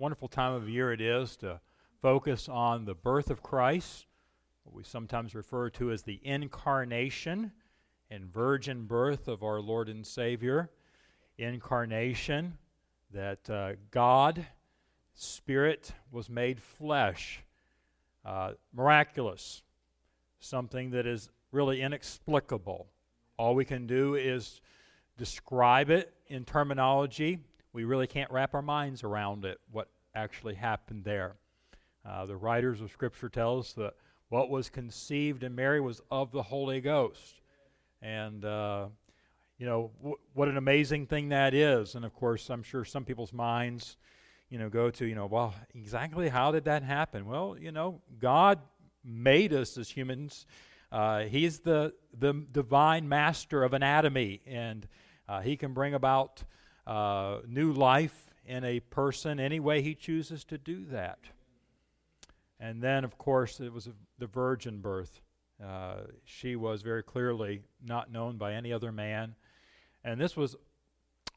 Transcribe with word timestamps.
wonderful 0.00 0.28
time 0.28 0.54
of 0.54 0.66
year 0.66 0.94
it 0.94 1.00
is 1.02 1.36
to 1.36 1.60
focus 2.00 2.48
on 2.48 2.86
the 2.86 2.94
birth 2.94 3.28
of 3.28 3.42
Christ, 3.42 4.06
what 4.64 4.74
we 4.74 4.82
sometimes 4.82 5.34
refer 5.34 5.68
to 5.68 5.92
as 5.92 6.04
the 6.04 6.18
incarnation 6.22 7.52
and 8.10 8.24
virgin 8.24 8.86
birth 8.86 9.28
of 9.28 9.42
our 9.42 9.60
Lord 9.60 9.90
and 9.90 10.06
Savior. 10.06 10.70
Incarnation, 11.36 12.56
that 13.12 13.50
uh, 13.50 13.72
God, 13.90 14.46
Spirit, 15.12 15.92
was 16.10 16.30
made 16.30 16.62
flesh. 16.62 17.42
Uh, 18.24 18.52
miraculous, 18.72 19.62
something 20.38 20.92
that 20.92 21.06
is 21.06 21.28
really 21.52 21.82
inexplicable. 21.82 22.86
All 23.36 23.54
we 23.54 23.66
can 23.66 23.86
do 23.86 24.14
is 24.14 24.62
describe 25.18 25.90
it 25.90 26.14
in 26.28 26.46
terminology. 26.46 27.40
We 27.72 27.84
really 27.84 28.06
can't 28.06 28.30
wrap 28.30 28.54
our 28.54 28.62
minds 28.62 29.04
around 29.04 29.44
it, 29.44 29.58
what 29.70 29.88
actually 30.14 30.54
happened 30.54 31.04
there. 31.04 31.36
Uh, 32.04 32.26
the 32.26 32.36
writers 32.36 32.80
of 32.80 32.90
Scripture 32.90 33.28
tell 33.28 33.58
us 33.58 33.72
that 33.74 33.94
what 34.28 34.50
was 34.50 34.70
conceived 34.70 35.42
in 35.42 35.54
Mary 35.54 35.80
was 35.80 36.00
of 36.10 36.32
the 36.32 36.42
Holy 36.42 36.80
Ghost. 36.80 37.40
And, 38.02 38.44
uh, 38.44 38.86
you 39.58 39.66
know, 39.66 39.90
w- 39.98 40.16
what 40.34 40.48
an 40.48 40.56
amazing 40.56 41.06
thing 41.06 41.28
that 41.28 41.52
is. 41.54 41.94
And 41.94 42.04
of 42.04 42.14
course, 42.14 42.48
I'm 42.48 42.62
sure 42.62 42.84
some 42.84 43.04
people's 43.04 43.32
minds, 43.32 43.96
you 44.48 44.58
know, 44.58 44.68
go 44.68 44.90
to, 44.90 45.04
you 45.04 45.14
know, 45.14 45.26
well, 45.26 45.54
exactly 45.74 46.28
how 46.28 46.50
did 46.50 46.64
that 46.64 46.82
happen? 46.82 47.26
Well, 47.26 47.56
you 47.60 47.70
know, 47.70 48.00
God 48.18 48.58
made 49.04 49.52
us 49.52 49.76
as 49.78 49.90
humans. 49.90 50.46
Uh, 50.90 51.20
he's 51.20 51.60
the, 51.60 51.92
the 52.18 52.32
divine 52.50 53.08
master 53.08 53.62
of 53.62 53.74
anatomy, 53.74 54.40
and 54.46 54.88
uh, 55.28 55.40
he 55.40 55.56
can 55.56 55.72
bring 55.72 55.94
about 55.94 56.42
uh, 56.90 57.38
new 57.46 57.72
life 57.72 58.32
in 58.44 58.64
a 58.64 58.80
person 58.80 59.38
any 59.38 59.60
way 59.60 59.80
he 59.80 59.94
chooses 59.94 60.42
to 60.42 60.58
do 60.58 60.84
that. 60.86 61.20
And 62.58 62.82
then, 62.82 63.04
of 63.04 63.16
course, 63.16 63.60
it 63.60 63.72
was 63.72 63.88
the 64.18 64.26
virgin 64.26 64.80
birth. 64.80 65.20
Uh, 65.64 65.98
she 66.24 66.56
was 66.56 66.82
very 66.82 67.04
clearly 67.04 67.62
not 67.80 68.10
known 68.10 68.38
by 68.38 68.54
any 68.54 68.72
other 68.72 68.90
man. 68.90 69.36
And 70.02 70.20
this 70.20 70.36
was 70.36 70.56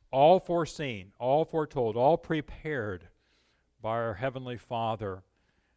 all 0.09 0.39
foreseen, 0.39 1.11
all 1.19 1.45
foretold, 1.45 1.95
all 1.95 2.17
prepared 2.17 3.07
by 3.79 3.91
our 3.91 4.15
Heavenly 4.15 4.57
Father. 4.57 5.21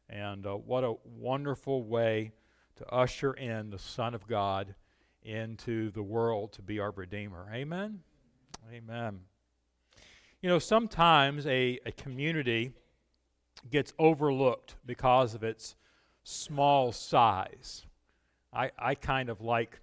And 0.09 0.47
uh, 0.47 0.55
what 0.55 0.85
a 0.85 0.95
wonderful 1.05 1.83
way 1.83 2.33
to 2.77 2.89
usher 2.91 3.35
in 3.35 3.69
the 3.69 3.79
Son 3.79 4.15
of 4.15 4.27
God 4.27 4.75
into 5.23 5.91
the 5.91 6.03
world 6.03 6.55
to 6.55 6.63
be 6.63 6.81
our 6.81 6.93
Redeemer. 6.93 7.51
Amen? 7.53 8.01
Amen. 8.73 9.21
You 10.43 10.51
know, 10.51 10.59
sometimes 10.59 11.47
a, 11.47 11.81
a 11.87 11.93
community 11.93 12.73
gets 13.71 13.95
overlooked 13.99 14.77
because 14.85 15.35
of 15.35 15.43
its 15.43 15.77
small 16.25 16.93
size. 16.93 17.87
I, 18.53 18.71
I 18.79 18.95
kind 18.97 19.31
of 19.31 19.41
like, 19.41 19.81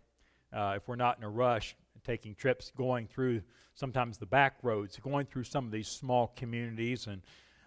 uh, 0.53 0.73
if 0.77 0.87
we're 0.87 0.95
not 0.95 1.17
in 1.17 1.23
a 1.23 1.29
rush, 1.29 1.75
taking 2.03 2.35
trips, 2.35 2.71
going 2.77 3.07
through 3.07 3.41
sometimes 3.73 4.19
the 4.19 4.27
back 4.27 4.57
roads, 4.61 4.99
going 5.03 5.25
through 5.25 5.45
some 5.45 5.65
of 5.65 5.71
these 5.71 5.87
small 5.87 6.31
communities 6.35 7.07
and 7.07 7.21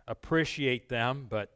appreciate 0.06 0.89
them, 0.89 1.27
but 1.28 1.50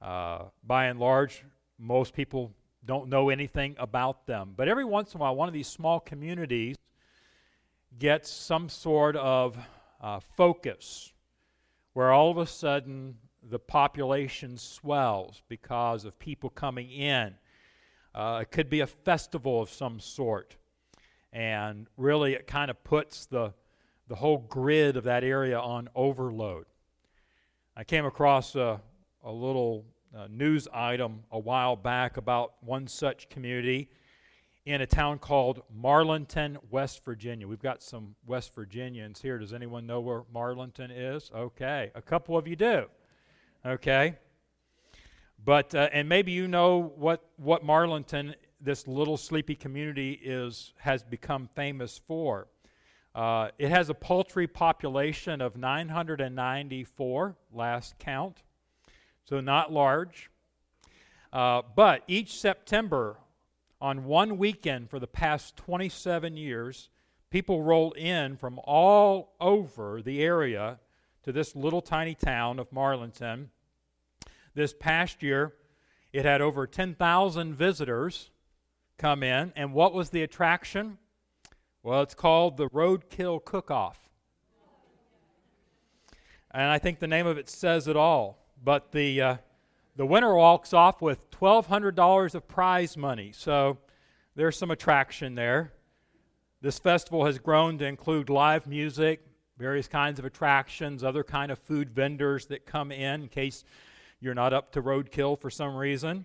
uh, 0.00 0.44
by 0.64 0.86
and 0.86 0.98
large, 0.98 1.44
most 1.78 2.14
people 2.14 2.52
don't 2.86 3.10
know 3.10 3.28
anything 3.28 3.76
about 3.78 4.26
them. 4.26 4.54
But 4.56 4.68
every 4.68 4.86
once 4.86 5.12
in 5.12 5.18
a 5.18 5.20
while, 5.20 5.36
one 5.36 5.48
of 5.48 5.54
these 5.54 5.68
small 5.68 6.00
communities 6.00 6.76
gets 7.98 8.30
some 8.30 8.70
sort 8.70 9.16
of 9.16 9.58
uh, 10.00 10.20
focus 10.20 11.12
where 11.92 12.12
all 12.12 12.30
of 12.30 12.38
a 12.38 12.46
sudden 12.46 13.16
the 13.42 13.58
population 13.58 14.56
swells 14.56 15.42
because 15.48 16.04
of 16.04 16.18
people 16.18 16.50
coming 16.50 16.90
in. 16.90 17.34
Uh, 18.14 18.40
it 18.42 18.50
could 18.50 18.68
be 18.68 18.80
a 18.80 18.86
festival 18.86 19.60
of 19.62 19.70
some 19.70 20.00
sort. 20.00 20.56
And 21.32 21.86
really, 21.96 22.34
it 22.34 22.46
kind 22.46 22.70
of 22.70 22.82
puts 22.84 23.26
the, 23.26 23.54
the 24.08 24.16
whole 24.16 24.38
grid 24.38 24.96
of 24.96 25.04
that 25.04 25.24
area 25.24 25.58
on 25.58 25.88
overload. 25.94 26.66
I 27.76 27.84
came 27.84 28.04
across 28.04 28.56
a, 28.56 28.80
a 29.24 29.32
little 29.32 29.84
uh, 30.16 30.26
news 30.28 30.66
item 30.72 31.22
a 31.30 31.38
while 31.38 31.76
back 31.76 32.16
about 32.16 32.54
one 32.62 32.88
such 32.88 33.28
community 33.28 33.88
in 34.66 34.80
a 34.80 34.86
town 34.86 35.18
called 35.18 35.62
Marlinton, 35.74 36.56
West 36.70 37.04
Virginia. 37.04 37.48
We've 37.48 37.62
got 37.62 37.82
some 37.82 38.14
West 38.26 38.54
Virginians 38.54 39.20
here. 39.20 39.38
Does 39.38 39.52
anyone 39.52 39.86
know 39.86 40.00
where 40.00 40.22
Marlinton 40.34 40.90
is? 40.92 41.30
Okay, 41.34 41.90
a 41.94 42.02
couple 42.02 42.36
of 42.36 42.46
you 42.46 42.56
do. 42.56 42.86
Okay. 43.64 44.16
But, 45.42 45.74
uh, 45.74 45.88
and 45.92 46.08
maybe 46.08 46.32
you 46.32 46.46
know 46.48 46.92
what, 46.96 47.24
what 47.36 47.64
Marlinton, 47.64 48.34
this 48.60 48.86
little 48.86 49.16
sleepy 49.16 49.54
community, 49.54 50.12
is, 50.12 50.74
has 50.78 51.02
become 51.02 51.48
famous 51.54 51.98
for. 52.06 52.48
Uh, 53.14 53.48
it 53.58 53.70
has 53.70 53.88
a 53.88 53.94
paltry 53.94 54.46
population 54.46 55.40
of 55.40 55.56
994, 55.56 57.36
last 57.52 57.98
count, 57.98 58.42
so 59.24 59.40
not 59.40 59.72
large. 59.72 60.30
Uh, 61.32 61.62
but 61.74 62.02
each 62.06 62.38
September, 62.38 63.16
on 63.80 64.04
one 64.04 64.36
weekend 64.36 64.90
for 64.90 64.98
the 64.98 65.06
past 65.06 65.56
27 65.56 66.36
years, 66.36 66.90
people 67.30 67.62
roll 67.62 67.92
in 67.92 68.36
from 68.36 68.60
all 68.64 69.34
over 69.40 70.02
the 70.02 70.22
area 70.22 70.78
to 71.22 71.32
this 71.32 71.54
little 71.56 71.80
tiny 71.80 72.14
town 72.14 72.58
of 72.58 72.70
Marlinton. 72.70 73.48
This 74.54 74.74
past 74.74 75.22
year, 75.22 75.54
it 76.12 76.24
had 76.24 76.40
over 76.40 76.66
10,000 76.66 77.54
visitors 77.54 78.30
come 78.98 79.22
in. 79.22 79.52
And 79.56 79.72
what 79.72 79.94
was 79.94 80.10
the 80.10 80.22
attraction? 80.22 80.98
Well, 81.82 82.02
it's 82.02 82.14
called 82.14 82.56
the 82.56 82.68
Roadkill 82.68 83.44
Cook 83.44 83.70
Off. 83.70 84.10
And 86.50 86.64
I 86.64 86.78
think 86.78 86.98
the 86.98 87.06
name 87.06 87.26
of 87.26 87.38
it 87.38 87.48
says 87.48 87.86
it 87.86 87.96
all. 87.96 88.38
But 88.62 88.92
the, 88.92 89.22
uh, 89.22 89.36
the 89.96 90.06
winner 90.06 90.34
walks 90.34 90.72
off 90.72 91.02
with 91.02 91.30
$1,200 91.30 92.34
of 92.34 92.48
prize 92.48 92.96
money. 92.96 93.32
So 93.34 93.78
there's 94.36 94.56
some 94.56 94.70
attraction 94.70 95.34
there. 95.34 95.72
This 96.62 96.78
festival 96.78 97.26
has 97.26 97.38
grown 97.38 97.78
to 97.78 97.86
include 97.86 98.30
live 98.30 98.66
music, 98.66 99.20
various 99.58 99.88
kinds 99.88 100.18
of 100.18 100.24
attractions, 100.24 101.02
other 101.02 101.24
kind 101.24 101.50
of 101.50 101.58
food 101.58 101.90
vendors 101.90 102.46
that 102.46 102.66
come 102.66 102.92
in 102.92 103.22
in 103.22 103.28
case 103.28 103.64
you're 104.20 104.34
not 104.34 104.52
up 104.52 104.72
to 104.72 104.82
roadkill 104.82 105.40
for 105.40 105.50
some 105.50 105.74
reason. 105.74 106.24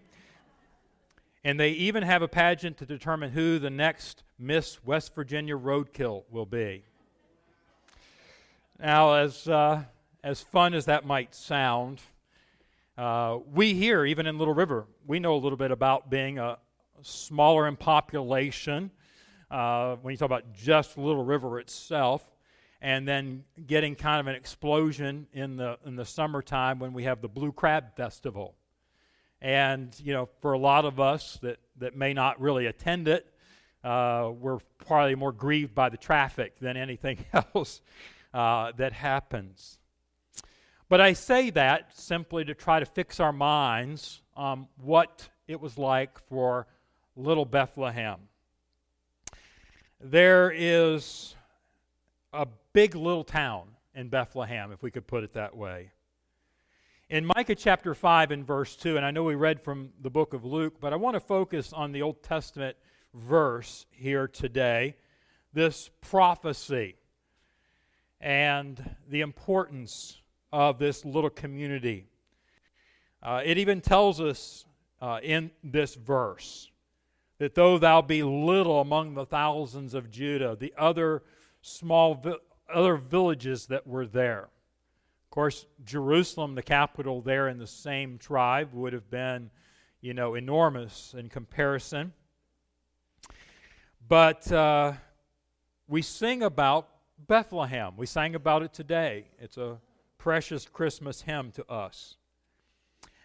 And 1.43 1.59
they 1.59 1.71
even 1.71 2.03
have 2.03 2.21
a 2.21 2.27
pageant 2.27 2.77
to 2.77 2.85
determine 2.85 3.31
who 3.31 3.59
the 3.59 3.69
next 3.69 4.23
Miss 4.39 4.83
West 4.83 5.13
Virginia 5.15 5.55
roadkill 5.55 6.23
will 6.29 6.45
be. 6.45 6.83
Now, 8.79 9.13
as, 9.13 9.47
uh, 9.47 9.83
as 10.23 10.41
fun 10.41 10.73
as 10.73 10.85
that 10.85 11.05
might 11.05 11.33
sound, 11.33 12.01
uh, 12.97 13.39
we 13.53 13.73
here, 13.73 14.05
even 14.05 14.25
in 14.25 14.37
Little 14.37 14.53
River, 14.53 14.87
we 15.05 15.19
know 15.19 15.35
a 15.35 15.37
little 15.37 15.57
bit 15.57 15.71
about 15.71 16.09
being 16.09 16.39
a 16.39 16.57
smaller 17.01 17.67
in 17.67 17.75
population. 17.75 18.91
Uh, 19.51 19.95
when 19.97 20.11
you 20.11 20.17
talk 20.17 20.25
about 20.25 20.53
just 20.53 20.97
Little 20.97 21.23
River 21.23 21.59
itself, 21.59 22.25
and 22.81 23.07
then 23.07 23.43
getting 23.67 23.95
kind 23.95 24.19
of 24.19 24.27
an 24.27 24.35
explosion 24.35 25.27
in 25.33 25.57
the 25.57 25.77
in 25.85 25.95
the 25.95 26.05
summertime 26.05 26.79
when 26.79 26.93
we 26.93 27.03
have 27.03 27.21
the 27.21 27.27
Blue 27.27 27.51
Crab 27.51 27.95
Festival. 27.95 28.55
And 29.41 29.95
you 30.01 30.13
know, 30.13 30.29
for 30.41 30.53
a 30.53 30.57
lot 30.57 30.85
of 30.85 30.99
us 30.99 31.37
that 31.41 31.57
that 31.77 31.95
may 31.95 32.13
not 32.13 32.39
really 32.39 32.65
attend 32.65 33.07
it, 33.07 33.25
uh, 33.83 34.31
we're 34.33 34.59
probably 34.85 35.15
more 35.15 35.31
grieved 35.31 35.75
by 35.75 35.89
the 35.89 35.97
traffic 35.97 36.59
than 36.59 36.77
anything 36.77 37.25
else 37.33 37.81
uh, 38.33 38.71
that 38.77 38.93
happens. 38.93 39.79
But 40.95 41.01
I 41.01 41.11
say 41.11 41.49
that 41.49 41.99
simply 41.99 42.45
to 42.45 42.53
try 42.53 42.79
to 42.79 42.85
fix 42.85 43.19
our 43.19 43.33
minds 43.33 44.21
on 44.33 44.69
what 44.81 45.27
it 45.45 45.59
was 45.59 45.77
like 45.77 46.17
for 46.29 46.67
little 47.17 47.43
Bethlehem. 47.43 48.17
There 49.99 50.53
is 50.55 51.35
a 52.31 52.47
big 52.71 52.95
little 52.95 53.25
town 53.25 53.67
in 53.93 54.07
Bethlehem, 54.07 54.71
if 54.71 54.81
we 54.81 54.89
could 54.89 55.05
put 55.05 55.25
it 55.25 55.33
that 55.33 55.53
way. 55.57 55.91
In 57.09 57.25
Micah 57.25 57.55
chapter 57.55 57.93
5 57.93 58.31
and 58.31 58.47
verse 58.47 58.77
2, 58.77 58.95
and 58.95 59.05
I 59.05 59.11
know 59.11 59.25
we 59.25 59.35
read 59.35 59.61
from 59.61 59.89
the 60.01 60.09
book 60.09 60.33
of 60.33 60.45
Luke, 60.45 60.75
but 60.79 60.93
I 60.93 60.95
want 60.95 61.15
to 61.15 61.19
focus 61.19 61.73
on 61.73 61.91
the 61.91 62.03
Old 62.03 62.23
Testament 62.23 62.77
verse 63.13 63.85
here 63.91 64.29
today, 64.29 64.95
this 65.51 65.89
prophecy 65.99 66.95
and 68.21 68.95
the 69.09 69.19
importance 69.19 70.21
of 70.51 70.79
this 70.79 71.05
little 71.05 71.29
community. 71.29 72.07
Uh, 73.21 73.41
it 73.43 73.57
even 73.57 73.81
tells 73.81 74.21
us 74.21 74.65
uh, 75.01 75.19
in 75.23 75.51
this 75.63 75.95
verse 75.95 76.69
that 77.37 77.55
though 77.55 77.77
thou 77.77 78.01
be 78.01 78.23
little 78.23 78.81
among 78.81 79.13
the 79.13 79.25
thousands 79.25 79.93
of 79.93 80.09
Judah, 80.09 80.55
the 80.59 80.73
other 80.77 81.23
small 81.61 82.15
vi- 82.15 82.35
other 82.73 82.95
villages 82.95 83.67
that 83.67 83.85
were 83.85 84.05
there. 84.05 84.43
Of 85.25 85.29
course, 85.29 85.65
Jerusalem, 85.83 86.55
the 86.55 86.63
capital 86.63 87.21
there 87.21 87.47
in 87.49 87.57
the 87.57 87.67
same 87.67 88.17
tribe, 88.17 88.73
would 88.73 88.93
have 88.93 89.09
been, 89.09 89.51
you 90.01 90.13
know, 90.13 90.35
enormous 90.35 91.13
in 91.17 91.29
comparison. 91.29 92.13
But 94.07 94.49
uh, 94.51 94.93
we 95.87 96.01
sing 96.01 96.43
about 96.43 96.89
Bethlehem. 97.27 97.93
We 97.97 98.05
sang 98.05 98.35
about 98.35 98.63
it 98.63 98.73
today. 98.73 99.25
It's 99.39 99.57
a 99.57 99.77
precious 100.25 100.65
Christmas 100.65 101.21
hymn 101.21 101.51
to 101.51 101.63
us. 101.71 102.15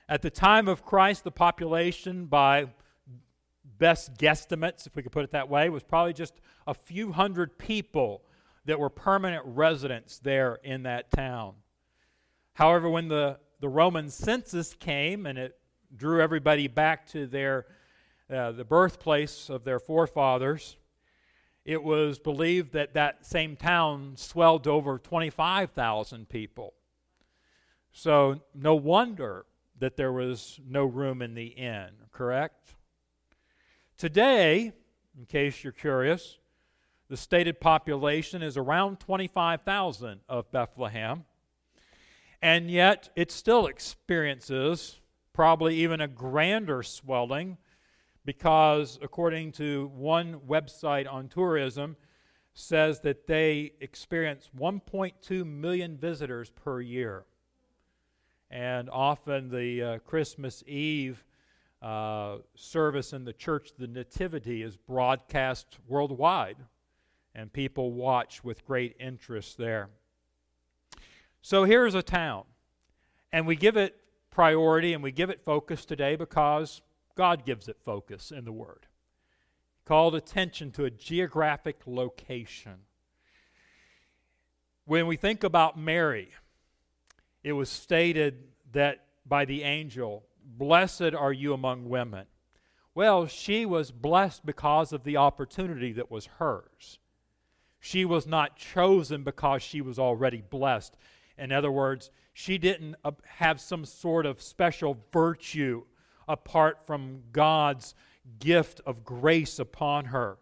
At 0.06 0.20
the 0.20 0.29
time 0.29 0.69
of 0.69 0.85
Christ, 0.85 1.25
the 1.25 1.31
population, 1.31 2.26
by 2.26 2.67
best 3.79 4.19
guesstimates, 4.19 4.87
if 4.87 4.94
we 4.94 5.02
could 5.02 5.11
put 5.11 5.25
it 5.25 5.31
that 5.31 5.49
way, 5.49 5.70
was 5.70 5.82
probably 5.82 6.12
just 6.12 6.35
a 6.67 6.75
few 6.75 7.12
hundred 7.12 7.56
people 7.56 8.20
that 8.67 8.79
were 8.79 8.91
permanent 8.91 9.43
residents 9.47 10.19
there 10.19 10.58
in 10.62 10.82
that 10.82 11.11
town. 11.11 11.55
However, 12.52 12.91
when 12.91 13.08
the, 13.08 13.38
the 13.61 13.69
Roman 13.70 14.11
census 14.11 14.75
came 14.75 15.25
and 15.25 15.38
it 15.38 15.58
drew 15.97 16.20
everybody 16.20 16.69
back 16.69 17.06
to 17.12 17.26
their, 17.26 17.64
uh, 18.29 18.52
the 18.52 18.67
birthplace 18.67 19.49
of 19.49 19.64
their 19.64 19.79
forefathers, 19.79 20.76
it 21.64 21.82
was 21.82 22.19
believed 22.19 22.75
that 22.75 22.93
that 22.93 23.25
same 23.25 23.56
town 23.56 24.19
swelled 24.19 24.64
to 24.64 24.70
over 24.70 24.99
25,000 24.99 26.29
people. 26.29 26.75
So, 27.93 28.41
no 28.55 28.75
wonder 28.75 29.47
that 29.79 29.97
there 29.97 30.13
was 30.13 30.61
no 30.67 30.85
room 30.85 31.23
in 31.23 31.35
the 31.35 31.47
inn, 31.47 31.91
correct? 32.13 32.75
Today, 33.99 34.73
in 35.19 35.27
case 35.27 35.65
you're 35.65 35.73
curious, 35.73 36.39
the 37.09 37.17
stated 37.17 37.61
population 37.61 38.43
is 38.43 38.57
around 38.57 39.01
25,000 39.01 40.21
of 40.29 40.51
Bethlehem, 40.53 41.25
and 42.41 42.71
yet 42.71 43.11
it 43.17 43.33
still 43.33 43.67
experiences 43.67 45.01
probably 45.33 45.77
even 45.77 46.01
a 46.01 46.09
grander 46.09 46.83
swelling 46.83 47.59
because, 48.25 48.99
according 49.03 49.53
to 49.53 49.91
one 49.95 50.39
website 50.49 51.11
on 51.11 51.29
tourism, 51.29 51.97
says 52.55 53.01
that 53.01 53.27
they 53.27 53.73
experience 53.81 54.51
1.2 54.57 55.45
million 55.45 55.97
visitors 55.97 56.51
per 56.51 56.81
year. 56.81 57.25
And 58.50 58.91
often 58.91 59.49
the 59.50 59.82
uh, 59.82 59.99
Christmas 59.99 60.64
Eve 60.67 61.25
uh, 61.81 62.38
service 62.56 63.12
in 63.12 63.25
the 63.25 63.32
church, 63.32 63.70
the 63.79 63.87
Nativity, 63.87 64.62
is 64.62 64.76
broadcast 64.76 65.79
worldwide, 65.87 66.56
and 67.35 67.52
people 67.52 67.93
watch 67.93 68.43
with 68.43 68.67
great 68.67 68.97
interest 68.99 69.56
there. 69.56 69.88
So 71.43 71.64
here's 71.64 71.94
a 71.94 72.02
town, 72.02 72.44
and 73.32 73.47
we 73.47 73.56
give 73.56 73.76
it 73.76 73.97
priority 74.31 74.93
and 74.94 75.02
we 75.02 75.12
give 75.12 75.31
it 75.31 75.44
focus 75.44 75.85
today 75.85 76.17
because 76.17 76.82
God 77.17 77.44
gives 77.44 77.69
it 77.69 77.76
focus 77.85 78.31
in 78.31 78.44
the 78.44 78.52
Word. 78.52 78.87
He 79.79 79.87
Called 79.87 80.14
attention 80.14 80.70
to 80.73 80.85
a 80.85 80.91
geographic 80.91 81.81
location. 81.87 82.85
When 84.85 85.06
we 85.06 85.17
think 85.17 85.44
about 85.44 85.79
Mary, 85.79 86.31
it 87.43 87.53
was 87.53 87.69
stated 87.69 88.45
that 88.73 89.05
by 89.27 89.45
the 89.45 89.63
angel, 89.63 90.25
Blessed 90.45 91.15
are 91.15 91.33
you 91.33 91.53
among 91.53 91.89
women. 91.89 92.27
Well, 92.95 93.27
she 93.27 93.65
was 93.65 93.91
blessed 93.91 94.45
because 94.45 94.93
of 94.93 95.05
the 95.05 95.17
opportunity 95.17 95.93
that 95.93 96.11
was 96.11 96.27
hers. 96.39 96.99
She 97.79 98.05
was 98.05 98.27
not 98.27 98.57
chosen 98.57 99.23
because 99.23 99.63
she 99.63 99.81
was 99.81 99.99
already 99.99 100.43
blessed. 100.43 100.97
In 101.39 101.53
other 101.53 101.71
words, 101.71 102.11
she 102.33 102.59
didn't 102.59 102.97
have 103.25 103.61
some 103.61 103.85
sort 103.85 104.27
of 104.27 104.43
special 104.43 104.99
virtue 105.13 105.85
apart 106.29 106.87
from 106.87 107.23
God's 107.33 107.95
gift 108.39 108.81
of 108.85 109.05
grace 109.05 109.59
upon 109.59 110.07
her. 110.07 110.39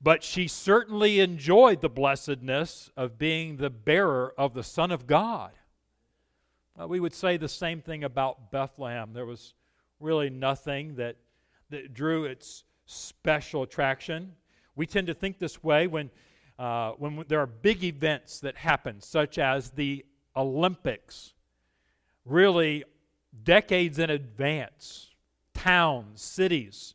But 0.00 0.22
she 0.22 0.48
certainly 0.48 1.20
enjoyed 1.20 1.80
the 1.80 1.88
blessedness 1.88 2.90
of 2.96 3.18
being 3.18 3.56
the 3.56 3.70
bearer 3.70 4.32
of 4.38 4.54
the 4.54 4.62
Son 4.62 4.90
of 4.90 5.06
God. 5.06 5.52
Well, 6.76 6.88
we 6.88 6.98
would 6.98 7.14
say 7.14 7.36
the 7.36 7.48
same 7.48 7.80
thing 7.80 8.02
about 8.02 8.50
Bethlehem. 8.50 9.12
There 9.12 9.26
was 9.26 9.54
really 10.00 10.28
nothing 10.28 10.96
that, 10.96 11.16
that 11.70 11.94
drew 11.94 12.24
its 12.24 12.64
special 12.86 13.62
attraction. 13.62 14.32
We 14.74 14.86
tend 14.86 15.06
to 15.06 15.14
think 15.14 15.38
this 15.38 15.62
way 15.62 15.86
when, 15.86 16.10
uh, 16.58 16.92
when 16.92 17.24
there 17.28 17.40
are 17.40 17.46
big 17.46 17.84
events 17.84 18.40
that 18.40 18.56
happen, 18.56 19.00
such 19.00 19.38
as 19.38 19.70
the 19.70 20.04
Olympics. 20.36 21.34
Really, 22.24 22.82
decades 23.44 24.00
in 24.00 24.10
advance, 24.10 25.10
towns, 25.54 26.22
cities 26.22 26.94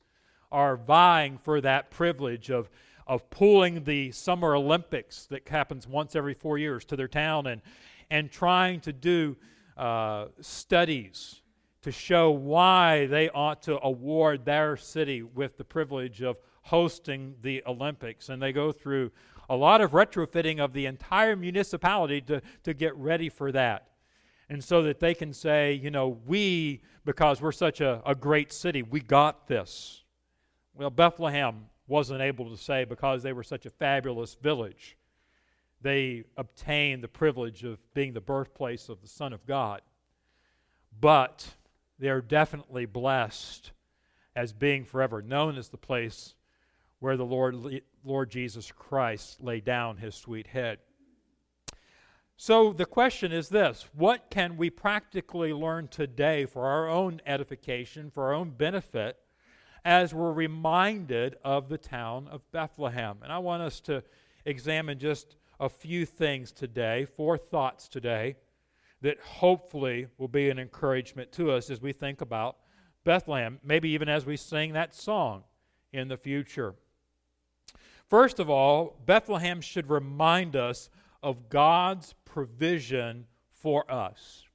are 0.51 0.75
vying 0.75 1.37
for 1.37 1.61
that 1.61 1.89
privilege 1.89 2.49
of, 2.49 2.69
of 3.07 3.29
pulling 3.29 3.85
the 3.85 4.11
Summer 4.11 4.55
Olympics 4.55 5.25
that 5.27 5.47
happens 5.47 5.87
once 5.87 6.17
every 6.17 6.33
four 6.33 6.57
years 6.57 6.83
to 6.85 6.97
their 6.97 7.07
town 7.07 7.47
and, 7.47 7.61
and 8.09 8.29
trying 8.29 8.81
to 8.81 8.91
do 8.91 9.37
uh, 9.79 10.27
studies 10.41 11.41
to 11.81 11.91
show 11.91 12.29
why 12.31 13.05
they 13.07 13.29
ought 13.29 13.61
to 13.63 13.79
award 13.83 14.45
their 14.45 14.75
city 14.75 15.23
with 15.23 15.57
the 15.57 15.63
privilege 15.63 16.21
of 16.21 16.37
hosting 16.63 17.35
the 17.41 17.63
Olympics. 17.65 18.29
And 18.29 18.41
they 18.41 18.51
go 18.51 18.71
through 18.71 19.11
a 19.49 19.55
lot 19.55 19.81
of 19.81 19.91
retrofitting 19.91 20.59
of 20.59 20.73
the 20.73 20.85
entire 20.85 21.35
municipality 21.35 22.21
to, 22.21 22.41
to 22.63 22.73
get 22.73 22.95
ready 22.95 23.29
for 23.29 23.51
that 23.53 23.89
and 24.49 24.63
so 24.63 24.81
that 24.83 24.99
they 24.99 25.13
can 25.13 25.31
say, 25.31 25.73
you 25.73 25.91
know, 25.91 26.19
we, 26.25 26.81
because 27.05 27.41
we're 27.41 27.51
such 27.51 27.81
a, 27.81 28.01
a 28.05 28.15
great 28.15 28.51
city, 28.51 28.81
we 28.81 28.99
got 28.99 29.47
this. 29.47 30.03
Well, 30.73 30.89
Bethlehem 30.89 31.65
wasn't 31.87 32.21
able 32.21 32.49
to 32.49 32.57
say 32.57 32.83
because 32.83 33.21
they 33.21 33.33
were 33.33 33.43
such 33.43 33.65
a 33.65 33.69
fabulous 33.69 34.35
village, 34.35 34.97
they 35.81 36.23
obtain 36.37 37.01
the 37.01 37.07
privilege 37.07 37.63
of 37.63 37.79
being 37.93 38.13
the 38.13 38.21
birthplace 38.21 38.89
of 38.89 39.01
the 39.01 39.07
Son 39.07 39.33
of 39.33 39.45
God. 39.45 39.81
But 40.99 41.55
they're 41.97 42.21
definitely 42.21 42.85
blessed 42.85 43.71
as 44.35 44.53
being 44.53 44.85
forever 44.85 45.21
known 45.21 45.57
as 45.57 45.69
the 45.69 45.77
place 45.77 46.35
where 46.99 47.17
the 47.17 47.25
Lord, 47.25 47.81
Lord 48.03 48.29
Jesus 48.29 48.71
Christ 48.71 49.41
laid 49.41 49.65
down 49.65 49.97
his 49.97 50.15
sweet 50.15 50.47
head. 50.47 50.79
So 52.35 52.71
the 52.71 52.85
question 52.85 53.33
is 53.33 53.49
this 53.49 53.85
what 53.93 54.29
can 54.29 54.55
we 54.55 54.69
practically 54.69 55.51
learn 55.51 55.89
today 55.89 56.45
for 56.45 56.65
our 56.65 56.87
own 56.87 57.21
edification, 57.25 58.09
for 58.09 58.27
our 58.27 58.33
own 58.33 58.51
benefit, 58.51 59.17
as 59.83 60.13
we're 60.13 60.31
reminded 60.31 61.35
of 61.43 61.67
the 61.67 61.77
town 61.77 62.27
of 62.29 62.49
Bethlehem? 62.51 63.17
And 63.23 63.31
I 63.31 63.39
want 63.39 63.61
us 63.61 63.81
to 63.81 64.03
examine 64.45 64.99
just 64.99 65.35
a 65.59 65.69
few 65.69 66.05
things 66.05 66.51
today, 66.51 67.05
four 67.05 67.37
thoughts 67.37 67.87
today, 67.87 68.35
that 69.01 69.19
hopefully 69.19 70.07
will 70.17 70.27
be 70.27 70.49
an 70.49 70.59
encouragement 70.59 71.31
to 71.33 71.51
us 71.51 71.69
as 71.69 71.81
we 71.81 71.93
think 71.93 72.21
about 72.21 72.57
Bethlehem, 73.03 73.59
maybe 73.63 73.89
even 73.89 74.09
as 74.09 74.25
we 74.25 74.37
sing 74.37 74.73
that 74.73 74.93
song 74.93 75.43
in 75.93 76.07
the 76.07 76.17
future. 76.17 76.75
First 78.09 78.39
of 78.39 78.49
all, 78.49 78.97
Bethlehem 79.05 79.61
should 79.61 79.89
remind 79.89 80.55
us 80.55 80.89
of 81.21 81.49
God's 81.49 82.13
provision 82.25 83.25
for 83.51 83.89
us. 83.91 84.45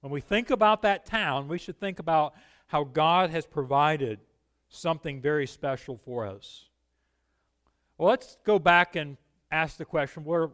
When 0.00 0.12
we 0.12 0.20
think 0.20 0.50
about 0.50 0.82
that 0.82 1.06
town, 1.06 1.48
we 1.48 1.58
should 1.58 1.78
think 1.78 1.98
about 1.98 2.34
how 2.66 2.84
God 2.84 3.30
has 3.30 3.46
provided 3.46 4.18
something 4.68 5.20
very 5.20 5.46
special 5.46 5.96
for 6.04 6.26
us. 6.26 6.64
Well, 7.98 8.08
let's 8.08 8.36
go 8.44 8.58
back 8.58 8.96
and 8.96 9.16
ask 9.52 9.76
the 9.76 9.84
question 9.84 10.24
where, 10.24 10.50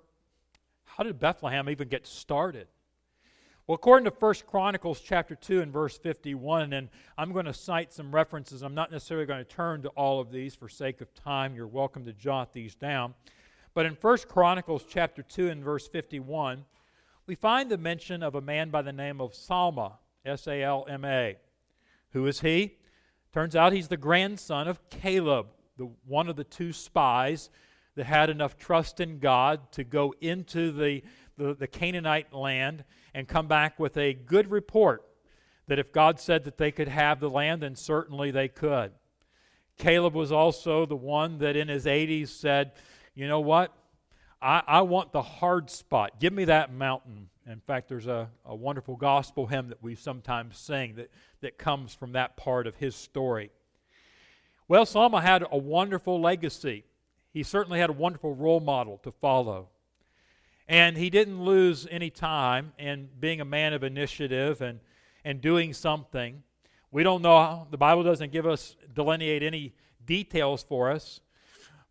how 0.85 1.05
did 1.05 1.19
Bethlehem 1.19 1.71
even 1.71 1.89
get 1.89 2.07
started? 2.07 2.67
Well, 3.67 3.77
according 3.77 4.11
to 4.11 4.17
1 4.19 4.35
Chronicles 4.47 5.01
chapter 5.01 5.35
2 5.35 5.61
and 5.61 5.73
verse 5.73 5.97
51, 5.99 6.73
and 6.73 6.89
I'm 7.17 7.33
going 7.33 7.45
to 7.45 7.53
cite 7.53 7.93
some 7.93 8.15
references. 8.15 8.63
I'm 8.63 8.75
not 8.75 8.91
necessarily 8.91 9.27
going 9.27 9.45
to 9.45 9.51
turn 9.51 9.83
to 9.83 9.91
all 9.91 10.21
of 10.21 10.33
these 10.33 10.55
for 10.55 10.69
sake 10.69 11.01
of 11.01 11.15
time. 11.15 11.55
You're 11.55 11.67
welcome 11.67 12.05
to 12.07 12.13
jot 12.13 12.53
these 12.53 12.75
down. 12.75 13.15
But 13.75 13.87
in 13.87 13.97
1 14.01 14.19
Chronicles 14.29 14.85
chapter 14.89 15.23
2 15.23 15.51
and 15.51 15.63
verse 15.63 15.87
51, 15.87 16.65
we 17.27 17.35
find 17.35 17.71
the 17.71 17.77
mention 17.77 18.23
of 18.23 18.35
a 18.35 18.41
man 18.41 18.71
by 18.71 18.81
the 18.81 18.93
name 18.93 19.21
of 19.21 19.33
Salma, 19.33 19.93
S 20.25 20.47
A 20.47 20.63
L 20.63 20.87
M 20.89 21.05
A. 21.05 21.37
Who 22.13 22.27
is 22.27 22.41
he? 22.41 22.79
Turns 23.35 23.55
out 23.55 23.75
he's 23.75 23.89
the 23.89 23.99
grandson 23.99 24.67
of 24.67 24.81
Caleb, 24.89 25.49
the, 25.77 25.91
one 26.07 26.31
of 26.31 26.37
the 26.37 26.45
two 26.45 26.73
spies 26.73 27.51
that 27.99 28.07
had 28.07 28.31
enough 28.31 28.57
trust 28.57 29.01
in 29.01 29.19
God 29.19 29.73
to 29.73 29.83
go 29.83 30.15
into 30.21 30.71
the, 30.71 31.03
the, 31.37 31.53
the 31.53 31.67
Canaanite 31.67 32.33
land 32.33 32.85
and 33.13 33.27
come 33.27 33.49
back 33.49 33.81
with 33.81 33.97
a 33.97 34.15
good 34.15 34.53
report 34.53 35.05
that 35.67 35.81
if 35.81 35.91
God 35.93 36.21
said 36.21 36.45
that 36.45 36.59
they 36.59 36.71
could 36.71 36.87
have 36.87 37.19
the 37.19 37.29
land, 37.29 37.61
then 37.61 37.75
certainly 37.75 38.31
they 38.31 38.47
could. 38.47 38.93
Caleb 39.79 40.15
was 40.15 40.31
also 40.31 40.87
the 40.87 40.95
one 40.95 41.39
that 41.39 41.57
in 41.57 41.67
his 41.67 41.87
80s 41.87 42.29
said, 42.29 42.73
you 43.17 43.27
know 43.27 43.41
what? 43.41 43.77
I, 44.41 44.63
I 44.65 44.83
want 44.83 45.11
the 45.11 45.23
hard 45.23 45.69
spot. 45.69 46.21
Give 46.21 46.33
me 46.33 46.45
that 46.45 46.73
mountain 46.73 47.31
In 47.49 47.59
fact, 47.59 47.89
there's 47.89 48.07
a, 48.07 48.29
a 48.45 48.55
wonderful 48.55 48.95
gospel 48.95 49.49
hymn 49.49 49.71
that 49.71 49.83
we 49.83 49.97
sometimes 49.97 50.57
sing 50.57 50.95
that, 50.95 51.11
that 51.41 51.59
comes 51.59 51.95
from 51.95 52.13
that 52.13 52.37
part 52.37 52.69
of 52.69 52.77
his 52.77 52.95
story. 52.95 53.51
Well, 54.69 54.85
Salma 54.85 55.21
had 55.21 55.45
a 55.51 55.59
wonderful 55.59 56.21
legacy. 56.21 56.85
He 57.33 57.43
certainly 57.43 57.79
had 57.79 57.91
a 57.91 57.95
wonderful 57.95 58.35
role 58.35 58.61
model 58.61 58.99
to 59.05 59.13
follow. 59.13 59.69
And 60.69 60.97
he 60.97 61.09
didn't 61.09 61.43
lose 61.43 61.87
any 61.91 62.11
time 62.11 62.73
in 62.79 63.09
being 63.19 63.41
a 63.41 63.45
man 63.45 63.73
of 63.73 63.83
initiative 63.83 64.61
and, 64.61 64.81
and 65.25 65.41
doing 65.41 65.73
something. 65.73 66.43
We 66.91 67.03
don't 67.03 67.23
know, 67.23 67.67
the 67.71 67.79
Bible 67.79 68.03
doesn't 68.03 68.33
give 68.33 68.47
us, 68.47 68.77
delineate 68.95 69.43
any 69.43 69.75
details 70.05 70.63
for 70.63 70.91
us, 70.91 71.21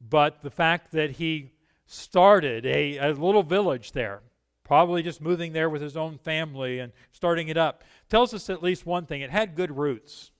but 0.01 0.41
the 0.41 0.50
fact 0.50 0.91
that 0.91 1.12
he 1.12 1.51
started 1.86 2.65
a, 2.65 2.98
a 2.98 3.13
little 3.13 3.44
village 3.44 3.94
there, 3.94 4.22
probably 4.63 5.01
just 5.01 5.22
moving 5.22 5.53
there 5.53 5.70
with 5.70 5.82
his 5.82 5.96
own 5.96 6.17
family 6.17 6.79
and 6.79 6.91
starting 7.12 7.48
it 7.48 7.58
up, 7.58 7.84
tells 8.10 8.34
us 8.34 8.50
at 8.50 8.62
least 8.62 8.86
one 8.86 9.06
thing 9.06 9.22
it 9.22 9.32
had 9.32 9.56
good 9.56 9.75
roots. 9.75 10.32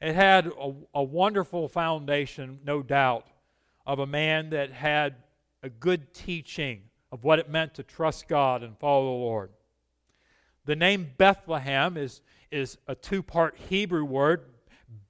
It 0.00 0.14
had 0.14 0.46
a, 0.46 0.74
a 0.94 1.02
wonderful 1.02 1.68
foundation, 1.68 2.60
no 2.64 2.82
doubt, 2.82 3.26
of 3.90 3.98
a 3.98 4.06
man 4.06 4.50
that 4.50 4.70
had 4.70 5.16
a 5.64 5.68
good 5.68 6.14
teaching 6.14 6.80
of 7.10 7.24
what 7.24 7.40
it 7.40 7.50
meant 7.50 7.74
to 7.74 7.82
trust 7.82 8.28
God 8.28 8.62
and 8.62 8.78
follow 8.78 9.06
the 9.06 9.24
Lord. 9.24 9.50
The 10.64 10.76
name 10.76 11.10
Bethlehem 11.18 11.96
is, 11.96 12.20
is 12.52 12.78
a 12.86 12.94
two 12.94 13.20
part 13.20 13.56
Hebrew 13.68 14.04
word, 14.04 14.42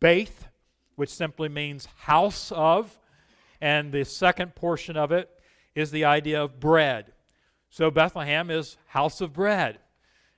Beth, 0.01 0.49
which 0.97 1.11
simply 1.11 1.51
means 1.51 1.89
house 1.95 2.51
of, 2.53 2.99
and 3.61 3.93
the 3.93 4.07
second 4.07 4.55
portion 4.55 4.97
of 4.97 5.13
it 5.13 5.29
is 5.75 5.91
the 5.91 6.07
idea 6.07 6.43
of 6.43 6.59
bread. 6.59 7.13
So 7.69 7.91
Bethlehem 7.91 8.51
is 8.51 8.79
house 8.87 9.21
of 9.21 9.35
bread. 9.35 9.79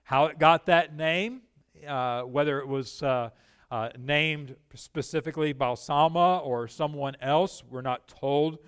How 0.03 0.27
it 0.27 0.41
got 0.41 0.67
that 0.67 0.97
name, 0.97 1.43
uh, 1.87 2.23
whether 2.23 2.59
it 2.59 2.67
was 2.67 3.05
uh, 3.05 3.31
uh, 3.73 3.89
named 3.99 4.55
specifically 4.75 5.55
Balsama 5.55 6.45
or 6.45 6.69
someone 6.69 7.17
else, 7.23 7.65
we're 7.71 7.81
not 7.81 8.07
told. 8.07 8.59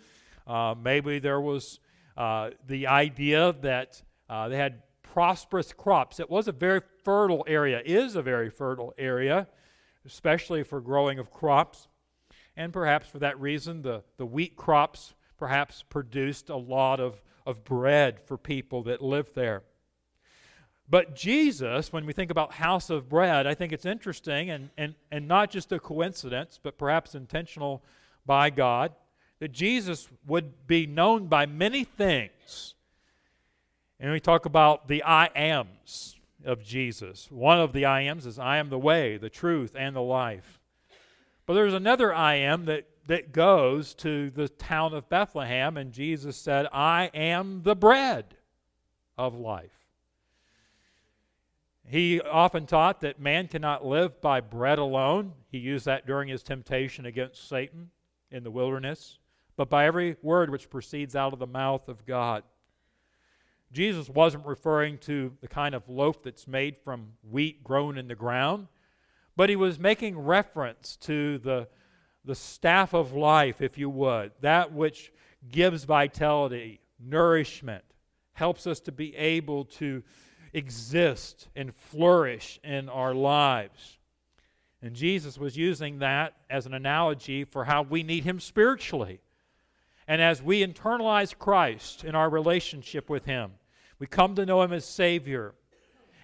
Uh, 0.47 0.75
maybe 0.83 1.19
there 1.19 1.43
was 1.43 1.79
uh, 2.17 2.51
the 2.67 2.87
idea 2.87 3.55
that 3.61 4.03
uh, 4.31 4.49
they 4.49 4.57
had 4.57 4.83
prosperous 5.03 5.75
crops. 5.75 6.21
It 6.21 6.31
was 6.31 6.49
a 6.49 6.53
very 6.53 6.81
fertile 7.05 7.45
area, 7.47 7.83
is 7.85 8.17
a 8.17 8.23
very 8.23 8.49
fertile 8.49 8.95
area, 8.97 9.47
especially 10.07 10.63
for 10.63 10.81
growing 10.81 11.19
of 11.19 11.31
crops. 11.31 11.89
And 12.57 12.73
perhaps 12.73 13.07
for 13.07 13.19
that 13.19 13.39
reason, 13.39 13.83
the, 13.83 14.03
the 14.17 14.25
wheat 14.25 14.57
crops 14.57 15.13
perhaps 15.37 15.83
produced 15.83 16.49
a 16.49 16.57
lot 16.57 16.99
of, 16.99 17.23
of 17.45 17.63
bread 17.63 18.21
for 18.21 18.39
people 18.39 18.83
that 18.85 19.03
lived 19.03 19.35
there. 19.35 19.65
But 20.89 21.17
Jesus, 21.17 21.93
when 21.93 22.05
we 22.05 22.13
think 22.13 22.31
about 22.31 22.53
house 22.53 22.91
of 22.91 23.09
bread, 23.09 23.47
I 23.47 23.55
think 23.55 23.73
it's 23.73 23.87
interesting 23.87 24.51
and, 24.51 24.71
and, 24.77 24.95
and 25.11 25.27
not 25.27 25.51
just 25.51 25.73
a 25.73 25.79
coincidence, 25.79 26.61
but 26.63 26.77
perhaps 26.77 27.15
intentional 27.15 27.83
by 28.27 28.51
God, 28.51 28.93
that 29.39 29.53
Jesus 29.53 30.09
would 30.27 30.67
be 30.67 30.87
known 30.87 31.27
by 31.27 31.47
many 31.47 31.85
things. 31.85 32.75
And 33.99 34.13
we 34.13 34.21
talk 34.21 34.45
about 34.45 34.89
the 34.89 35.03
I 35.05 35.27
ams 35.35 36.17
of 36.45 36.63
Jesus. 36.63 37.31
One 37.31 37.59
of 37.59 37.73
the 37.73 37.87
I 37.87 38.03
ams 38.03 38.27
is 38.27 38.39
I 38.39 38.59
am 38.59 38.69
the 38.69 38.79
way, 38.79 39.17
the 39.17 39.31
truth, 39.31 39.75
and 39.75 39.97
the 39.97 40.03
life. 40.03 40.61
But 41.47 41.55
there's 41.55 41.75
another 41.75 42.13
I 42.13 42.37
am 42.37 42.67
that, 42.67 42.87
that 43.07 43.33
goes 43.33 43.95
to 43.97 44.31
the 44.31 44.49
town 44.49 44.95
of 44.95 45.09
Bethlehem, 45.09 45.77
and 45.77 45.93
Jesus 45.93 46.37
said, 46.37 46.67
I 46.73 47.11
am 47.15 47.63
the 47.63 47.77
bread 47.77 48.37
of 49.17 49.35
life. 49.35 49.84
He 51.87 52.21
often 52.21 52.67
taught 52.67 53.01
that 53.03 53.21
man 53.21 53.49
cannot 53.49 53.85
live 53.85 54.21
by 54.21 54.41
bread 54.41 54.79
alone. 54.79 55.33
He 55.51 55.59
used 55.59 55.85
that 55.85 56.07
during 56.07 56.29
his 56.29 56.43
temptation 56.43 57.07
against 57.07 57.49
Satan 57.49 57.91
in 58.31 58.43
the 58.43 58.51
wilderness, 58.51 59.19
but 59.57 59.69
by 59.69 59.87
every 59.87 60.17
word 60.23 60.51
which 60.51 60.71
proceeds 60.71 61.15
out 61.15 61.33
of 61.33 61.39
the 61.39 61.47
mouth 61.47 61.89
of 61.89 62.07
God. 62.07 62.43
Jesus 63.71 64.09
wasn't 64.09 64.47
referring 64.47 64.99
to 64.99 65.33
the 65.41 65.49
kind 65.49 65.75
of 65.75 65.89
loaf 65.89 66.23
that's 66.23 66.47
made 66.47 66.77
from 66.85 67.09
wheat 67.29 67.63
grown 67.63 67.99
in 67.99 68.09
the 68.09 68.15
ground. 68.15 68.69
But 69.37 69.51
he 69.51 69.57
was 69.57 69.79
making 69.79 70.19
reference 70.19 70.97
to 71.03 71.39
the, 71.39 71.69
the 72.25 72.37
staff 72.37 72.95
of 72.95 73.13
life, 73.13 73.61
if 73.61 73.77
you 73.77 73.91
would, 73.91 74.31
that 74.41 74.73
which 74.73 75.13
gives 75.51 75.85
vitality, 75.85 76.81
nourishment, 77.01 77.85
helps 78.33 78.67
us 78.67 78.81
to 78.81 78.93
be 78.93 79.15
able 79.17 79.65
to 79.65 80.03
exist 80.55 81.49
and 81.55 81.75
flourish 81.75 82.59
in 82.65 82.89
our 82.89 83.15
lives. 83.15 83.99
And 84.81 84.95
Jesus 84.95 85.39
was 85.39 85.57
using 85.57 85.99
that 85.99 86.35
as 86.49 86.67
an 86.67 86.75
analogy 86.75 87.45
for 87.45 87.65
how 87.65 87.83
we 87.83 88.03
need 88.03 88.25
him 88.25 88.41
spiritually. 88.41 89.21
And 90.07 90.21
as 90.23 90.43
we 90.43 90.65
internalize 90.65 91.37
Christ 91.37 92.05
in 92.05 92.15
our 92.15 92.29
relationship 92.29 93.09
with 93.09 93.25
him, 93.25 93.53
we 93.99 94.07
come 94.07 94.35
to 94.35 94.47
know 94.47 94.63
him 94.63 94.73
as 94.73 94.85
Savior 94.85 95.55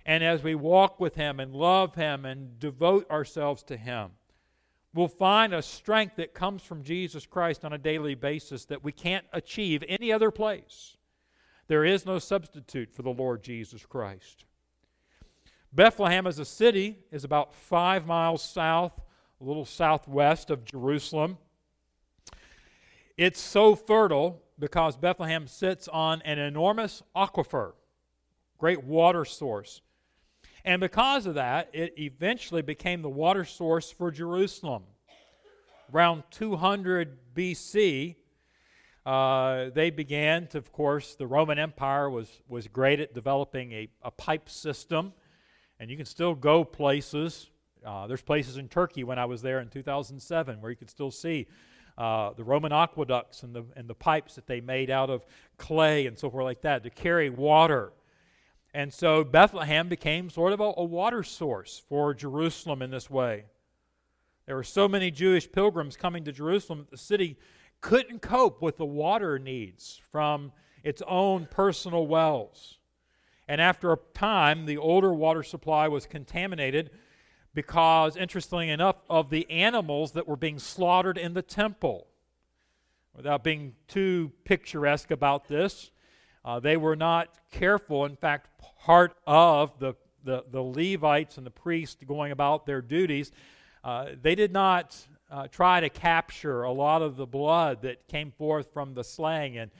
and 0.07 0.25
as 0.25 0.43
we 0.43 0.55
walk 0.55 0.99
with 0.99 1.15
Him 1.15 1.41
and 1.41 1.55
love 1.55 1.95
Him 1.95 2.25
and 2.25 2.59
devote 2.59 3.09
ourselves 3.11 3.63
to 3.65 3.77
Him, 3.77 4.11
we'll 4.95 5.09
find 5.09 5.55
a 5.55 5.63
strength 5.63 6.17
that 6.17 6.35
comes 6.35 6.63
from 6.63 6.83
Jesus 6.83 7.27
Christ 7.27 7.65
on 7.65 7.73
a 7.73 7.79
daily 7.79 8.15
basis 8.15 8.65
that 8.67 8.83
we 8.83 8.93
can't 8.93 9.27
achieve 9.33 9.85
any 9.89 10.13
other 10.13 10.31
place. 10.31 10.97
There 11.71 11.85
is 11.85 12.05
no 12.05 12.19
substitute 12.19 12.93
for 12.93 13.03
the 13.03 13.13
Lord 13.13 13.45
Jesus 13.45 13.87
Christ. 13.87 14.45
Bethlehem 15.73 16.27
as 16.27 16.41
a 16.41 16.45
city 16.45 16.99
is 17.13 17.23
about 17.23 17.55
five 17.55 18.09
miles 18.09 18.43
south, 18.43 19.01
a 19.41 19.45
little 19.45 19.65
southwest 19.65 20.51
of 20.51 20.65
Jerusalem. 20.65 21.39
It's 23.17 23.41
so 23.41 23.77
fertile 23.77 24.43
because 24.59 24.97
Bethlehem 24.97 25.47
sits 25.47 25.87
on 25.87 26.23
an 26.23 26.41
enormous 26.41 27.05
aquifer, 27.15 27.75
great 28.59 28.83
water 28.83 29.25
source. 29.25 29.81
And 30.65 30.81
because 30.81 31.25
of 31.25 31.37
that, 31.37 31.71
it 31.73 31.95
eventually 31.97 32.63
became 32.63 33.01
the 33.01 33.09
water 33.09 33.45
source 33.45 33.93
for 33.93 34.11
Jerusalem. 34.11 34.83
Around 35.95 36.25
200 36.33 37.17
BC, 37.33 38.17
uh, 39.07 39.71
they 39.71 39.91
began 39.91 40.47
to, 40.49 40.59
of 40.59 40.73
course, 40.73 41.15
the 41.15 41.27
Roman 41.27 41.59
Empire 41.59 42.11
was, 42.11 42.29
was 42.49 42.69
great 42.69 43.01
at 43.01 43.15
developing 43.15 43.73
a, 43.73 43.89
a 44.03 44.11
pipe 44.11 44.49
system. 44.49 45.13
And 45.79 45.91
you 45.91 45.97
can 45.97 46.07
still 46.07 46.35
go 46.35 46.65
places. 46.65 47.49
Uh, 47.85 48.07
there's 48.07 48.23
places 48.23 48.59
in 48.59 48.69
Turkey 48.69 49.05
when 49.05 49.19
I 49.19 49.25
was 49.25 49.41
there 49.41 49.61
in 49.61 49.69
2007 49.69 50.61
where 50.61 50.71
you 50.71 50.77
could 50.77 50.91
still 50.91 51.11
see 51.11 51.47
uh, 51.97 52.33
the 52.35 52.45
Roman 52.45 52.73
aqueducts 52.73 53.43
and 53.43 53.55
the, 53.55 53.65
and 53.77 53.89
the 53.89 53.95
pipes 53.95 54.35
that 54.35 54.47
they 54.47 54.61
made 54.61 54.91
out 54.91 55.11
of 55.11 55.25
clay 55.57 56.07
and 56.07 56.19
so 56.19 56.31
forth 56.31 56.45
like 56.45 56.61
that 56.63 56.83
to 56.83 56.91
carry 56.91 57.31
water 57.31 57.93
and 58.73 58.93
so 58.93 59.25
Bethlehem 59.25 59.89
became 59.89 60.31
sort 60.31 60.53
of 60.53 60.61
a, 60.61 60.73
a, 60.77 60.85
water 60.85 61.23
source 61.23 61.83
for 61.89 62.15
Jerusalem 62.15 62.83
in 62.83 62.91
this 62.91 63.11
way. 63.11 63.45
There 64.47 64.55
were 64.55 64.63
so 64.63 64.87
many 64.87 65.11
Jewish 65.11 65.51
pilgrims 65.51 65.97
coming 65.97 66.25
to 66.25 66.33
Jerusalem 66.33 66.81
that 66.81 66.91
the 66.91 66.97
city 66.97 67.37
couldn't 67.81 68.21
cope 68.21 68.61
with 68.61 68.77
the 68.77 68.85
water 68.85 69.39
needs 69.39 70.01
from 70.11 70.53
its 70.83 71.03
own 71.07 71.47
personal 71.51 72.07
wells. 72.07 72.79
And 73.49 73.61
after 73.61 73.93
a 73.93 73.99
time, 74.15 74.67
the 74.67 74.79
older 74.79 75.13
water 75.13 75.43
supply 75.43 75.89
was 75.89 76.07
contaminated 76.07 76.91
because, 77.53 78.17
interestingly 78.17 78.71
enough, 78.71 78.97
of 79.09 79.31
the 79.31 79.51
animals 79.51 80.13
that 80.13 80.29
were 80.29 80.37
being 80.37 80.59
slaughtered 80.59 81.19
in 81.19 81.35
the 81.35 81.43
temple. 81.43 82.07
Without 83.17 83.43
being 83.43 83.75
too 83.89 84.31
picturesque 84.45 85.11
about 85.11 85.49
this, 85.49 85.91
uh, 86.45 86.61
they 86.61 86.77
were 86.77 86.97
not 86.97 87.29
careful. 87.51 88.05
In 88.05 88.17
fact, 88.17 88.51
part 88.79 89.17
of 89.27 89.79
the, 89.81 89.95
the, 90.25 90.45
the 90.51 90.63
Levites 90.63 91.37
and 91.37 91.45
the 91.45 91.51
priests 91.51 92.03
going 92.07 92.31
about 92.31 92.67
their 92.67 92.81
duties, 92.81 93.33
uh, 93.83 94.11
they 94.23 94.37
did 94.37 94.53
not 94.53 94.97
uh, 95.31 95.47
try 95.49 95.81
to 95.81 95.89
capture 95.89 96.63
a 96.63 96.73
lot 96.73 97.03
of 97.03 97.17
the 97.17 97.27
blood 97.27 97.83
that 97.83 98.09
came 98.09 98.31
forth 98.33 98.73
from 98.73 98.95
the 98.95 99.05
slaying. 99.05 99.59
And, 99.59 99.71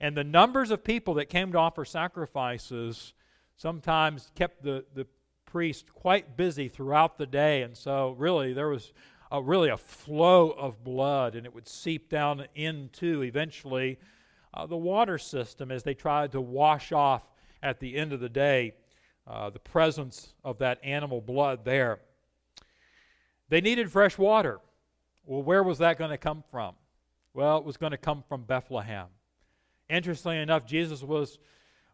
and 0.00 0.16
the 0.16 0.24
numbers 0.24 0.70
of 0.70 0.82
people 0.82 1.14
that 1.14 1.26
came 1.26 1.52
to 1.52 1.58
offer 1.58 1.84
sacrifices 1.84 3.12
sometimes 3.56 4.30
kept 4.34 4.62
the, 4.62 4.84
the 4.94 5.06
priest 5.44 5.92
quite 5.92 6.36
busy 6.36 6.68
throughout 6.68 7.18
the 7.18 7.26
day. 7.26 7.62
And 7.62 7.76
so, 7.76 8.10
really, 8.18 8.52
there 8.52 8.68
was 8.68 8.92
a, 9.30 9.42
really 9.42 9.70
a 9.70 9.76
flow 9.76 10.50
of 10.50 10.82
blood, 10.82 11.34
and 11.34 11.46
it 11.46 11.54
would 11.54 11.68
seep 11.68 12.08
down 12.08 12.46
into 12.54 13.22
eventually 13.22 13.98
uh, 14.54 14.66
the 14.66 14.76
water 14.76 15.18
system 15.18 15.70
as 15.70 15.82
they 15.82 15.94
tried 15.94 16.32
to 16.32 16.40
wash 16.40 16.92
off 16.92 17.22
at 17.62 17.80
the 17.80 17.96
end 17.96 18.12
of 18.12 18.20
the 18.20 18.28
day 18.28 18.74
uh, 19.26 19.50
the 19.50 19.58
presence 19.58 20.34
of 20.44 20.58
that 20.58 20.78
animal 20.84 21.20
blood 21.20 21.64
there. 21.64 21.98
They 23.48 23.60
needed 23.60 23.90
fresh 23.90 24.18
water. 24.18 24.60
Well, 25.26 25.42
where 25.42 25.64
was 25.64 25.78
that 25.78 25.98
going 25.98 26.10
to 26.10 26.18
come 26.18 26.44
from? 26.52 26.76
Well, 27.34 27.58
it 27.58 27.64
was 27.64 27.76
going 27.76 27.90
to 27.90 27.98
come 27.98 28.22
from 28.28 28.44
Bethlehem. 28.44 29.06
Interestingly 29.90 30.38
enough, 30.38 30.64
Jesus 30.64 31.02
was 31.02 31.38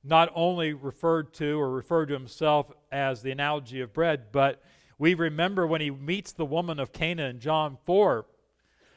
not 0.05 0.31
only 0.35 0.75
referred 0.75 1.33
to 1.35 1.59
or 1.59 1.71
referred 1.71 2.07
to 2.07 2.15
himself 2.15 2.71
as 2.91 3.23
the 3.23 3.31
analogy 3.31 3.81
of 3.81 3.95
bread, 3.95 4.33
but 4.33 4.63
we 4.99 5.15
remember 5.15 5.67
when 5.67 5.81
he 5.81 5.91
meets 5.91 6.33
the 6.33 6.45
woman 6.45 6.79
of 6.79 6.93
Cana 6.93 7.25
in 7.25 7.41
John 7.41 7.79
4 7.87 8.27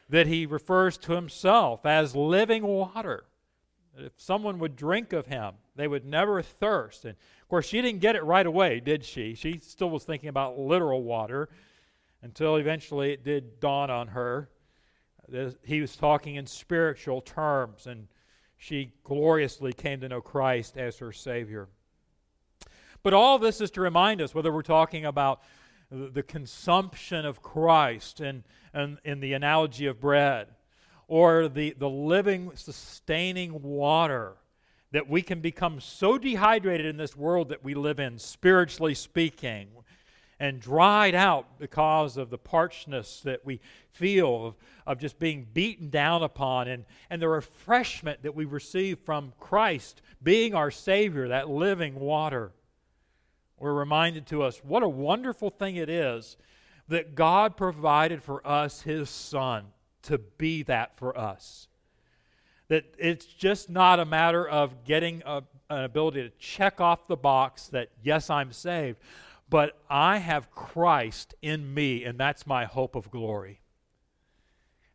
that 0.10 0.27
he 0.27 0.46
refers 0.46 0.98
to 1.00 1.13
himself 1.13 1.86
as 1.86 2.13
living 2.13 2.63
water. 2.63 3.24
If 3.98 4.12
someone 4.18 4.60
would 4.60 4.75
drink 4.75 5.13
of 5.13 5.27
him, 5.27 5.54
they 5.77 5.88
would 5.88 6.06
never 6.06 6.42
thirst. 6.42 7.06
And 7.06 7.15
of 7.42 7.48
course, 7.48 7.65
she 7.65 7.82
didn't 7.82 8.01
get 8.01 8.18
it 8.18 8.24
right 8.24 8.46
away, 8.46 8.82
did 8.82 9.06
she? 9.06 9.34
She 9.34 9.60
still 9.60 9.89
was 9.89 10.04
thinking 10.04 10.27
about 10.27 10.60
literal 10.60 11.04
water 11.04 11.48
until 12.25 12.55
eventually 12.55 13.13
it 13.13 13.24
did 13.24 13.60
dawn 13.60 13.91
on 13.91 14.08
her. 14.08 14.50
that 15.29 15.58
He 15.63 15.79
was 15.79 15.96
talking 15.96 16.36
in 16.36 16.48
spiritual 16.48 17.22
terms, 17.22 17.86
and 17.86 18.08
she 18.58 18.94
gloriously 19.03 19.72
came 19.72 20.01
to 20.01 20.10
know 20.10 20.22
Christ 20.22 20.75
as 20.75 20.98
her 20.98 21.12
Savior. 21.12 21.67
But 23.03 23.13
all 23.13 23.38
this 23.38 23.62
is 23.62 23.70
to 23.72 23.82
remind 23.82 24.22
us 24.22 24.34
whether 24.34 24.51
we're 24.51 24.63
talking 24.63 25.05
about 25.05 25.44
the 25.91 26.24
consumption 26.24 27.27
of 27.27 27.44
Christ 27.44 28.20
and, 28.20 28.44
and 28.74 28.98
in 29.05 29.20
the 29.20 29.34
analogy 29.34 29.86
of 29.86 30.00
bread, 30.00 30.48
or 31.08 31.48
the, 31.48 31.75
the 31.77 31.89
living, 31.89 32.51
sustaining 32.55 33.62
water 33.62 34.34
that 34.91 35.08
we 35.08 35.22
can 35.22 35.41
become 35.41 35.79
so 35.79 36.17
dehydrated 36.17 36.88
in 36.88 36.98
this 36.98 37.15
world 37.15 37.50
that 37.50 37.63
we 37.63 37.75
live 37.75 38.00
in, 38.00 38.17
spiritually 38.17 38.96
speaking, 38.96 39.67
and 40.39 40.60
dried 40.60 41.15
out 41.15 41.60
because 41.60 42.18
of 42.18 42.30
the 42.30 42.38
parchness 42.38 43.22
that 43.22 43.46
we 43.46 43.62
feel 43.92 44.48
of, 44.48 44.56
of 44.86 45.00
just 45.00 45.18
being 45.18 45.48
beaten 45.54 45.89
down 45.89 46.24
upon 46.24 46.68
and, 46.68 46.86
and 47.10 47.22
the 47.22 47.30
refreshment 47.30 48.22
that 48.24 48.36
we 48.36 48.46
receive 48.46 49.00
from 49.00 49.34
Christ 49.39 50.01
being 50.22 50.54
our 50.54 50.72
Savior, 50.72 51.30
that 51.30 51.50
living 51.50 51.96
water. 51.96 52.51
We're 53.58 53.74
reminded 53.74 54.27
to 54.27 54.44
us 54.44 54.60
what 54.63 54.84
a 54.84 54.89
wonderful 54.89 55.50
thing 55.50 55.77
it 55.77 55.89
is 55.89 56.36
that 56.89 57.15
God 57.15 57.56
provided 57.56 58.22
for 58.22 58.46
us 58.46 58.82
His 58.82 59.10
Son 59.10 59.65
to 60.04 60.18
be 60.18 60.63
that 60.63 60.98
for 60.98 61.18
us. 61.18 61.68
That 62.68 62.86
it's 62.98 63.25
just 63.25 63.70
not 63.70 64.00
a 64.00 64.06
matter 64.06 64.48
of 64.48 64.84
getting 64.84 65.24
a, 65.25 65.44
an 65.70 65.84
ability 65.84 66.24
to 66.24 66.30
check 66.38 66.82
off 66.82 67.08
the 67.08 67.15
box 67.15 67.68
that, 67.68 67.89
yes, 68.04 68.30
I'm 68.30 68.51
saved, 68.51 69.00
but 69.50 69.80
I 69.90 70.18
have 70.18 70.52
Christ 70.52 71.36
in 71.42 71.74
me, 71.74 72.04
and 72.04 72.20
that's 72.20 72.48
my 72.48 72.66
hope 72.66 72.96
of 72.96 73.12
glory. 73.12 73.62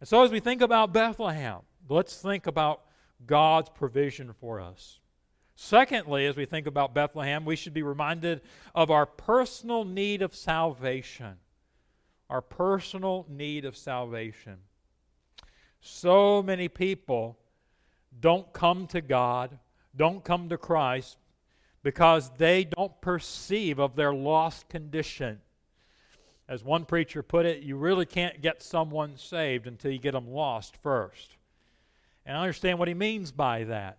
And 0.00 0.08
so, 0.08 0.24
as 0.24 0.30
we 0.30 0.40
think 0.40 0.62
about 0.62 0.92
Bethlehem, 0.92 1.60
let's 1.88 2.20
think 2.20 2.46
about 2.46 2.82
God's 3.26 3.70
provision 3.70 4.32
for 4.32 4.60
us. 4.60 4.98
Secondly, 5.54 6.26
as 6.26 6.36
we 6.36 6.46
think 6.46 6.66
about 6.66 6.94
Bethlehem, 6.94 7.44
we 7.44 7.54
should 7.54 7.74
be 7.74 7.82
reminded 7.82 8.40
of 8.74 8.90
our 8.90 9.04
personal 9.04 9.84
need 9.84 10.22
of 10.22 10.34
salvation. 10.34 11.34
Our 12.30 12.40
personal 12.40 13.26
need 13.28 13.64
of 13.64 13.76
salvation. 13.76 14.56
So 15.80 16.42
many 16.42 16.68
people 16.68 17.38
don't 18.20 18.52
come 18.52 18.86
to 18.88 19.00
God, 19.00 19.58
don't 19.94 20.24
come 20.24 20.48
to 20.48 20.56
Christ 20.56 21.18
because 21.82 22.30
they 22.36 22.64
don't 22.64 23.00
perceive 23.00 23.78
of 23.78 23.96
their 23.96 24.12
lost 24.12 24.68
condition. 24.68 25.40
As 26.48 26.64
one 26.64 26.84
preacher 26.84 27.22
put 27.22 27.46
it, 27.46 27.62
you 27.62 27.76
really 27.76 28.06
can't 28.06 28.42
get 28.42 28.62
someone 28.62 29.16
saved 29.16 29.66
until 29.66 29.92
you 29.92 29.98
get 29.98 30.12
them 30.12 30.30
lost 30.30 30.76
first. 30.82 31.36
And 32.26 32.36
I 32.36 32.40
understand 32.40 32.78
what 32.78 32.88
he 32.88 32.94
means 32.94 33.32
by 33.32 33.64
that. 33.64 33.98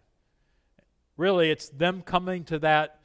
Really, 1.18 1.50
it's 1.50 1.70
them 1.70 2.02
coming 2.02 2.44
to 2.46 2.60
that 2.60 3.00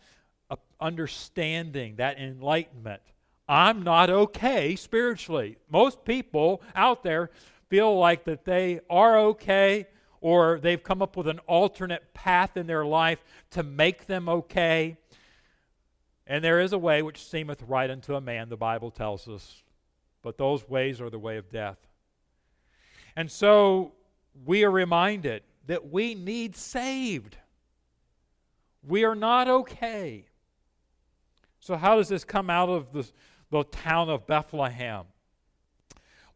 uh, 0.51 0.57
understanding, 0.81 1.97
that 1.97 2.19
enlightenment. 2.19 3.03
I'm 3.49 3.83
not 3.83 4.11
okay 4.11 4.75
spiritually. 4.75 5.57
Most 5.71 6.05
people 6.05 6.63
out 6.75 7.03
there 7.03 7.31
feel 7.69 7.97
like 7.99 8.25
that 8.25 8.45
they 8.45 8.81
are 8.91 9.19
okay 9.19 9.87
or 10.21 10.59
they've 10.61 10.83
come 10.83 11.03
up 11.03 11.17
with 11.17 11.29
an 11.29 11.39
alternate 11.41 12.15
path 12.15 12.57
in 12.57 12.67
their 12.67 12.85
life 12.85 13.23
to 13.51 13.63
make 13.63 14.07
them 14.07 14.29
okay. 14.29 14.97
And 16.27 16.43
there 16.43 16.61
is 16.61 16.73
a 16.73 16.79
way 16.79 17.03
which 17.03 17.25
seemeth 17.25 17.63
right 17.63 17.91
unto 17.91 18.15
a 18.15 18.21
man, 18.21 18.49
the 18.49 18.57
Bible 18.57 18.91
tells 18.91 19.29
us, 19.29 19.63
but 20.23 20.39
those 20.39 20.69
ways 20.69 21.01
are 21.01 21.11
the 21.11 21.19
way 21.19 21.37
of 21.37 21.51
death. 21.51 21.79
And 23.15 23.31
so 23.31 23.93
we 24.45 24.65
are 24.65 24.71
reminded 24.71 25.43
that 25.67 25.91
we 25.91 26.15
need 26.15 26.57
saved. 26.57 27.37
We 28.87 29.05
are 29.05 29.15
not 29.15 29.49
okay. 29.49 30.27
So, 31.61 31.77
how 31.77 31.97
does 31.97 32.09
this 32.09 32.25
come 32.25 32.51
out 32.51 32.69
of 32.69 32.93
the, 32.93 33.11
the 33.51 33.65
town 33.65 34.09
of 34.09 34.27
Bethlehem? 34.27 35.07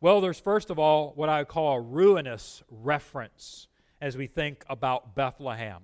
Well, 0.01 0.21
there's 0.21 0.41
first 0.41 0.71
of 0.71 0.79
all 0.79 1.13
what 1.15 1.29
I 1.29 1.45
call 1.45 1.77
a 1.77 1.81
ruinous 1.81 2.63
reference 2.71 3.69
as 4.01 4.17
we 4.17 4.27
think 4.27 4.65
about 4.69 5.15
Bethlehem. 5.15 5.83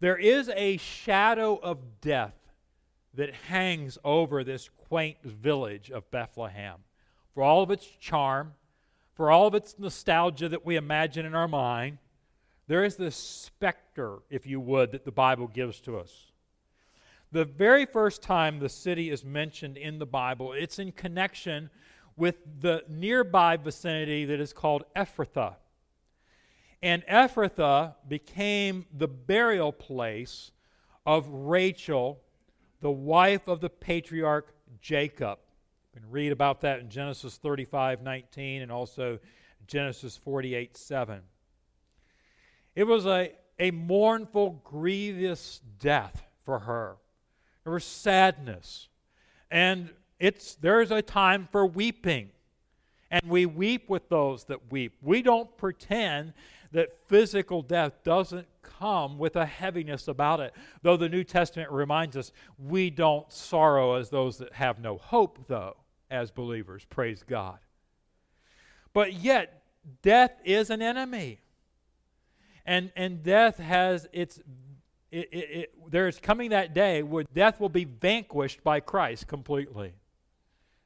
There 0.00 0.16
is 0.16 0.48
a 0.48 0.78
shadow 0.78 1.56
of 1.56 2.00
death 2.00 2.34
that 3.14 3.34
hangs 3.34 3.98
over 4.04 4.42
this 4.42 4.68
quaint 4.88 5.22
village 5.22 5.90
of 5.90 6.10
Bethlehem. 6.10 6.78
For 7.34 7.42
all 7.42 7.62
of 7.62 7.70
its 7.70 7.86
charm, 8.00 8.54
for 9.14 9.30
all 9.30 9.46
of 9.46 9.54
its 9.54 9.78
nostalgia 9.78 10.48
that 10.48 10.64
we 10.64 10.76
imagine 10.76 11.26
in 11.26 11.34
our 11.34 11.48
mind, 11.48 11.98
there 12.68 12.84
is 12.84 12.96
this 12.96 13.16
specter, 13.16 14.18
if 14.30 14.46
you 14.46 14.60
would, 14.60 14.92
that 14.92 15.04
the 15.04 15.12
Bible 15.12 15.46
gives 15.46 15.80
to 15.82 15.98
us. 15.98 16.32
The 17.30 17.44
very 17.44 17.86
first 17.86 18.22
time 18.22 18.58
the 18.58 18.68
city 18.68 19.10
is 19.10 19.24
mentioned 19.24 19.76
in 19.76 19.98
the 19.98 20.06
Bible, 20.06 20.52
it's 20.52 20.78
in 20.78 20.92
connection 20.92 21.70
with 22.16 22.36
the 22.60 22.84
nearby 22.88 23.56
vicinity 23.56 24.24
that 24.26 24.40
is 24.40 24.52
called 24.52 24.84
Ephrathah. 24.94 25.54
And 26.82 27.04
Ephrathah 27.06 27.94
became 28.08 28.86
the 28.92 29.06
burial 29.06 29.72
place 29.72 30.50
of 31.06 31.28
Rachel, 31.28 32.20
the 32.80 32.90
wife 32.90 33.46
of 33.46 33.60
the 33.60 33.70
patriarch 33.70 34.52
Jacob. 34.80 35.38
You 35.94 36.00
can 36.00 36.10
read 36.10 36.32
about 36.32 36.60
that 36.62 36.80
in 36.80 36.88
Genesis 36.88 37.36
35 37.36 38.02
19 38.02 38.62
and 38.62 38.72
also 38.72 39.18
Genesis 39.66 40.16
48 40.16 40.76
7. 40.76 41.20
It 42.74 42.84
was 42.84 43.06
a, 43.06 43.32
a 43.58 43.70
mournful, 43.70 44.62
grievous 44.64 45.60
death 45.78 46.24
for 46.44 46.60
her. 46.60 46.96
There 47.64 47.72
was 47.72 47.84
sadness. 47.84 48.88
And 49.50 49.90
it's, 50.18 50.54
there's 50.56 50.90
a 50.90 51.02
time 51.02 51.48
for 51.52 51.66
weeping. 51.66 52.30
And 53.10 53.22
we 53.28 53.44
weep 53.44 53.90
with 53.90 54.08
those 54.08 54.44
that 54.44 54.72
weep. 54.72 54.96
We 55.02 55.20
don't 55.20 55.54
pretend 55.58 56.32
that 56.72 56.98
physical 57.06 57.62
death 57.62 58.02
doesn't 58.02 58.46
come 58.62 59.18
with 59.18 59.36
a 59.36 59.46
heaviness 59.46 60.08
about 60.08 60.40
it. 60.40 60.54
Though 60.82 60.96
the 60.96 61.08
New 61.08 61.24
Testament 61.24 61.70
reminds 61.70 62.16
us 62.16 62.32
we 62.58 62.90
don't 62.90 63.30
sorrow 63.30 63.94
as 63.94 64.10
those 64.10 64.38
that 64.38 64.52
have 64.54 64.80
no 64.80 64.96
hope, 64.96 65.46
though, 65.46 65.76
as 66.10 66.30
believers. 66.30 66.84
Praise 66.88 67.22
God. 67.22 67.58
But 68.92 69.14
yet, 69.14 69.62
death 70.02 70.32
is 70.44 70.70
an 70.70 70.82
enemy. 70.82 71.40
And, 72.64 72.92
and 72.96 73.22
death 73.22 73.58
has 73.58 74.08
its. 74.12 74.40
It, 75.10 75.28
it, 75.30 75.36
it, 75.36 75.74
there's 75.90 76.18
coming 76.18 76.50
that 76.50 76.72
day 76.72 77.02
where 77.02 77.24
death 77.34 77.60
will 77.60 77.68
be 77.68 77.84
vanquished 77.84 78.64
by 78.64 78.80
Christ 78.80 79.26
completely. 79.26 79.92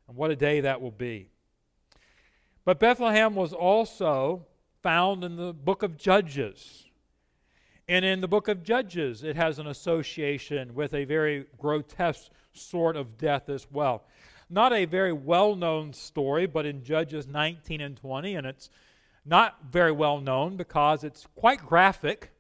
And 0.09 0.17
what 0.17 0.33
a 0.33 0.37
day 0.37 0.61
that 0.63 0.81
will 0.81 0.91
be. 0.91 1.31
But 2.65 2.81
Bethlehem 2.81 3.37
was 3.37 3.53
also 3.53 4.47
found 4.87 5.25
in 5.25 5.35
the 5.35 5.53
book 5.53 5.83
of 5.83 5.97
Judges. 5.97 6.85
And 7.89 8.05
in 8.05 8.21
the 8.21 8.29
book 8.29 8.47
of 8.47 8.63
Judges, 8.63 9.25
it 9.25 9.35
has 9.35 9.59
an 9.59 9.67
association 9.67 10.77
with 10.77 10.95
a 10.95 11.05
very 11.05 11.47
grotesque 11.59 12.31
sort 12.53 12.95
of 12.95 13.19
death 13.19 13.49
as 13.49 13.67
well. 13.73 14.05
Not 14.49 14.73
a 14.73 14.85
very 14.85 15.13
well 15.13 15.57
known 15.57 15.93
story, 15.93 16.47
but 16.47 16.67
in 16.67 16.85
Judges 16.85 17.27
19 17.27 17.81
and 17.81 17.97
20, 17.97 18.37
and 18.37 18.47
it's 18.47 18.71
not 19.25 19.57
very 19.73 19.91
well 19.91 20.21
known 20.21 20.57
because 20.57 21.03
it's 21.03 21.27
quite 21.35 21.67
graphic, 21.67 22.31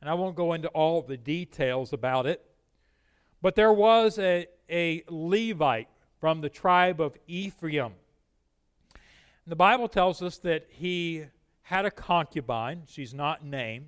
and 0.00 0.08
I 0.08 0.14
won't 0.14 0.36
go 0.36 0.52
into 0.52 0.68
all 0.68 1.02
the 1.02 1.16
details 1.16 1.92
about 1.92 2.24
it. 2.24 2.40
But 3.42 3.56
there 3.56 3.72
was 3.72 4.16
a, 4.20 4.46
a 4.70 5.02
Levite 5.08 5.88
from 6.20 6.40
the 6.40 6.50
tribe 6.50 7.00
of 7.00 7.16
Ephraim. 7.26 7.94
And 8.94 9.48
the 9.48 9.56
Bible 9.56 9.88
tells 9.88 10.22
us 10.22 10.38
that 10.38 10.68
he 10.70 11.24
had 11.70 11.86
a 11.86 11.90
concubine. 11.90 12.82
She's 12.88 13.14
not 13.14 13.44
named. 13.44 13.86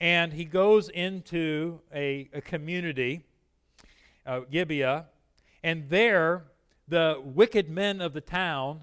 And 0.00 0.32
he 0.32 0.46
goes 0.46 0.88
into 0.88 1.80
a, 1.94 2.30
a 2.32 2.40
community, 2.40 3.20
uh, 4.24 4.40
Gibeah, 4.50 5.04
and 5.62 5.90
there 5.90 6.44
the 6.88 7.20
wicked 7.22 7.68
men 7.68 8.00
of 8.00 8.14
the 8.14 8.22
town, 8.22 8.80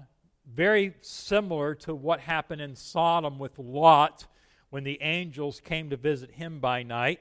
very 0.48 0.94
similar 1.00 1.74
to 1.74 1.96
what 1.96 2.20
happened 2.20 2.60
in 2.60 2.76
Sodom 2.76 3.40
with 3.40 3.58
Lot 3.58 4.28
when 4.70 4.84
the 4.84 5.02
angels 5.02 5.58
came 5.58 5.90
to 5.90 5.96
visit 5.96 6.30
him 6.30 6.60
by 6.60 6.84
night, 6.84 7.18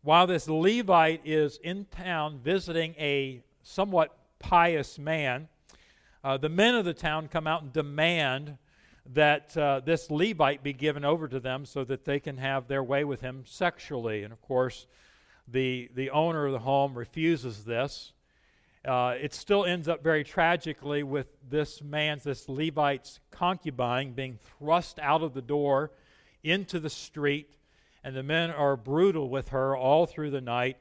while 0.00 0.26
this 0.26 0.48
Levite 0.48 1.20
is 1.22 1.58
in 1.62 1.84
town 1.84 2.40
visiting 2.42 2.94
a 2.94 3.42
somewhat 3.62 4.16
pious 4.38 4.98
man, 4.98 5.48
uh, 6.24 6.38
the 6.38 6.48
men 6.48 6.74
of 6.74 6.86
the 6.86 6.94
town 6.94 7.28
come 7.28 7.46
out 7.46 7.60
and 7.62 7.74
demand 7.74 8.56
that 9.14 9.56
uh, 9.56 9.80
this 9.84 10.10
Levite 10.10 10.62
be 10.62 10.72
given 10.72 11.04
over 11.04 11.28
to 11.28 11.40
them 11.40 11.64
so 11.64 11.84
that 11.84 12.04
they 12.04 12.20
can 12.20 12.38
have 12.38 12.68
their 12.68 12.82
way 12.82 13.04
with 13.04 13.20
him 13.20 13.44
sexually. 13.46 14.22
And 14.22 14.32
of 14.32 14.40
course, 14.42 14.86
the, 15.48 15.90
the 15.94 16.10
owner 16.10 16.46
of 16.46 16.52
the 16.52 16.58
home 16.58 16.96
refuses 16.96 17.64
this. 17.64 18.12
Uh, 18.84 19.14
it 19.20 19.34
still 19.34 19.64
ends 19.64 19.88
up 19.88 20.02
very 20.02 20.22
tragically 20.22 21.02
with 21.02 21.26
this 21.48 21.82
man's, 21.82 22.22
this 22.22 22.48
Levite's 22.48 23.18
concubine 23.30 24.12
being 24.12 24.38
thrust 24.58 24.98
out 25.00 25.22
of 25.22 25.34
the 25.34 25.42
door 25.42 25.90
into 26.44 26.78
the 26.78 26.90
street, 26.90 27.56
and 28.04 28.14
the 28.14 28.22
men 28.22 28.50
are 28.50 28.76
brutal 28.76 29.28
with 29.28 29.48
her 29.48 29.76
all 29.76 30.06
through 30.06 30.30
the 30.30 30.40
night, 30.40 30.76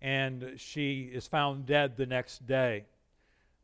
and 0.00 0.54
she 0.56 1.10
is 1.12 1.26
found 1.28 1.66
dead 1.66 1.98
the 1.98 2.06
next 2.06 2.46
day. 2.46 2.84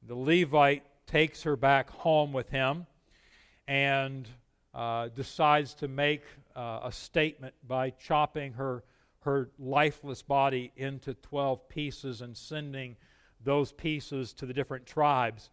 The 0.07 0.15
Levite 0.15 0.85
takes 1.07 1.45
her 1.45 1.57
back 1.57 1.89
home 1.89 2.35
with 2.35 2.51
him 2.51 2.87
and 3.69 4.29
uh, 4.75 5.09
decides 5.09 5.75
to 5.75 5.89
make 5.89 6.23
uh, 6.55 6.81
a 6.85 6.93
statement 6.93 7.55
by 7.67 7.91
chopping 7.91 8.53
her, 8.53 8.85
her 9.21 9.49
lifeless 9.59 10.23
body 10.23 10.73
into 10.77 11.15
12 11.15 11.69
pieces 11.69 12.21
and 12.21 12.37
sending 12.37 12.97
those 13.45 13.73
pieces 13.73 14.33
to 14.35 14.47
the 14.47 14.53
different 14.53 14.87
tribes 14.87 15.51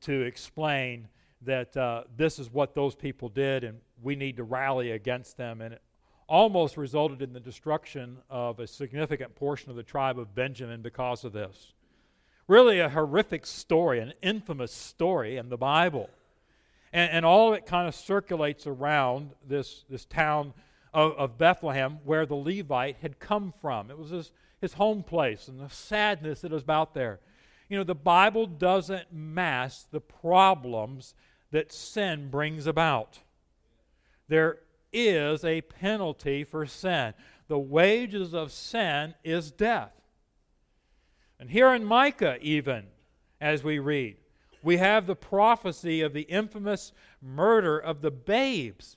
to 0.00 0.22
explain 0.22 1.08
that 1.42 1.76
uh, 1.76 2.04
this 2.16 2.38
is 2.38 2.50
what 2.50 2.74
those 2.74 2.94
people 2.94 3.28
did 3.28 3.64
and 3.64 3.78
we 4.02 4.16
need 4.16 4.36
to 4.36 4.44
rally 4.44 4.92
against 4.92 5.36
them. 5.36 5.60
And 5.60 5.74
it 5.74 5.82
almost 6.26 6.76
resulted 6.76 7.22
in 7.22 7.32
the 7.32 7.40
destruction 7.40 8.18
of 8.30 8.60
a 8.60 8.66
significant 8.66 9.34
portion 9.34 9.70
of 9.70 9.76
the 9.76 9.82
tribe 9.82 10.18
of 10.18 10.34
Benjamin 10.34 10.82
because 10.82 11.24
of 11.24 11.32
this. 11.32 11.72
Really, 12.46 12.80
a 12.80 12.88
horrific 12.88 13.46
story, 13.46 14.00
an 14.00 14.12
infamous 14.22 14.72
story 14.72 15.36
in 15.36 15.48
the 15.48 15.56
Bible. 15.56 16.10
And, 16.94 17.10
and 17.10 17.26
all 17.26 17.52
of 17.52 17.58
it 17.58 17.66
kind 17.66 17.88
of 17.88 17.94
circulates 17.94 18.66
around 18.66 19.32
this, 19.46 19.84
this 19.90 20.06
town 20.06 20.54
of, 20.94 21.12
of 21.18 21.36
Bethlehem 21.36 21.98
where 22.04 22.24
the 22.24 22.36
Levite 22.36 22.96
had 23.02 23.18
come 23.18 23.52
from. 23.60 23.90
It 23.90 23.98
was 23.98 24.10
his, 24.10 24.30
his 24.60 24.74
home 24.74 25.02
place 25.02 25.48
and 25.48 25.60
the 25.60 25.68
sadness 25.68 26.40
that 26.42 26.52
was 26.52 26.62
about 26.62 26.94
there. 26.94 27.18
You 27.68 27.78
know, 27.78 27.84
the 27.84 27.96
Bible 27.96 28.46
doesn't 28.46 29.12
mask 29.12 29.90
the 29.90 30.00
problems 30.00 31.14
that 31.50 31.72
sin 31.72 32.30
brings 32.30 32.66
about. 32.66 33.18
There 34.28 34.58
is 34.92 35.44
a 35.44 35.62
penalty 35.62 36.44
for 36.44 36.64
sin. 36.64 37.14
The 37.48 37.58
wages 37.58 38.32
of 38.32 38.52
sin 38.52 39.14
is 39.24 39.50
death. 39.50 39.92
And 41.40 41.50
here 41.50 41.74
in 41.74 41.84
Micah, 41.84 42.38
even, 42.40 42.84
as 43.40 43.64
we 43.64 43.80
read, 43.80 44.16
we 44.64 44.78
have 44.78 45.06
the 45.06 45.14
prophecy 45.14 46.00
of 46.00 46.12
the 46.14 46.22
infamous 46.22 46.92
murder 47.20 47.78
of 47.78 48.00
the 48.00 48.10
babes, 48.10 48.96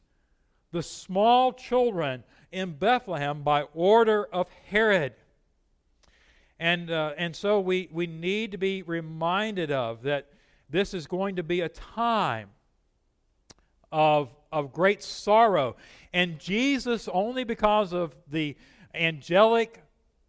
the 0.71 0.81
small 0.81 1.51
children 1.51 2.23
in 2.51 2.71
Bethlehem 2.71 3.43
by 3.43 3.63
order 3.73 4.25
of 4.31 4.47
Herod. 4.69 5.13
And, 6.59 6.89
uh, 6.89 7.13
and 7.17 7.35
so 7.35 7.59
we, 7.59 7.89
we 7.91 8.07
need 8.07 8.51
to 8.53 8.57
be 8.57 8.81
reminded 8.81 9.71
of 9.71 10.03
that 10.03 10.29
this 10.69 10.93
is 10.93 11.05
going 11.05 11.35
to 11.35 11.43
be 11.43 11.61
a 11.61 11.69
time 11.69 12.49
of, 13.91 14.29
of 14.51 14.71
great 14.73 15.03
sorrow. 15.03 15.75
And 16.13 16.39
Jesus, 16.39 17.07
only 17.11 17.43
because 17.43 17.93
of 17.93 18.15
the 18.29 18.55
angelic 18.93 19.83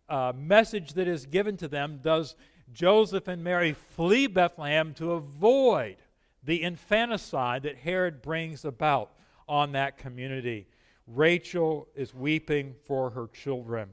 uh, 0.08 0.32
message 0.36 0.94
that 0.94 1.08
is 1.08 1.26
given 1.26 1.56
to 1.58 1.68
them, 1.68 2.00
does 2.02 2.34
Joseph 2.72 3.28
and 3.28 3.42
Mary 3.42 3.72
flee 3.72 4.26
Bethlehem 4.26 4.94
to 4.94 5.12
avoid 5.12 5.96
the 6.42 6.62
infanticide 6.62 7.62
that 7.62 7.78
Herod 7.78 8.22
brings 8.22 8.64
about 8.64 9.12
on 9.48 9.72
that 9.72 9.98
community. 9.98 10.66
Rachel 11.06 11.88
is 11.94 12.14
weeping 12.14 12.74
for 12.86 13.10
her 13.10 13.28
children. 13.28 13.90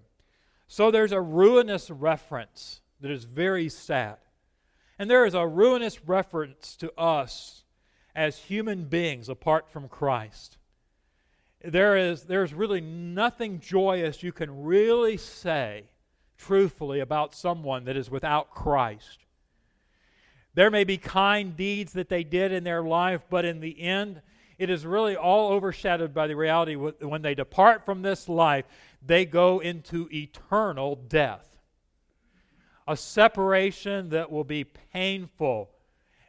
So 0.68 0.92
there's 0.92 1.12
a 1.12 1.22
ruinous 1.22 1.90
reference 1.90 2.82
that 3.02 3.12
is 3.12 3.24
very 3.24 3.70
sad. 3.70 4.18
And 4.98 5.10
there 5.10 5.26
is 5.26 5.34
a 5.34 5.48
ruinous 5.48 6.08
reference 6.08 6.76
to 6.78 6.92
us 7.00 7.64
as 8.16 8.38
human 8.38 8.86
beings 8.86 9.30
apart 9.30 9.70
from 9.70 9.90
Christ. 9.90 10.58
There 11.64 11.98
is 11.98 12.24
there's 12.24 12.54
really 12.54 12.82
nothing 12.82 13.60
joyous 13.60 14.24
you 14.24 14.32
can 14.32 14.64
really 14.64 15.18
say 15.18 15.86
truthfully 16.38 17.00
about 17.00 17.34
someone 17.36 17.86
that 17.86 17.98
is 17.98 18.10
without 18.10 18.52
Christ. 18.52 19.26
There 20.54 20.72
may 20.72 20.84
be 20.84 20.98
kind 20.98 21.56
deeds 21.56 21.94
that 21.94 22.10
they 22.10 22.24
did 22.24 22.52
in 22.52 22.64
their 22.64 22.82
life, 22.82 23.22
but 23.30 23.46
in 23.46 23.60
the 23.60 23.82
end, 23.82 24.22
it 24.58 24.70
is 24.70 24.86
really 24.86 25.18
all 25.18 25.52
overshadowed 25.52 26.14
by 26.14 26.28
the 26.28 26.36
reality 26.36 26.76
when 26.76 27.22
they 27.22 27.36
depart 27.36 27.86
from 27.86 28.02
this 28.02 28.30
life, 28.30 28.66
they 29.06 29.26
go 29.26 29.60
into 29.60 30.08
eternal 30.14 30.96
death. 30.96 31.58
A 32.88 32.96
separation 32.96 34.10
that 34.10 34.32
will 34.32 34.44
be 34.44 34.64
painful 34.64 35.72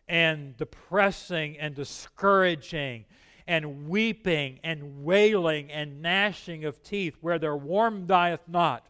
and 0.08 0.56
depressing 0.56 1.58
and 1.58 1.74
discouraging 1.74 3.04
and 3.46 3.88
weeping 3.88 4.58
and 4.64 5.04
wailing 5.04 5.70
and 5.70 6.02
gnashing 6.02 6.64
of 6.64 6.82
teeth 6.82 7.16
where 7.20 7.38
their 7.38 7.56
warm 7.56 8.06
dieth 8.06 8.48
not 8.48 8.86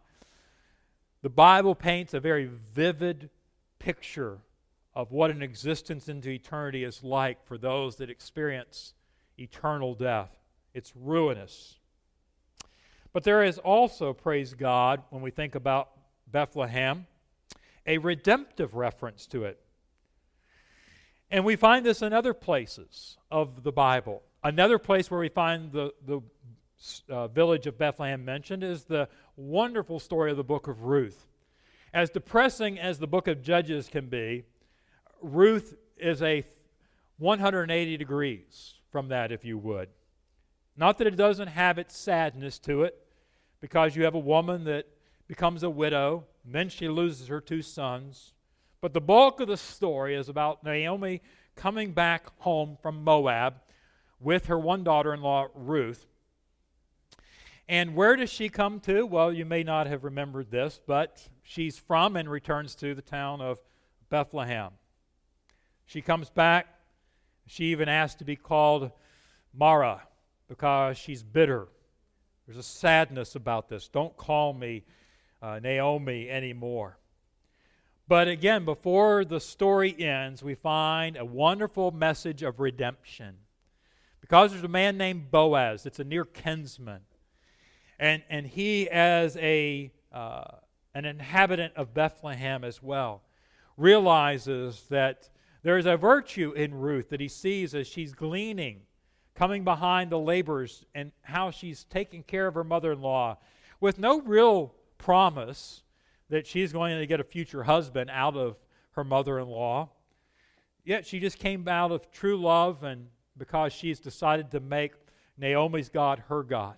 the 1.26 1.30
Bible 1.30 1.74
paints 1.74 2.14
a 2.14 2.20
very 2.20 2.48
vivid 2.72 3.30
picture 3.80 4.38
of 4.94 5.10
what 5.10 5.28
an 5.28 5.42
existence 5.42 6.08
into 6.08 6.28
eternity 6.28 6.84
is 6.84 7.02
like 7.02 7.44
for 7.44 7.58
those 7.58 7.96
that 7.96 8.08
experience 8.08 8.94
eternal 9.36 9.96
death. 9.96 10.30
It's 10.72 10.92
ruinous. 10.94 11.80
But 13.12 13.24
there 13.24 13.42
is 13.42 13.58
also, 13.58 14.12
praise 14.12 14.54
God, 14.54 15.02
when 15.10 15.20
we 15.20 15.32
think 15.32 15.56
about 15.56 15.90
Bethlehem, 16.30 17.08
a 17.88 17.98
redemptive 17.98 18.76
reference 18.76 19.26
to 19.26 19.46
it. 19.46 19.58
And 21.28 21.44
we 21.44 21.56
find 21.56 21.84
this 21.84 22.02
in 22.02 22.12
other 22.12 22.34
places 22.34 23.18
of 23.32 23.64
the 23.64 23.72
Bible. 23.72 24.22
Another 24.44 24.78
place 24.78 25.10
where 25.10 25.18
we 25.18 25.28
find 25.28 25.72
the, 25.72 25.92
the 26.06 26.20
uh, 27.08 27.28
village 27.28 27.66
of 27.66 27.78
Bethlehem 27.78 28.24
mentioned 28.24 28.62
is 28.62 28.84
the 28.84 29.08
wonderful 29.36 29.98
story 29.98 30.30
of 30.30 30.36
the 30.36 30.44
book 30.44 30.68
of 30.68 30.82
Ruth. 30.82 31.26
As 31.92 32.10
depressing 32.10 32.78
as 32.78 32.98
the 32.98 33.06
book 33.06 33.28
of 33.28 33.42
Judges 33.42 33.88
can 33.88 34.06
be, 34.06 34.44
Ruth 35.22 35.76
is 35.96 36.22
a 36.22 36.44
180 37.18 37.96
degrees 37.96 38.74
from 38.90 39.08
that, 39.08 39.32
if 39.32 39.44
you 39.44 39.56
would. 39.58 39.88
Not 40.76 40.98
that 40.98 41.06
it 41.06 41.16
doesn't 41.16 41.48
have 41.48 41.78
its 41.78 41.96
sadness 41.96 42.58
to 42.60 42.82
it, 42.82 43.02
because 43.60 43.96
you 43.96 44.04
have 44.04 44.14
a 44.14 44.18
woman 44.18 44.64
that 44.64 44.86
becomes 45.26 45.62
a 45.62 45.70
widow, 45.70 46.24
then 46.44 46.68
she 46.68 46.88
loses 46.88 47.28
her 47.28 47.40
two 47.40 47.62
sons. 47.62 48.34
But 48.80 48.92
the 48.92 49.00
bulk 49.00 49.40
of 49.40 49.48
the 49.48 49.56
story 49.56 50.14
is 50.14 50.28
about 50.28 50.62
Naomi 50.62 51.22
coming 51.56 51.92
back 51.92 52.26
home 52.38 52.76
from 52.82 53.02
Moab 53.02 53.54
with 54.20 54.46
her 54.46 54.58
one 54.58 54.84
daughter 54.84 55.14
in 55.14 55.22
law, 55.22 55.48
Ruth. 55.54 56.06
And 57.68 57.96
where 57.96 58.14
does 58.14 58.30
she 58.30 58.48
come 58.48 58.78
to? 58.80 59.04
Well, 59.04 59.32
you 59.32 59.44
may 59.44 59.64
not 59.64 59.88
have 59.88 60.04
remembered 60.04 60.50
this, 60.50 60.80
but 60.86 61.28
she's 61.42 61.76
from 61.78 62.14
and 62.16 62.30
returns 62.30 62.76
to 62.76 62.94
the 62.94 63.02
town 63.02 63.40
of 63.40 63.58
Bethlehem. 64.08 64.70
She 65.84 66.00
comes 66.00 66.30
back. 66.30 66.66
She 67.46 67.66
even 67.66 67.88
asks 67.88 68.18
to 68.18 68.24
be 68.24 68.36
called 68.36 68.92
Mara 69.52 70.02
because 70.48 70.96
she's 70.96 71.24
bitter. 71.24 71.66
There's 72.46 72.58
a 72.58 72.62
sadness 72.62 73.34
about 73.34 73.68
this. 73.68 73.88
Don't 73.88 74.16
call 74.16 74.52
me 74.52 74.84
uh, 75.42 75.58
Naomi 75.60 76.30
anymore. 76.30 76.98
But 78.06 78.28
again, 78.28 78.64
before 78.64 79.24
the 79.24 79.40
story 79.40 79.94
ends, 79.98 80.40
we 80.40 80.54
find 80.54 81.16
a 81.16 81.24
wonderful 81.24 81.90
message 81.90 82.44
of 82.44 82.60
redemption. 82.60 83.38
Because 84.20 84.52
there's 84.52 84.62
a 84.62 84.68
man 84.68 84.96
named 84.96 85.32
Boaz, 85.32 85.84
it's 85.86 85.98
a 85.98 86.04
near 86.04 86.24
kinsman 86.24 87.00
and, 87.98 88.22
and 88.28 88.46
he, 88.46 88.88
as 88.90 89.36
a, 89.38 89.90
uh, 90.12 90.44
an 90.94 91.04
inhabitant 91.04 91.74
of 91.76 91.94
Bethlehem 91.94 92.64
as 92.64 92.82
well, 92.82 93.22
realizes 93.76 94.82
that 94.90 95.28
there 95.62 95.78
is 95.78 95.86
a 95.86 95.96
virtue 95.96 96.52
in 96.52 96.74
Ruth 96.74 97.10
that 97.10 97.20
he 97.20 97.28
sees 97.28 97.74
as 97.74 97.86
she's 97.86 98.14
gleaning, 98.14 98.82
coming 99.34 99.64
behind 99.64 100.10
the 100.10 100.18
laborers, 100.18 100.84
and 100.94 101.12
how 101.22 101.50
she's 101.50 101.84
taking 101.84 102.22
care 102.22 102.46
of 102.46 102.54
her 102.54 102.64
mother 102.64 102.92
in 102.92 103.00
law 103.00 103.38
with 103.80 103.98
no 103.98 104.20
real 104.20 104.74
promise 104.98 105.82
that 106.28 106.46
she's 106.46 106.72
going 106.72 106.98
to 106.98 107.06
get 107.06 107.20
a 107.20 107.24
future 107.24 107.64
husband 107.64 108.10
out 108.12 108.36
of 108.36 108.56
her 108.92 109.04
mother 109.04 109.38
in 109.38 109.48
law. 109.48 109.90
Yet 110.84 111.06
she 111.06 111.20
just 111.20 111.38
came 111.38 111.66
out 111.68 111.92
of 111.92 112.10
true 112.10 112.40
love 112.40 112.84
and 112.84 113.08
because 113.36 113.72
she's 113.72 114.00
decided 114.00 114.50
to 114.52 114.60
make 114.60 114.92
Naomi's 115.36 115.88
God 115.88 116.22
her 116.28 116.42
God. 116.42 116.76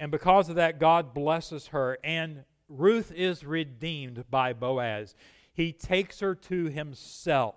And 0.00 0.10
because 0.10 0.48
of 0.48 0.56
that, 0.56 0.78
God 0.78 1.14
blesses 1.14 1.68
her. 1.68 1.98
And 2.04 2.44
Ruth 2.68 3.12
is 3.12 3.44
redeemed 3.44 4.24
by 4.30 4.52
Boaz. 4.52 5.14
He 5.52 5.72
takes 5.72 6.20
her 6.20 6.34
to 6.34 6.66
himself 6.66 7.56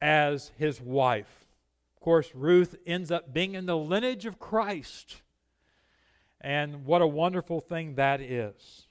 as 0.00 0.52
his 0.56 0.80
wife. 0.80 1.46
Of 1.96 2.00
course, 2.00 2.30
Ruth 2.34 2.76
ends 2.86 3.10
up 3.10 3.32
being 3.34 3.54
in 3.54 3.66
the 3.66 3.76
lineage 3.76 4.24
of 4.24 4.38
Christ. 4.38 5.22
And 6.40 6.86
what 6.86 7.02
a 7.02 7.06
wonderful 7.06 7.60
thing 7.60 7.96
that 7.96 8.20
is. 8.20 8.86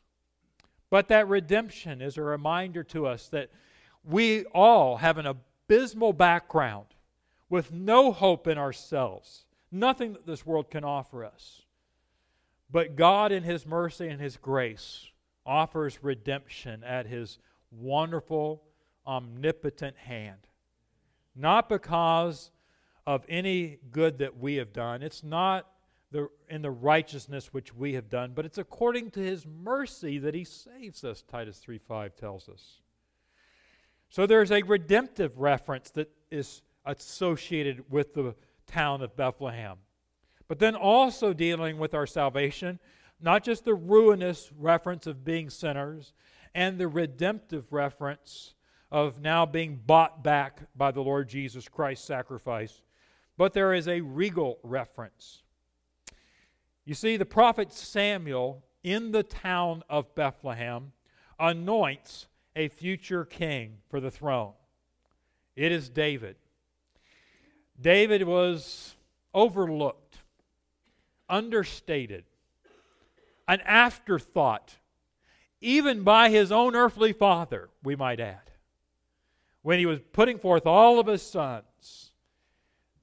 But 0.89 1.08
that 1.08 1.27
redemption 1.27 2.01
is 2.01 2.17
a 2.17 2.23
reminder 2.23 2.84
to 2.86 3.08
us 3.08 3.27
that 3.29 3.49
we 4.03 4.45
all 4.45 4.97
have 4.97 5.17
an 5.17 5.25
abysmal 5.25 6.13
background 6.13 6.88
with 7.49 7.71
no 7.71 8.12
hope 8.12 8.47
in 8.47 8.58
ourselves, 8.58 9.45
nothing 9.71 10.13
that 10.13 10.25
this 10.25 10.45
world 10.45 10.69
can 10.69 10.84
offer 10.84 11.25
us. 11.25 11.63
But 12.71 12.95
God, 12.95 13.32
in 13.32 13.43
His 13.43 13.65
mercy 13.65 14.08
and 14.08 14.21
His 14.21 14.38
grace, 14.38 15.08
offers 15.45 16.03
redemption 16.03 16.84
at 16.84 17.08
His 17.08 17.39
wonderful, 17.71 18.63
omnipotent 19.05 19.97
hand. 19.97 20.47
Not 21.36 21.69
because 21.69 22.51
of 23.08 23.25
any 23.27 23.79
good 23.91 24.19
that 24.19 24.38
we 24.38 24.55
have 24.55 24.73
done, 24.73 25.01
it's 25.01 25.23
not 25.23 25.67
the, 26.12 26.29
in 26.49 26.62
the 26.62 26.71
righteousness 26.71 27.53
which 27.53 27.73
we 27.73 27.93
have 27.93 28.10
done, 28.10 28.34
but 28.36 28.45
it's 28.45 28.58
according 28.58 29.12
to 29.12 29.19
His 29.19 29.45
mercy 29.45 30.19
that 30.19 30.36
He 30.36 30.43
saves 30.43 31.03
us, 31.03 31.23
Titus 31.23 31.58
3 31.58 31.77
5 31.77 32.15
tells 32.15 32.49
us. 32.49 32.82
So 34.10 34.25
there's 34.25 34.51
a 34.51 34.63
redemptive 34.63 35.38
reference 35.38 35.91
that 35.91 36.12
is 36.32 36.63
associated 36.86 37.91
with 37.91 38.13
the 38.13 38.36
town 38.65 39.01
of 39.01 39.15
Bethlehem. 39.15 39.77
But 40.50 40.60
then 40.60 40.76
also 40.76 41.32
dealing 41.32 41.78
with 41.78 41.94
our 41.94 42.06
salvation, 42.06 42.80
not 43.22 43.46
just 43.46 43.64
the 43.64 43.76
ruinous 43.76 44.52
reference 44.58 45.08
of 45.08 45.24
being 45.24 45.50
sinners 45.50 46.12
and 46.54 46.78
the 46.78 46.90
redemptive 46.90 47.72
reference 47.72 48.56
of 48.92 49.22
now 49.22 49.46
being 49.46 49.80
bought 49.86 50.24
back 50.24 50.62
by 50.76 50.92
the 50.92 51.02
Lord 51.02 51.30
Jesus 51.30 51.70
Christ's 51.70 52.06
sacrifice, 52.06 52.82
but 53.38 53.54
there 53.54 53.74
is 53.74 53.88
a 53.88 54.02
regal 54.02 54.60
reference. 54.64 55.44
You 56.84 56.96
see, 56.96 57.16
the 57.18 57.26
prophet 57.26 57.72
Samuel 57.72 58.66
in 58.84 59.12
the 59.12 59.24
town 59.24 59.84
of 59.90 60.16
Bethlehem 60.16 60.92
anoints 61.40 62.28
a 62.56 62.68
future 62.70 63.26
king 63.26 63.78
for 63.90 64.00
the 64.00 64.10
throne. 64.10 64.54
It 65.56 65.72
is 65.72 65.90
David. 65.90 66.38
David 67.80 68.24
was 68.24 68.96
overlooked, 69.34 70.18
understated, 71.30 72.26
an 73.48 73.62
afterthought, 73.62 74.76
even 75.62 76.04
by 76.04 76.30
his 76.30 76.52
own 76.52 76.76
earthly 76.76 77.13
father, 77.13 77.70
we 77.84 77.96
might 77.96 78.20
add. 78.20 78.52
When 79.62 79.80
he 79.80 79.86
was 79.86 80.00
putting 80.13 80.39
forth 80.39 80.65
all 80.65 81.00
of 81.00 81.08
his 81.08 81.22
sons, 81.22 82.12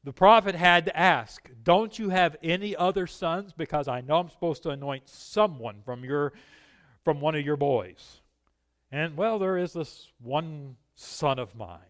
the 0.05 0.13
prophet 0.13 0.55
had 0.55 0.87
to 0.87 0.97
ask, 0.97 1.51
Don't 1.63 1.99
you 1.99 2.11
have 2.11 2.37
any 2.43 2.77
other 2.77 3.07
sons? 3.07 3.53
Because 3.53 3.89
I 3.89 4.01
know 4.01 4.19
I'm 4.19 4.31
supposed 4.31 4.63
to 4.63 4.71
anoint 4.71 5.09
someone 5.09 5.83
from, 5.85 6.05
your, 6.05 6.33
from 7.05 7.21
one 7.21 7.35
of 7.35 7.45
your 7.45 7.57
boys. 7.57 8.21
And 8.93 9.17
well, 9.17 9.39
there 9.39 9.59
is 9.59 9.73
this 9.73 10.09
one 10.23 10.77
son 10.95 11.39
of 11.39 11.55
mine. 11.55 11.81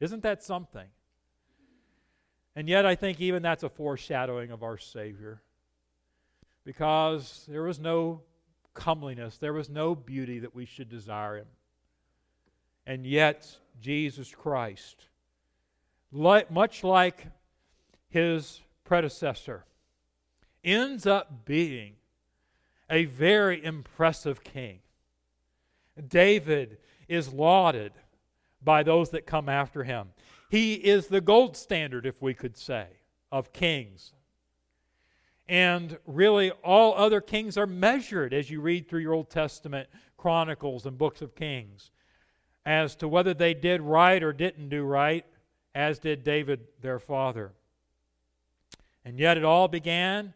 Isn't 0.00 0.22
that 0.22 0.42
something? 0.42 0.88
And 2.56 2.68
yet, 2.68 2.86
I 2.86 2.94
think 2.94 3.20
even 3.20 3.42
that's 3.42 3.62
a 3.62 3.68
foreshadowing 3.68 4.50
of 4.50 4.62
our 4.62 4.78
Savior. 4.78 5.42
Because 6.68 7.46
there 7.48 7.62
was 7.62 7.80
no 7.80 8.20
comeliness, 8.74 9.38
there 9.38 9.54
was 9.54 9.70
no 9.70 9.94
beauty 9.94 10.40
that 10.40 10.54
we 10.54 10.66
should 10.66 10.90
desire 10.90 11.38
Him. 11.38 11.46
And 12.86 13.06
yet, 13.06 13.50
Jesus 13.80 14.34
Christ, 14.34 15.06
much 16.12 16.84
like 16.84 17.26
his 18.10 18.60
predecessor, 18.84 19.64
ends 20.62 21.06
up 21.06 21.46
being 21.46 21.94
a 22.90 23.06
very 23.06 23.64
impressive 23.64 24.44
king. 24.44 24.80
David 26.06 26.76
is 27.08 27.32
lauded 27.32 27.92
by 28.62 28.82
those 28.82 29.08
that 29.10 29.24
come 29.24 29.48
after 29.48 29.84
him. 29.84 30.08
He 30.50 30.74
is 30.74 31.06
the 31.06 31.22
gold 31.22 31.56
standard, 31.56 32.04
if 32.04 32.20
we 32.20 32.34
could 32.34 32.58
say, 32.58 32.88
of 33.32 33.54
kings. 33.54 34.12
And 35.48 35.98
really, 36.06 36.50
all 36.62 36.94
other 36.94 37.20
kings 37.20 37.56
are 37.56 37.66
measured 37.66 38.34
as 38.34 38.50
you 38.50 38.60
read 38.60 38.88
through 38.88 39.00
your 39.00 39.14
Old 39.14 39.30
Testament 39.30 39.88
chronicles 40.16 40.84
and 40.84 40.98
books 40.98 41.22
of 41.22 41.34
kings 41.34 41.90
as 42.66 42.94
to 42.96 43.08
whether 43.08 43.32
they 43.32 43.54
did 43.54 43.80
right 43.80 44.22
or 44.22 44.32
didn't 44.32 44.68
do 44.68 44.82
right, 44.82 45.24
as 45.74 45.98
did 45.98 46.22
David, 46.22 46.60
their 46.82 46.98
father. 46.98 47.52
And 49.04 49.18
yet, 49.18 49.38
it 49.38 49.44
all 49.44 49.68
began 49.68 50.34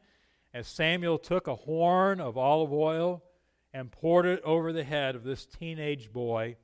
as 0.55 0.67
Samuel 0.67 1.19
took 1.19 1.47
a 1.47 1.55
horn 1.55 2.21
of 2.21 2.39
olive 2.39 2.73
oil 2.73 3.23
and 3.75 3.91
poured 3.91 4.27
it 4.27 4.43
over 4.45 4.73
the 4.73 4.85
head 4.85 5.15
of 5.15 5.25
this 5.25 5.45
teenage 5.45 6.13
boy 6.13 6.57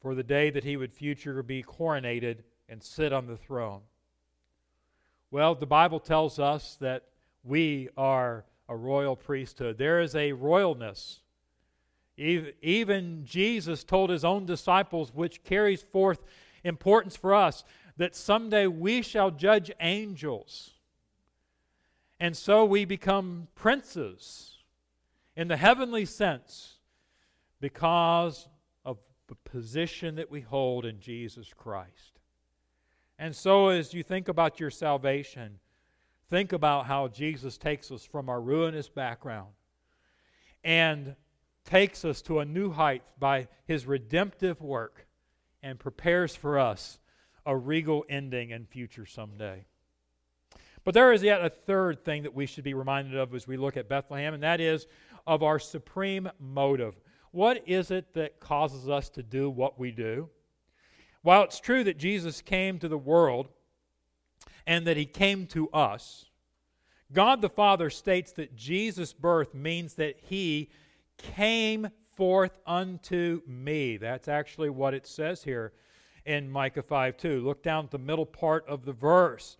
for 0.00 0.14
the 0.14 0.22
day 0.22 0.50
that 0.50 0.64
he 0.64 0.76
would 0.76 0.92
future 0.92 1.42
be 1.42 1.62
coronated 1.62 2.38
and 2.68 2.82
sit 2.82 3.12
on 3.12 3.26
the 3.26 3.36
throne. 3.36 3.80
Well, 5.30 5.54
the 5.54 5.66
Bible 5.66 6.00
tells 6.00 6.38
us 6.38 6.76
that 6.80 7.04
we 7.48 7.88
are 7.96 8.44
a 8.68 8.76
royal 8.76 9.16
priesthood. 9.16 9.78
There 9.78 10.00
is 10.00 10.14
a 10.14 10.32
royalness. 10.32 11.20
Even 12.16 13.24
Jesus 13.24 13.84
told 13.84 14.10
his 14.10 14.24
own 14.24 14.44
disciples, 14.44 15.14
which 15.14 15.42
carries 15.44 15.82
forth 15.82 16.24
importance 16.64 17.16
for 17.16 17.34
us, 17.34 17.64
that 17.96 18.14
someday 18.14 18.66
we 18.66 19.02
shall 19.02 19.30
judge 19.30 19.70
angels. 19.80 20.74
And 22.20 22.36
so 22.36 22.64
we 22.64 22.84
become 22.84 23.48
princes 23.54 24.56
in 25.36 25.48
the 25.48 25.56
heavenly 25.56 26.04
sense 26.04 26.74
because 27.60 28.48
of 28.84 28.98
the 29.28 29.36
position 29.36 30.16
that 30.16 30.30
we 30.30 30.40
hold 30.40 30.84
in 30.84 31.00
Jesus 31.00 31.52
Christ. 31.56 32.18
And 33.18 33.34
so, 33.34 33.68
as 33.68 33.94
you 33.94 34.02
think 34.02 34.28
about 34.28 34.60
your 34.60 34.70
salvation, 34.70 35.58
think 36.30 36.52
about 36.52 36.86
how 36.86 37.08
Jesus 37.08 37.58
takes 37.58 37.90
us 37.90 38.04
from 38.04 38.28
our 38.28 38.40
ruinous 38.40 38.88
background 38.88 39.48
and 40.64 41.16
takes 41.64 42.04
us 42.04 42.22
to 42.22 42.40
a 42.40 42.44
new 42.44 42.70
height 42.70 43.02
by 43.18 43.48
his 43.66 43.86
redemptive 43.86 44.60
work 44.60 45.06
and 45.62 45.78
prepares 45.78 46.34
for 46.34 46.58
us 46.58 46.98
a 47.46 47.56
regal 47.56 48.04
ending 48.08 48.52
and 48.52 48.68
future 48.68 49.06
someday. 49.06 49.64
But 50.84 50.94
there 50.94 51.12
is 51.12 51.22
yet 51.22 51.44
a 51.44 51.50
third 51.50 52.04
thing 52.04 52.22
that 52.22 52.34
we 52.34 52.46
should 52.46 52.64
be 52.64 52.74
reminded 52.74 53.16
of 53.16 53.34
as 53.34 53.46
we 53.46 53.56
look 53.56 53.76
at 53.76 53.88
Bethlehem, 53.88 54.34
and 54.34 54.42
that 54.42 54.60
is 54.60 54.86
of 55.26 55.42
our 55.42 55.58
supreme 55.58 56.30
motive. 56.38 56.94
What 57.30 57.62
is 57.66 57.90
it 57.90 58.14
that 58.14 58.40
causes 58.40 58.88
us 58.88 59.10
to 59.10 59.22
do 59.22 59.50
what 59.50 59.78
we 59.78 59.90
do? 59.90 60.30
While 61.22 61.42
it's 61.42 61.60
true 61.60 61.84
that 61.84 61.98
Jesus 61.98 62.40
came 62.40 62.78
to 62.78 62.88
the 62.88 62.96
world 62.96 63.48
and 64.68 64.86
that 64.86 64.98
he 64.98 65.06
came 65.06 65.46
to 65.46 65.70
us, 65.70 66.26
God 67.10 67.40
the 67.40 67.48
Father 67.48 67.88
states 67.88 68.32
that 68.32 68.54
Jesus' 68.54 69.14
birth 69.14 69.54
means 69.54 69.94
that 69.94 70.16
he 70.20 70.68
came 71.16 71.88
forth 72.14 72.58
unto 72.66 73.40
me. 73.46 73.96
That's 73.96 74.28
actually 74.28 74.68
what 74.68 74.92
it 74.92 75.06
says 75.06 75.42
here 75.42 75.72
in 76.26 76.50
Micah 76.50 76.82
5 76.82 77.16
2. 77.16 77.40
Look 77.40 77.62
down 77.62 77.86
at 77.86 77.90
the 77.90 77.98
middle 77.98 78.26
part 78.26 78.68
of 78.68 78.84
the 78.84 78.92
verse. 78.92 79.56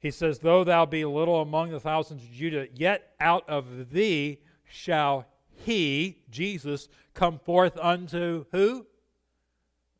He 0.00 0.10
says, 0.10 0.40
Though 0.40 0.64
thou 0.64 0.84
be 0.84 1.04
little 1.04 1.40
among 1.40 1.70
the 1.70 1.78
thousands 1.78 2.24
of 2.24 2.32
Judah, 2.32 2.66
yet 2.74 3.14
out 3.20 3.48
of 3.48 3.90
thee 3.90 4.40
shall 4.68 5.26
he, 5.64 6.24
Jesus, 6.28 6.88
come 7.14 7.38
forth 7.38 7.78
unto 7.78 8.46
who? 8.50 8.84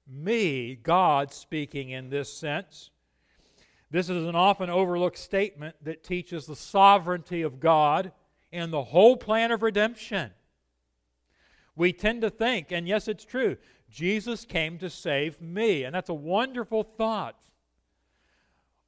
Me, 0.09 0.75
God 0.75 1.33
speaking 1.33 1.91
in 1.91 2.11
this 2.11 2.33
sense. 2.33 2.91
This 3.91 4.09
is 4.09 4.27
an 4.27 4.37
often 4.37 4.71
overlooked 4.71 5.19
statement 5.19 5.75
that 5.83 6.05
teaches 6.05 6.47
the 6.47 6.57
sovereignty 6.57 7.43
of 7.43 7.59
God 7.59 8.13
and 8.53 8.73
the 8.73 8.85
whole 8.85 9.17
plan 9.17 9.51
of 9.51 9.63
redemption. 9.63 10.31
We 11.75 11.93
tend 11.93 12.23
to 12.23 12.31
think, 12.31 12.71
and 12.71 12.87
yes, 12.87 13.09
it's 13.09 13.25
true, 13.25 13.57
Jesus 13.91 14.45
came 14.45 14.79
to 14.79 14.91
save 14.91 15.41
me, 15.41 15.83
and 15.83 15.95
that's 15.95 16.09
a 16.09 16.15
wonderful 16.15 16.85
thought. 16.85 17.37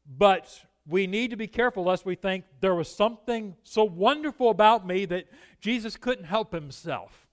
But 0.06 0.64
we 0.86 1.06
need 1.06 1.30
to 1.30 1.36
be 1.36 1.46
careful 1.46 1.84
lest 1.84 2.04
we 2.04 2.14
think 2.14 2.44
there 2.60 2.74
was 2.74 2.88
something 2.88 3.56
so 3.64 3.84
wonderful 3.84 4.50
about 4.50 4.86
me 4.86 5.04
that 5.06 5.26
Jesus 5.60 5.96
couldn't 5.96 6.24
help 6.24 6.52
himself. 6.52 7.26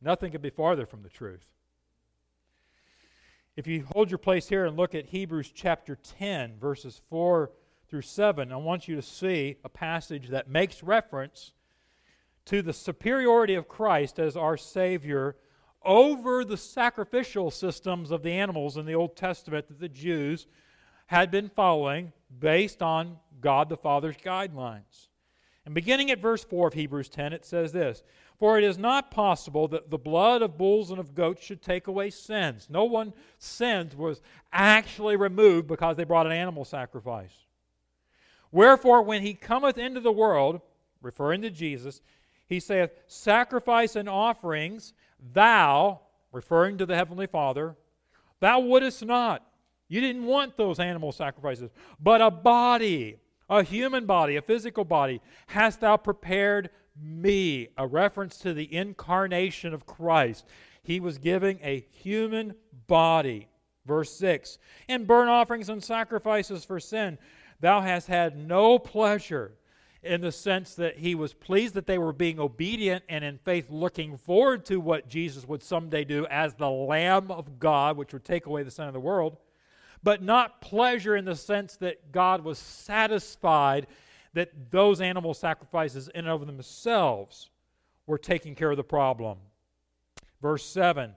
Nothing 0.00 0.32
could 0.32 0.42
be 0.42 0.50
farther 0.50 0.86
from 0.86 1.02
the 1.02 1.08
truth. 1.08 1.53
If 3.56 3.68
you 3.68 3.86
hold 3.92 4.10
your 4.10 4.18
place 4.18 4.48
here 4.48 4.64
and 4.64 4.76
look 4.76 4.96
at 4.96 5.06
Hebrews 5.06 5.52
chapter 5.54 5.96
10, 6.18 6.58
verses 6.58 7.00
4 7.08 7.52
through 7.88 8.02
7, 8.02 8.50
I 8.50 8.56
want 8.56 8.88
you 8.88 8.96
to 8.96 9.02
see 9.02 9.58
a 9.62 9.68
passage 9.68 10.30
that 10.30 10.50
makes 10.50 10.82
reference 10.82 11.52
to 12.46 12.62
the 12.62 12.72
superiority 12.72 13.54
of 13.54 13.68
Christ 13.68 14.18
as 14.18 14.36
our 14.36 14.56
Savior 14.56 15.36
over 15.84 16.44
the 16.44 16.56
sacrificial 16.56 17.52
systems 17.52 18.10
of 18.10 18.24
the 18.24 18.32
animals 18.32 18.76
in 18.76 18.86
the 18.86 18.94
Old 18.96 19.14
Testament 19.14 19.68
that 19.68 19.78
the 19.78 19.88
Jews 19.88 20.48
had 21.06 21.30
been 21.30 21.48
following 21.48 22.12
based 22.36 22.82
on 22.82 23.18
God 23.40 23.68
the 23.68 23.76
Father's 23.76 24.16
guidelines. 24.16 25.10
And 25.64 25.74
beginning 25.74 26.10
at 26.10 26.18
verse 26.18 26.44
4 26.44 26.68
of 26.68 26.74
Hebrews 26.74 27.08
10, 27.08 27.32
it 27.32 27.44
says 27.44 27.72
this 27.72 28.02
For 28.38 28.58
it 28.58 28.64
is 28.64 28.76
not 28.76 29.10
possible 29.10 29.66
that 29.68 29.90
the 29.90 29.98
blood 29.98 30.42
of 30.42 30.58
bulls 30.58 30.90
and 30.90 31.00
of 31.00 31.14
goats 31.14 31.42
should 31.42 31.62
take 31.62 31.86
away 31.86 32.10
sins. 32.10 32.68
No 32.70 32.84
one's 32.84 33.14
sins 33.38 33.96
was 33.96 34.20
actually 34.52 35.16
removed 35.16 35.66
because 35.66 35.96
they 35.96 36.04
brought 36.04 36.26
an 36.26 36.32
animal 36.32 36.64
sacrifice. 36.64 37.34
Wherefore, 38.52 39.02
when 39.02 39.22
he 39.22 39.34
cometh 39.34 39.78
into 39.78 40.00
the 40.00 40.12
world, 40.12 40.60
referring 41.00 41.42
to 41.42 41.50
Jesus, 41.50 42.02
he 42.46 42.60
saith, 42.60 42.90
Sacrifice 43.06 43.96
and 43.96 44.08
offerings, 44.08 44.92
thou, 45.32 46.00
referring 46.30 46.78
to 46.78 46.86
the 46.86 46.94
Heavenly 46.94 47.26
Father, 47.26 47.74
thou 48.40 48.60
wouldest 48.60 49.04
not. 49.04 49.44
You 49.88 50.00
didn't 50.00 50.24
want 50.24 50.56
those 50.56 50.78
animal 50.78 51.12
sacrifices, 51.12 51.70
but 51.98 52.20
a 52.20 52.30
body 52.30 53.18
a 53.48 53.62
human 53.62 54.06
body, 54.06 54.36
a 54.36 54.42
physical 54.42 54.84
body, 54.84 55.20
hast 55.48 55.80
thou 55.80 55.96
prepared 55.96 56.70
me. 57.00 57.68
A 57.76 57.86
reference 57.86 58.38
to 58.38 58.54
the 58.54 58.72
incarnation 58.72 59.74
of 59.74 59.86
Christ. 59.86 60.46
He 60.82 61.00
was 61.00 61.18
giving 61.18 61.58
a 61.62 61.86
human 61.90 62.54
body. 62.86 63.48
Verse 63.86 64.14
6 64.16 64.58
In 64.88 65.04
burnt 65.04 65.30
offerings 65.30 65.68
and 65.68 65.82
sacrifices 65.82 66.64
for 66.64 66.80
sin, 66.80 67.18
thou 67.60 67.80
hast 67.80 68.06
had 68.06 68.36
no 68.36 68.78
pleasure 68.78 69.52
in 70.02 70.20
the 70.20 70.32
sense 70.32 70.74
that 70.74 70.98
he 70.98 71.14
was 71.14 71.32
pleased 71.32 71.74
that 71.74 71.86
they 71.86 71.96
were 71.96 72.12
being 72.12 72.38
obedient 72.38 73.02
and 73.08 73.24
in 73.24 73.38
faith 73.38 73.70
looking 73.70 74.18
forward 74.18 74.64
to 74.66 74.78
what 74.78 75.08
Jesus 75.08 75.48
would 75.48 75.62
someday 75.62 76.04
do 76.04 76.26
as 76.26 76.54
the 76.54 76.68
Lamb 76.68 77.30
of 77.30 77.58
God, 77.58 77.96
which 77.96 78.12
would 78.12 78.24
take 78.24 78.44
away 78.44 78.62
the 78.62 78.70
sin 78.70 78.86
of 78.86 78.92
the 78.92 79.00
world 79.00 79.38
but 80.04 80.22
not 80.22 80.60
pleasure 80.60 81.16
in 81.16 81.24
the 81.24 81.34
sense 81.34 81.76
that 81.78 82.12
God 82.12 82.44
was 82.44 82.58
satisfied 82.58 83.86
that 84.34 84.70
those 84.70 85.00
animal 85.00 85.32
sacrifices 85.32 86.08
in 86.08 86.26
and 86.26 86.28
of 86.28 86.46
themselves 86.46 87.50
were 88.06 88.18
taking 88.18 88.54
care 88.54 88.70
of 88.70 88.76
the 88.76 88.84
problem. 88.84 89.38
Verse 90.42 90.64
7 90.66 91.14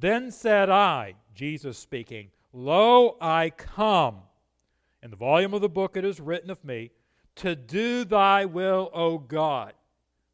Then 0.00 0.32
said 0.32 0.68
I, 0.68 1.14
Jesus 1.34 1.78
speaking, 1.78 2.30
Lo, 2.52 3.16
I 3.20 3.50
come. 3.50 4.18
In 5.02 5.10
the 5.10 5.16
volume 5.16 5.54
of 5.54 5.60
the 5.60 5.68
book 5.68 5.96
it 5.96 6.04
is 6.04 6.20
written 6.20 6.50
of 6.50 6.64
me, 6.64 6.90
to 7.36 7.54
do 7.54 8.04
thy 8.04 8.46
will, 8.46 8.90
O 8.92 9.18
God. 9.18 9.74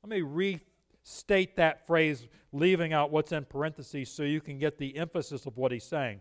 Let 0.02 0.10
me 0.10 0.22
restate 0.22 1.56
that 1.56 1.86
phrase, 1.86 2.28
leaving 2.52 2.92
out 2.92 3.10
what's 3.10 3.32
in 3.32 3.44
parentheses 3.44 4.10
so 4.10 4.22
you 4.22 4.40
can 4.40 4.58
get 4.58 4.78
the 4.78 4.96
emphasis 4.96 5.44
of 5.44 5.56
what 5.58 5.72
he's 5.72 5.84
saying. 5.84 6.20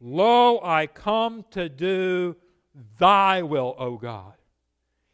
Lo, 0.00 0.60
I 0.62 0.86
come 0.86 1.44
to 1.52 1.68
do 1.68 2.36
thy 2.98 3.42
will, 3.42 3.74
O 3.78 3.96
God. 3.96 4.34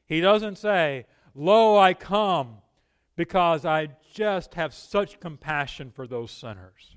He 0.06 0.20
doesn't 0.20 0.58
say, 0.58 1.06
Lo, 1.34 1.78
I 1.78 1.94
come 1.94 2.58
because 3.16 3.64
I 3.64 3.88
just 4.12 4.54
have 4.54 4.74
such 4.74 5.20
compassion 5.20 5.90
for 5.90 6.06
those 6.06 6.30
sinners. 6.30 6.96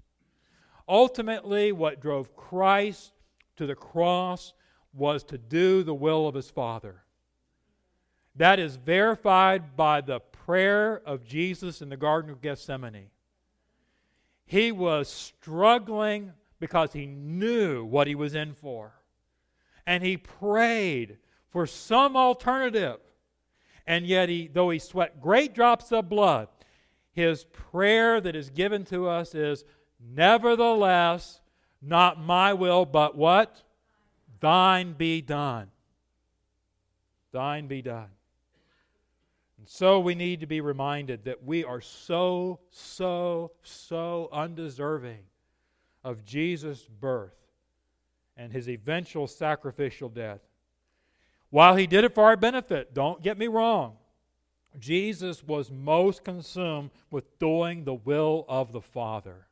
Ultimately, 0.88 1.72
what 1.72 2.02
drove 2.02 2.36
Christ 2.36 3.14
to 3.56 3.66
the 3.66 3.76
cross 3.76 4.54
was 4.94 5.24
to 5.26 5.38
do 5.38 5.84
the 5.84 5.94
will 5.94 6.28
of 6.28 6.36
his 6.36 6.50
Father. 6.50 7.04
That 8.36 8.60
is 8.60 8.76
verified 8.76 9.78
by 9.78 10.02
the 10.02 10.20
prayer 10.20 11.02
of 11.06 11.24
Jesus 11.24 11.82
in 11.82 11.90
the 11.90 11.98
Garden 11.98 12.32
of 12.32 12.42
Gethsemane. 12.42 13.10
He 14.46 14.72
was 14.72 15.10
struggling 15.10 16.34
because 16.66 16.94
he 16.94 17.06
knew 17.06 17.86
what 17.86 18.08
he 18.08 18.16
was 18.16 18.34
in 18.34 18.52
for. 18.56 18.92
And 19.86 20.04
he 20.04 20.18
prayed 20.18 21.20
for 21.52 21.68
some 21.68 22.18
alternative. 22.18 22.98
And 23.86 24.08
yet, 24.08 24.30
he, 24.30 24.48
though 24.48 24.72
he 24.72 24.80
sweat 24.80 25.22
great 25.22 25.54
drops 25.54 25.92
of 25.92 26.10
blood, 26.10 26.48
his 27.12 27.44
prayer 27.44 28.20
that 28.20 28.36
is 28.36 28.50
given 28.50 28.84
to 28.86 29.08
us 29.08 29.36
is, 29.36 29.64
Nevertheless, 30.00 31.40
not 31.84 32.20
my 32.20 32.54
will, 32.54 32.84
but 32.84 33.16
what? 33.16 33.62
Thine 34.40 34.94
be 34.94 35.22
done. 35.22 35.70
Thine 37.32 37.68
be 37.68 37.84
done. 37.84 38.10
And 39.60 39.70
so 39.70 40.00
we 40.00 40.16
need 40.16 40.40
to 40.40 40.48
be 40.48 40.62
reminded 40.62 41.26
that 41.26 41.44
we 41.44 41.64
are 41.64 41.82
so, 41.82 42.60
so, 42.72 43.52
so 43.62 44.30
undeserving 44.32 45.26
of 46.06 46.24
Jesus' 46.24 46.88
birth 46.88 47.36
and 48.38 48.54
his 48.54 48.70
eventual 48.70 49.28
sacrificial 49.28 50.08
death. 50.08 50.40
While 51.50 51.76
he 51.76 51.88
did 51.88 52.04
it 52.04 52.14
for 52.14 52.26
our 52.26 52.38
benefit, 52.38 52.94
don't 52.94 53.24
get 53.24 53.38
me 53.38 53.48
wrong, 53.48 53.98
Jesus 54.78 55.44
was 55.44 55.72
most 55.72 56.24
consumed 56.24 56.92
with 57.10 57.40
doing 57.40 57.84
the 57.84 57.94
will 57.94 58.46
of 58.48 58.72
the 58.72 58.82
Father. 58.82 59.48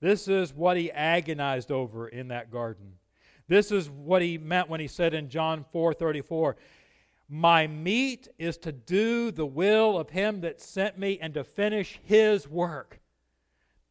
This 0.00 0.28
is 0.28 0.54
what 0.54 0.76
he 0.76 0.90
agonized 0.92 1.70
over 1.70 2.08
in 2.08 2.28
that 2.28 2.50
garden. 2.50 2.94
This 3.48 3.72
is 3.72 3.90
what 3.90 4.22
he 4.22 4.38
meant 4.38 4.68
when 4.68 4.80
he 4.80 4.86
said 4.86 5.14
in 5.14 5.28
John 5.28 5.64
4:34, 5.72 6.56
"My 7.28 7.66
meat 7.66 8.28
is 8.38 8.56
to 8.58 8.72
do 8.72 9.30
the 9.30 9.46
will 9.46 9.98
of 9.98 10.10
him 10.10 10.40
that 10.42 10.60
sent 10.60 10.96
me 10.96 11.18
and 11.18 11.34
to 11.34 11.42
finish 11.42 11.98
his 12.04 12.48
work." 12.48 13.00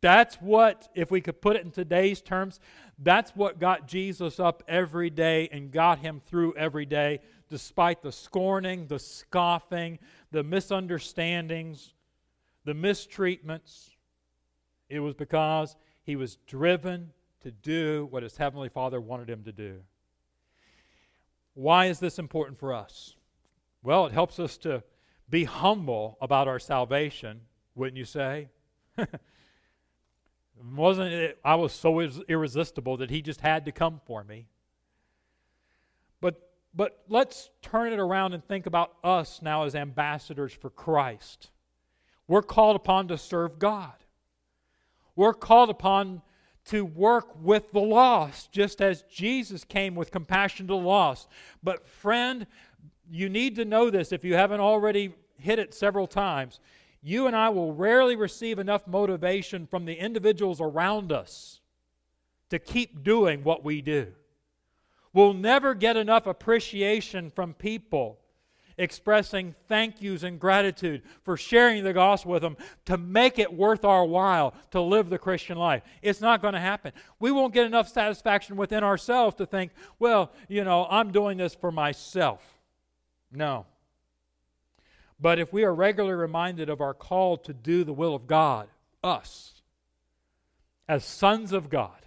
That's 0.02 0.36
what, 0.36 0.90
if 0.94 1.10
we 1.10 1.22
could 1.22 1.42
put 1.42 1.56
it 1.56 1.66
in 1.66 1.72
today's 1.72 2.22
terms, 2.22 2.60
that's 3.00 3.36
what 3.36 3.60
got 3.60 3.88
Jesus 3.88 4.40
up 4.40 4.64
every 4.68 5.10
day 5.10 5.50
and 5.52 5.72
got 5.72 6.00
him 6.00 6.22
through 6.26 6.54
every 6.56 6.86
day, 6.86 7.20
despite 7.50 8.02
the 8.02 8.12
scorning, 8.12 8.88
the 8.88 9.00
scoffing, 9.00 9.98
the 10.32 10.44
misunderstandings, 10.44 11.94
the 12.64 12.74
mistreatments. 12.74 13.90
It 14.90 15.00
was 15.00 15.16
because 15.16 15.76
he 16.04 16.16
was 16.16 16.38
driven 16.48 17.12
to 17.42 17.52
do 17.52 18.08
what 18.12 18.24
his 18.24 18.38
Heavenly 18.38 18.70
Father 18.70 19.02
wanted 19.02 19.30
him 19.30 19.44
to 19.44 19.52
do. 19.52 19.80
Why 21.54 21.88
is 21.88 22.00
this 22.00 22.20
important 22.20 22.60
for 22.60 22.74
us? 22.74 23.16
Well, 23.82 24.06
it 24.06 24.12
helps 24.12 24.40
us 24.40 24.58
to 24.60 24.84
be 25.30 25.44
humble 25.44 26.18
about 26.22 26.48
our 26.48 26.60
salvation, 26.60 27.42
wouldn't 27.74 27.98
you 27.98 28.06
say? 28.06 28.50
Wasn't 30.76 31.12
it, 31.12 31.40
I 31.44 31.56
was 31.56 31.74
so 31.74 32.00
irresistible 32.00 32.98
that 32.98 33.10
he 33.10 33.22
just 33.22 33.42
had 33.42 33.66
to 33.66 33.72
come 33.72 34.02
for 34.06 34.24
me. 34.24 34.48
But, 36.20 36.50
but 36.74 37.04
let's 37.08 37.50
turn 37.62 37.94
it 37.94 38.00
around 38.00 38.34
and 38.34 38.44
think 38.44 38.66
about 38.66 38.94
us 39.04 39.42
now 39.42 39.64
as 39.64 39.76
ambassadors 39.76 40.54
for 40.54 40.70
Christ. 40.70 41.50
We're 42.28 42.42
called 42.42 42.76
upon 42.76 43.08
to 43.10 43.18
serve 43.18 43.60
God. 43.60 43.94
We're 45.16 45.34
called 45.34 45.70
upon 45.70 46.22
to 46.66 46.84
work 46.84 47.42
with 47.42 47.72
the 47.72 47.80
lost, 47.80 48.52
just 48.52 48.82
as 48.82 49.04
Jesus 49.04 49.64
came 49.64 49.96
with 49.96 50.12
compassion 50.12 50.68
to 50.68 50.74
the 50.74 50.78
lost. 50.78 51.30
But, 51.64 51.88
friend, 51.88 52.46
you 53.10 53.30
need 53.30 53.56
to 53.56 53.66
know 53.66 53.90
this 53.90 54.12
if 54.12 54.26
you 54.26 54.36
haven't 54.36 54.60
already 54.60 55.14
hit 55.38 55.60
it 55.60 55.74
several 55.74 56.08
times 56.08 56.60
you 57.08 57.26
and 57.26 57.36
I 57.36 57.48
will 57.48 57.74
rarely 57.74 58.18
receive 58.18 58.60
enough 58.60 58.86
motivation 58.86 59.66
from 59.66 59.86
the 59.86 59.94
individuals 59.94 60.60
around 60.60 61.14
us 61.14 61.62
to 62.50 62.60
keep 62.60 63.02
doing 63.02 63.46
what 63.46 63.64
we 63.64 63.82
do. 63.82 64.12
We'll 65.14 65.34
never 65.34 65.74
get 65.74 65.96
enough 65.96 66.28
appreciation 66.28 67.32
from 67.32 67.54
people 67.54 68.20
expressing 68.78 69.56
thank 69.70 70.02
yous 70.02 70.24
and 70.24 70.38
gratitude 70.38 71.02
for 71.24 71.38
sharing 71.38 71.86
the 71.86 71.94
gospel 71.94 72.34
with 72.34 72.42
them 72.42 72.58
to 72.86 72.98
make 72.98 73.40
it 73.40 73.54
worth 73.54 73.86
our 73.86 74.04
while 74.04 74.54
to 74.72 74.82
live 74.82 75.10
the 75.10 75.18
Christian 75.18 75.58
life. 75.58 75.84
It's 76.02 76.20
not 76.20 76.42
going 76.42 76.56
to 76.56 76.60
happen. 76.60 76.92
We 77.22 77.32
won't 77.32 77.54
get 77.54 77.66
enough 77.66 77.88
satisfaction 77.88 78.58
within 78.58 78.84
ourselves 78.84 79.38
to 79.38 79.46
think, 79.46 79.72
well, 79.98 80.34
you 80.50 80.66
know, 80.66 80.86
I'm 80.90 81.14
doing 81.14 81.38
this 81.38 81.56
for 81.56 81.72
myself. 81.72 82.44
No. 83.32 83.66
But 85.20 85.40
if 85.40 85.52
we 85.52 85.64
are 85.64 85.74
regularly 85.74 86.16
reminded 86.16 86.70
of 86.70 86.82
our 86.82 86.94
call 86.94 87.38
to 87.38 87.54
do 87.54 87.84
the 87.84 87.94
will 87.94 88.14
of 88.14 88.28
God, 88.28 88.68
us, 89.04 89.62
as 90.88 91.04
sons 91.04 91.52
of 91.54 91.70
God, 91.70 92.06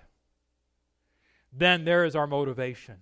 then 1.52 1.84
there 1.84 2.04
is 2.04 2.14
our 2.14 2.26
motivation. 2.26 2.96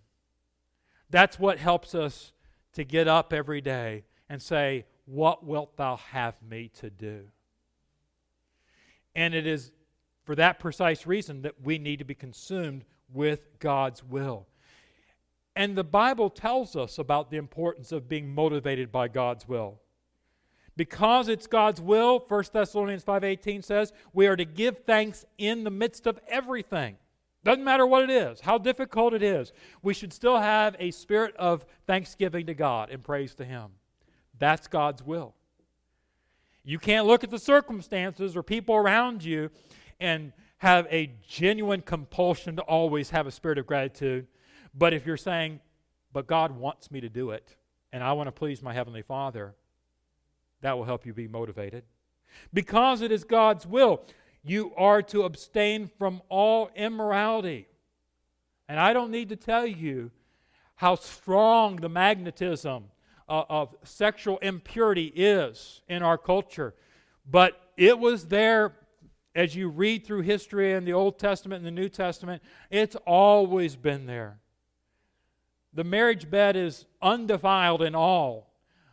That's 1.10 1.38
what 1.38 1.58
helps 1.58 1.94
us 1.94 2.32
to 2.74 2.84
get 2.84 3.08
up 3.08 3.32
every 3.32 3.60
day 3.60 4.04
and 4.28 4.40
say, 4.40 4.86
What 5.06 5.44
wilt 5.44 5.76
thou 5.76 5.96
have 5.96 6.34
me 6.42 6.70
to 6.80 6.90
do? 6.90 7.24
And 9.14 9.34
it 9.34 9.46
is 9.46 9.72
for 10.24 10.34
that 10.36 10.58
precise 10.58 11.06
reason 11.06 11.42
that 11.42 11.60
we 11.62 11.78
need 11.78 11.98
to 11.98 12.04
be 12.04 12.14
consumed 12.14 12.84
with 13.12 13.58
God's 13.58 14.04
will. 14.04 14.46
And 15.56 15.76
the 15.76 15.84
Bible 15.84 16.30
tells 16.30 16.76
us 16.76 16.98
about 16.98 17.30
the 17.30 17.36
importance 17.36 17.90
of 17.90 18.08
being 18.08 18.32
motivated 18.32 18.92
by 18.92 19.08
God's 19.08 19.48
will. 19.48 19.80
Because 20.78 21.26
it's 21.28 21.48
God's 21.48 21.80
will, 21.80 22.20
1 22.28 22.44
Thessalonians 22.52 23.04
5:18 23.04 23.64
says, 23.64 23.92
we 24.12 24.28
are 24.28 24.36
to 24.36 24.44
give 24.44 24.84
thanks 24.86 25.26
in 25.36 25.64
the 25.64 25.70
midst 25.70 26.06
of 26.06 26.20
everything. 26.28 26.96
Doesn't 27.42 27.64
matter 27.64 27.84
what 27.84 28.04
it 28.04 28.10
is, 28.10 28.40
how 28.40 28.58
difficult 28.58 29.12
it 29.12 29.22
is. 29.22 29.52
We 29.82 29.92
should 29.92 30.12
still 30.12 30.38
have 30.38 30.76
a 30.78 30.92
spirit 30.92 31.34
of 31.34 31.66
thanksgiving 31.88 32.46
to 32.46 32.54
God 32.54 32.90
and 32.90 33.02
praise 33.02 33.34
to 33.34 33.44
him. 33.44 33.72
That's 34.38 34.68
God's 34.68 35.02
will. 35.02 35.34
You 36.62 36.78
can't 36.78 37.08
look 37.08 37.24
at 37.24 37.30
the 37.30 37.40
circumstances 37.40 38.36
or 38.36 38.44
people 38.44 38.76
around 38.76 39.24
you 39.24 39.50
and 39.98 40.32
have 40.58 40.86
a 40.92 41.10
genuine 41.26 41.80
compulsion 41.80 42.54
to 42.54 42.62
always 42.62 43.10
have 43.10 43.26
a 43.26 43.32
spirit 43.32 43.58
of 43.58 43.66
gratitude. 43.66 44.28
But 44.74 44.94
if 44.94 45.04
you're 45.06 45.16
saying, 45.16 45.58
but 46.12 46.28
God 46.28 46.52
wants 46.52 46.92
me 46.92 47.00
to 47.00 47.08
do 47.08 47.30
it, 47.30 47.56
and 47.92 48.04
I 48.04 48.12
want 48.12 48.28
to 48.28 48.32
please 48.32 48.62
my 48.62 48.72
Heavenly 48.72 49.02
Father, 49.02 49.56
that 50.60 50.76
will 50.76 50.84
help 50.84 51.06
you 51.06 51.12
be 51.12 51.28
motivated. 51.28 51.84
Because 52.52 53.00
it 53.00 53.12
is 53.12 53.24
God's 53.24 53.66
will, 53.66 54.02
you 54.42 54.72
are 54.76 55.02
to 55.02 55.22
abstain 55.22 55.90
from 55.98 56.22
all 56.28 56.70
immorality. 56.74 57.68
And 58.68 58.78
I 58.78 58.92
don't 58.92 59.10
need 59.10 59.30
to 59.30 59.36
tell 59.36 59.66
you 59.66 60.10
how 60.76 60.94
strong 60.94 61.76
the 61.76 61.88
magnetism 61.88 62.84
of, 63.28 63.46
of 63.48 63.76
sexual 63.84 64.38
impurity 64.38 65.12
is 65.14 65.80
in 65.88 66.02
our 66.02 66.18
culture. 66.18 66.74
But 67.30 67.60
it 67.76 67.98
was 67.98 68.26
there 68.26 68.74
as 69.34 69.54
you 69.54 69.68
read 69.68 70.04
through 70.04 70.22
history 70.22 70.72
in 70.72 70.84
the 70.84 70.92
Old 70.92 71.18
Testament 71.18 71.64
and 71.64 71.66
the 71.66 71.80
New 71.80 71.88
Testament, 71.88 72.42
it's 72.70 72.96
always 73.06 73.76
been 73.76 74.06
there. 74.06 74.38
The 75.74 75.84
marriage 75.84 76.28
bed 76.28 76.56
is 76.56 76.86
undefiled 77.00 77.82
in 77.82 77.94
all, 77.94 78.47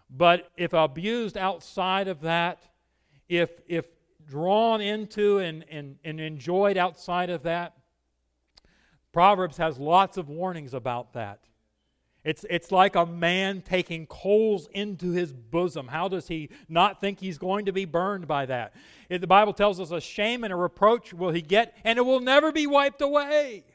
but 0.09 0.51
if 0.57 0.73
abused 0.73 1.37
outside 1.37 2.07
of 2.07 2.21
that, 2.21 2.67
if, 3.27 3.49
if 3.67 3.85
drawn 4.27 4.81
into 4.81 5.39
and, 5.39 5.65
and, 5.69 5.97
and 6.03 6.19
enjoyed 6.19 6.77
outside 6.77 7.29
of 7.29 7.43
that, 7.43 7.73
Proverbs 9.11 9.57
has 9.57 9.79
lots 9.79 10.17
of 10.17 10.29
warnings 10.29 10.73
about 10.73 11.13
that. 11.13 11.39
It's, 12.25 12.43
it's 12.49 12.71
like 12.71 12.95
a 12.95 13.05
man 13.05 13.61
taking 13.61 14.07
coals 14.07 14.67
into 14.73 15.11
his 15.11 15.31
bosom. 15.31 15.87
How 15.87 16.07
does 16.07 16.27
he 16.27 16.49
not 16.67 16.99
think 16.99 17.19
he's 17.19 17.37
going 17.37 17.67
to 17.67 17.71
be 17.71 17.85
burned 17.85 18.27
by 18.27 18.47
that? 18.47 18.73
If 19.09 19.21
the 19.21 19.27
Bible 19.27 19.53
tells 19.53 19.79
us 19.79 19.91
a 19.91 20.01
shame 20.01 20.43
and 20.43 20.51
a 20.51 20.55
reproach 20.55 21.13
will 21.13 21.29
he 21.29 21.43
get, 21.43 21.77
and 21.83 21.99
it 21.99 22.01
will 22.01 22.19
never 22.19 22.51
be 22.51 22.65
wiped 22.65 23.01
away. 23.01 23.65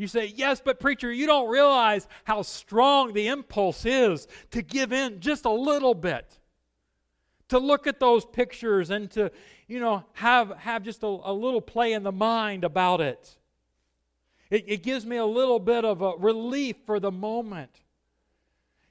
You 0.00 0.06
say, 0.06 0.32
Yes, 0.34 0.62
but 0.64 0.80
preacher, 0.80 1.12
you 1.12 1.26
don't 1.26 1.50
realize 1.50 2.08
how 2.24 2.40
strong 2.40 3.12
the 3.12 3.28
impulse 3.28 3.84
is 3.84 4.26
to 4.50 4.62
give 4.62 4.94
in 4.94 5.20
just 5.20 5.44
a 5.44 5.50
little 5.50 5.92
bit. 5.92 6.38
To 7.48 7.58
look 7.58 7.86
at 7.86 8.00
those 8.00 8.24
pictures 8.24 8.88
and 8.88 9.10
to, 9.10 9.30
you 9.68 9.78
know, 9.78 10.04
have, 10.14 10.56
have 10.56 10.84
just 10.84 11.02
a, 11.02 11.06
a 11.06 11.32
little 11.34 11.60
play 11.60 11.92
in 11.92 12.02
the 12.02 12.12
mind 12.12 12.64
about 12.64 13.02
it. 13.02 13.36
It, 14.48 14.64
it 14.68 14.82
gives 14.82 15.04
me 15.04 15.18
a 15.18 15.26
little 15.26 15.58
bit 15.58 15.84
of 15.84 16.00
a 16.00 16.12
relief 16.16 16.76
for 16.86 16.98
the 16.98 17.12
moment. 17.12 17.82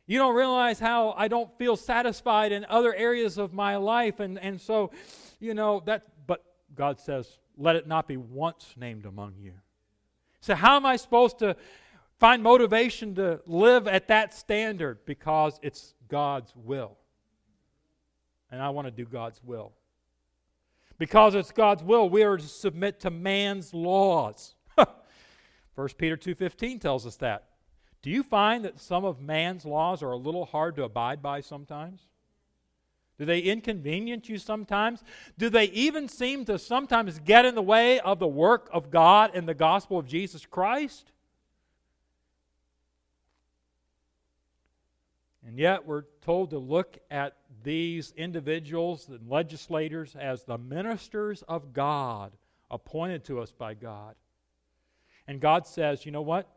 You 0.05 0.19
don't 0.19 0.35
realize 0.35 0.79
how 0.79 1.15
I 1.17 1.27
don't 1.27 1.51
feel 1.57 1.75
satisfied 1.75 2.51
in 2.51 2.65
other 2.69 2.93
areas 2.93 3.39
of 3.39 3.51
my 3.51 3.77
life. 3.77 4.19
And, 4.19 4.37
and 4.37 4.61
so, 4.61 4.91
you 5.39 5.55
know, 5.55 5.81
that, 5.87 6.03
but 6.27 6.43
God 6.75 6.99
says, 6.99 7.39
let 7.57 7.75
it 7.75 7.87
not 7.87 8.07
be 8.07 8.17
once 8.17 8.75
named 8.77 9.07
among 9.07 9.33
you. 9.39 9.53
So, 10.41 10.55
how 10.55 10.75
am 10.75 10.85
I 10.85 10.95
supposed 10.95 11.39
to 11.39 11.55
find 12.19 12.41
motivation 12.41 13.15
to 13.15 13.41
live 13.45 13.87
at 13.87 14.07
that 14.07 14.33
standard? 14.33 14.99
Because 15.05 15.59
it's 15.61 15.93
God's 16.07 16.53
will. 16.55 16.97
And 18.51 18.61
I 18.61 18.69
want 18.69 18.87
to 18.87 18.91
do 18.91 19.05
God's 19.05 19.41
will. 19.43 19.73
Because 20.97 21.35
it's 21.35 21.51
God's 21.51 21.83
will, 21.83 22.09
we 22.09 22.23
are 22.23 22.37
to 22.37 22.47
submit 22.47 22.99
to 23.01 23.09
man's 23.09 23.73
laws. 23.73 24.55
1 25.75 25.87
Peter 25.97 26.17
2:15 26.17 26.81
tells 26.81 27.05
us 27.05 27.15
that. 27.17 27.45
Do 28.01 28.09
you 28.09 28.23
find 28.23 28.65
that 28.65 28.79
some 28.79 29.05
of 29.05 29.21
man's 29.21 29.65
laws 29.65 30.01
are 30.03 30.11
a 30.11 30.17
little 30.17 30.45
hard 30.45 30.75
to 30.77 30.83
abide 30.83 31.21
by 31.21 31.41
sometimes? 31.41 32.08
Do 33.19 33.25
they 33.25 33.39
inconvenience 33.39 34.29
you 34.29 34.37
sometimes? 34.37 35.03
Do 35.37 35.49
they 35.49 35.65
even 35.65 36.07
seem 36.07 36.45
to 36.45 36.57
sometimes 36.57 37.19
get 37.19 37.43
in 37.43 37.53
the 37.53 37.61
way 37.61 37.99
of 37.99 38.17
the 38.17 38.27
work 38.27 38.69
of 38.71 38.89
God 38.89 39.31
and 39.33 39.47
the 39.47 39.53
gospel 39.53 39.99
of 39.99 40.07
Jesus 40.07 40.45
Christ? 40.45 41.11
And 45.45 45.59
yet, 45.59 45.85
we're 45.85 46.03
told 46.21 46.51
to 46.51 46.59
look 46.59 46.97
at 47.11 47.35
these 47.63 48.13
individuals 48.15 49.09
and 49.09 49.29
legislators 49.29 50.15
as 50.15 50.43
the 50.43 50.57
ministers 50.57 51.41
of 51.43 51.73
God, 51.73 52.31
appointed 52.71 53.25
to 53.25 53.39
us 53.39 53.51
by 53.51 53.73
God. 53.73 54.15
And 55.27 55.41
God 55.41 55.67
says, 55.67 56.05
you 56.05 56.11
know 56.11 56.21
what? 56.21 56.47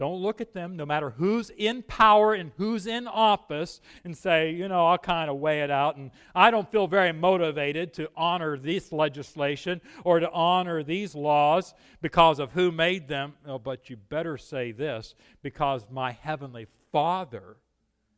Don't 0.00 0.22
look 0.22 0.40
at 0.40 0.54
them, 0.54 0.76
no 0.76 0.86
matter 0.86 1.10
who's 1.10 1.50
in 1.50 1.82
power 1.82 2.32
and 2.32 2.52
who's 2.56 2.86
in 2.86 3.06
office, 3.06 3.82
and 4.02 4.16
say, 4.16 4.50
you 4.50 4.66
know, 4.66 4.86
I'll 4.86 4.96
kind 4.96 5.28
of 5.28 5.36
weigh 5.36 5.60
it 5.60 5.70
out. 5.70 5.96
And 5.96 6.10
I 6.34 6.50
don't 6.50 6.72
feel 6.72 6.86
very 6.86 7.12
motivated 7.12 7.92
to 7.94 8.08
honor 8.16 8.56
this 8.56 8.92
legislation 8.92 9.82
or 10.02 10.18
to 10.18 10.30
honor 10.30 10.82
these 10.82 11.14
laws 11.14 11.74
because 12.00 12.38
of 12.38 12.50
who 12.52 12.72
made 12.72 13.08
them. 13.08 13.34
Oh, 13.46 13.58
but 13.58 13.90
you 13.90 13.98
better 13.98 14.38
say 14.38 14.72
this 14.72 15.14
because 15.42 15.86
my 15.90 16.12
heavenly 16.12 16.66
Father 16.90 17.58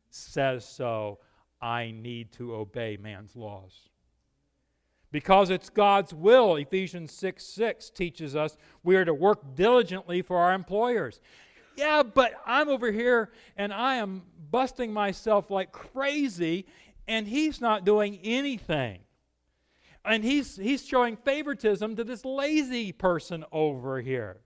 says 0.09 0.65
so. 0.65 1.19
I 1.61 1.91
need 1.91 2.31
to 2.33 2.55
obey 2.55 2.95
man's 2.95 3.35
laws 3.35 3.89
because 5.11 5.49
it's 5.49 5.69
God's 5.69 6.13
will. 6.13 6.55
Ephesians 6.55 7.11
6 7.11 7.43
6 7.43 7.89
teaches 7.89 8.37
us 8.37 8.57
we 8.83 8.95
are 8.95 9.05
to 9.05 9.13
work 9.13 9.55
diligently 9.55 10.21
for 10.21 10.37
our 10.37 10.53
employers. 10.53 11.19
Yeah, 11.75 12.03
but 12.03 12.33
I'm 12.45 12.69
over 12.69 12.91
here 12.91 13.31
and 13.57 13.73
I 13.73 13.95
am 13.95 14.23
busting 14.51 14.93
myself 14.93 15.49
like 15.49 15.71
crazy, 15.71 16.67
and 17.07 17.27
he's 17.27 17.59
not 17.59 17.85
doing 17.85 18.19
anything. 18.23 18.99
And 20.05 20.23
he's, 20.23 20.55
he's 20.55 20.85
showing 20.85 21.15
favoritism 21.17 21.95
to 21.95 22.03
this 22.03 22.25
lazy 22.25 22.91
person 22.91 23.45
over 23.51 24.01
here. 24.01 24.41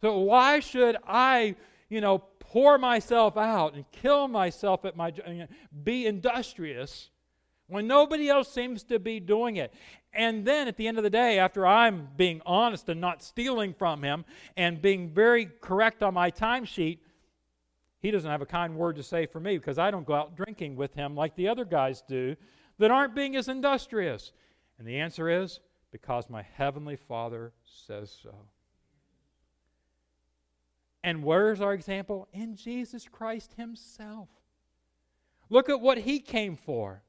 So, 0.00 0.18
why 0.18 0.60
should 0.60 0.96
I, 1.06 1.56
you 1.88 2.00
know, 2.00 2.18
pour 2.54 2.78
myself 2.78 3.36
out 3.36 3.74
and 3.74 3.84
kill 3.90 4.28
myself 4.28 4.84
at 4.84 4.96
my 4.96 5.12
be 5.82 6.06
industrious 6.06 7.10
when 7.68 7.86
nobody 7.86 8.28
else 8.28 8.50
seems 8.50 8.82
to 8.84 8.98
be 8.98 9.20
doing 9.20 9.56
it. 9.56 9.72
And 10.12 10.44
then 10.44 10.68
at 10.68 10.76
the 10.76 10.86
end 10.86 10.98
of 10.98 11.04
the 11.04 11.10
day, 11.10 11.38
after 11.38 11.66
I'm 11.66 12.08
being 12.16 12.40
honest 12.46 12.88
and 12.88 13.00
not 13.00 13.22
stealing 13.22 13.74
from 13.74 14.02
him 14.02 14.24
and 14.56 14.80
being 14.80 15.10
very 15.10 15.46
correct 15.60 16.02
on 16.02 16.14
my 16.14 16.30
timesheet, 16.30 16.98
he 18.00 18.10
doesn't 18.10 18.30
have 18.30 18.42
a 18.42 18.46
kind 18.46 18.76
word 18.76 18.96
to 18.96 19.02
say 19.02 19.26
for 19.26 19.40
me 19.40 19.56
because 19.56 19.78
I 19.78 19.90
don't 19.90 20.06
go 20.06 20.14
out 20.14 20.36
drinking 20.36 20.76
with 20.76 20.94
him 20.94 21.16
like 21.16 21.34
the 21.36 21.48
other 21.48 21.64
guys 21.64 22.02
do 22.06 22.36
that 22.78 22.90
aren't 22.90 23.14
being 23.14 23.34
as 23.34 23.48
industrious. 23.48 24.32
And 24.78 24.86
the 24.86 24.98
answer 24.98 25.28
is 25.28 25.60
because 25.90 26.28
my 26.28 26.42
heavenly 26.42 26.96
Father 26.96 27.52
says 27.64 28.14
so. 28.22 28.34
And 31.02 31.22
where's 31.22 31.60
our 31.60 31.74
example? 31.74 32.28
In 32.32 32.56
Jesus 32.56 33.08
Christ 33.08 33.54
Himself. 33.56 34.28
Look 35.50 35.68
at 35.68 35.80
what 35.80 35.98
He 35.98 36.18
came 36.18 36.56
for 36.56 37.02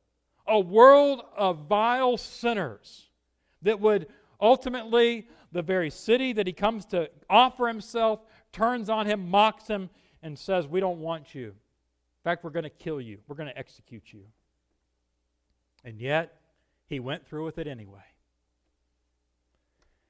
a 0.48 0.60
world 0.60 1.24
of 1.36 1.68
vile 1.68 2.18
sinners 2.18 3.10
that 3.62 3.80
would 3.80 4.08
ultimately, 4.40 5.28
the 5.52 5.62
very 5.62 5.90
city 5.90 6.34
that 6.34 6.48
he 6.48 6.54
comes 6.54 6.86
to 6.88 7.10
offer 7.30 7.68
himself, 7.68 8.22
turns 8.52 8.90
on 8.90 9.06
him, 9.06 9.30
mocks 9.30 9.68
him, 9.68 9.90
and 10.22 10.38
says, 10.38 10.68
We 10.68 10.80
don't 10.80 11.00
want 11.00 11.34
you. 11.36 11.48
In 11.48 12.24
fact, 12.24 12.44
we're 12.44 12.52
going 12.52 12.64
to 12.64 12.70
kill 12.70 13.02
you, 13.02 13.20
we're 13.28 13.36
going 13.36 13.50
to 13.50 13.58
execute 13.58 14.12
you. 14.12 14.24
And 15.84 16.00
yet, 16.00 16.40
he 16.88 17.00
went 17.00 17.28
through 17.28 17.46
with 17.46 17.58
it 17.58 17.68
anyway. 17.68 18.00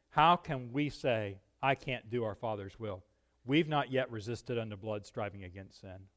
How 0.09 0.37
can 0.37 0.71
we 0.71 0.89
say, 0.89 1.39
I 1.61 1.75
can't 1.75 2.09
do 2.09 2.23
our 2.23 2.35
Father's 2.35 2.79
will? 2.79 3.03
We've 3.45 3.67
not 3.67 3.91
yet 3.91 4.09
resisted 4.11 4.57
unto 4.57 4.77
blood, 4.77 5.05
striving 5.05 5.43
against 5.43 5.81
sin. 5.81 6.07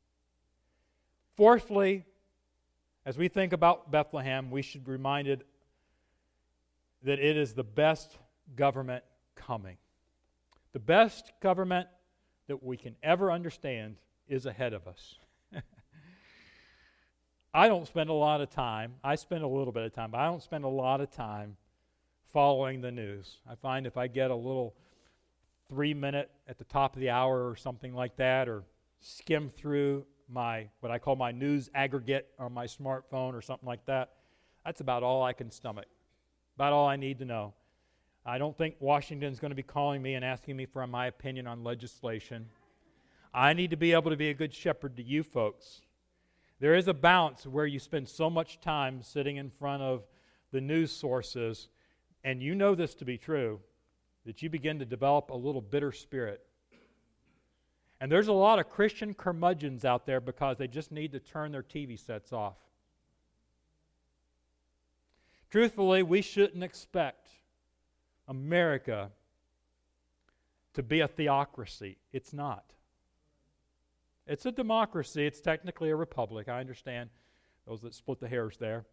Fourthly, 1.37 2.05
as 3.05 3.17
we 3.17 3.29
think 3.29 3.53
about 3.53 3.91
Bethlehem, 3.91 4.51
we 4.51 4.63
should 4.63 4.85
be 4.85 4.93
reminded 4.93 5.45
that 7.03 7.19
it 7.19 7.37
is 7.37 7.55
the 7.55 7.65
best 7.65 8.19
government 8.57 9.05
coming. 9.35 9.77
The 10.73 10.81
best 10.81 11.33
government 11.41 11.89
that 12.49 12.63
we 12.63 12.77
can 12.77 12.97
ever 13.03 13.31
understand 13.31 13.97
is 14.27 14.47
ahead 14.47 14.73
of 14.73 14.87
us. 14.87 15.17
I 17.55 17.69
don't 17.69 17.87
spend 17.87 18.11
a 18.11 18.15
lot 18.15 18.41
of 18.41 18.51
time, 18.51 18.95
I 19.03 19.15
spend 19.15 19.43
a 19.43 19.49
little 19.49 19.73
bit 19.73 19.85
of 19.85 19.95
time, 19.95 20.11
but 20.11 20.19
I 20.19 20.27
don't 20.27 20.43
spend 20.43 20.65
a 20.65 20.69
lot 20.69 21.01
of 21.01 21.11
time 21.11 21.57
following 22.33 22.81
the 22.81 22.91
news. 22.91 23.39
I 23.49 23.55
find 23.55 23.87
if 23.87 23.97
I 23.97 24.07
get 24.07 24.31
a 24.31 24.37
little 24.37 24.75
three 25.69 25.95
minute 25.95 26.31
at 26.47 26.59
the 26.59 26.65
top 26.65 26.95
of 26.95 27.01
the 27.01 27.11
hour 27.11 27.49
or 27.49 27.57
something 27.57 27.95
like 27.95 28.17
that, 28.17 28.49
or 28.49 28.65
skim 29.01 29.49
through 29.49 30.05
my 30.29 30.69
what 30.81 30.93
I 30.93 30.99
call 30.99 31.17
my 31.17 31.33
news 31.33 31.71
aggregate 31.75 32.29
on 32.39 32.53
my 32.53 32.67
smartphone 32.67 33.35
or 33.35 33.43
something 33.43 33.67
like 33.67 33.85
that. 33.87 34.11
That's 34.65 34.81
about 34.81 35.03
all 35.03 35.23
I 35.23 35.33
can 35.33 35.51
stomach. 35.51 35.87
About 36.57 36.73
all 36.73 36.87
I 36.87 36.97
need 36.97 37.19
to 37.21 37.25
know. 37.25 37.55
I 38.27 38.37
don't 38.37 38.57
think 38.57 38.75
Washington's 38.81 39.39
going 39.39 39.51
to 39.51 39.57
be 39.57 39.63
calling 39.63 40.03
me 40.03 40.15
and 40.15 40.25
asking 40.25 40.57
me 40.57 40.67
for 40.67 40.87
my 40.87 41.07
opinion 41.07 41.47
on 41.47 41.65
legislation. 41.65 42.47
I 43.33 43.53
need 43.53 43.71
to 43.71 43.77
be 43.77 43.93
able 43.93 44.11
to 44.11 44.17
be 44.17 44.31
a 44.31 44.35
good 44.35 44.53
shepherd 44.53 44.97
to 44.97 45.03
you 45.03 45.23
folks. 45.23 45.83
There 46.61 46.75
is 46.75 46.89
a 46.89 46.95
balance 46.95 47.47
where 47.47 47.67
you 47.67 47.79
spend 47.79 48.09
so 48.09 48.29
much 48.29 48.61
time 48.61 49.03
sitting 49.03 49.37
in 49.37 49.51
front 49.51 49.83
of 49.83 50.03
the 50.51 50.61
news 50.61 50.91
sources, 50.91 51.69
and 52.25 52.43
you 52.43 52.55
know 52.55 52.75
this 52.75 52.95
to 52.97 53.05
be 53.05 53.17
true, 53.17 53.61
that 54.27 54.43
you 54.43 54.51
begin 54.51 54.79
to 54.81 54.85
develop 54.85 55.31
a 55.31 55.37
little 55.37 55.61
bitter 55.61 55.93
spirit. 55.93 56.45
And 58.01 58.13
there's 58.13 58.29
a 58.29 58.33
lot 58.33 58.59
of 58.59 58.69
Christian 58.69 59.13
curmudgeons 59.13 59.85
out 59.85 60.07
there 60.07 60.21
because 60.21 60.57
they 60.57 60.69
just 60.69 60.93
need 60.93 61.13
to 61.13 61.19
turn 61.19 61.51
their 61.53 61.63
TV 61.63 61.99
sets 61.99 62.33
off. 62.33 62.57
Truthfully, 65.51 66.03
we 66.03 66.23
shouldn't 66.23 66.63
expect 66.63 67.29
America 68.29 69.11
to 70.75 70.83
be 70.83 71.01
a 71.01 71.09
theocracy. 71.09 71.97
It's 72.13 72.33
not. 72.33 72.73
It's 74.27 74.45
a 74.47 74.53
democracy. 74.53 75.27
It's 75.27 75.41
technically 75.41 75.91
a 75.91 75.97
republic. 75.97 76.49
I 76.49 76.61
understand 76.61 77.09
those 77.67 77.81
that 77.81 77.95
split 77.95 78.21
the 78.21 78.29
hairs 78.29 78.59
there. 78.59 78.85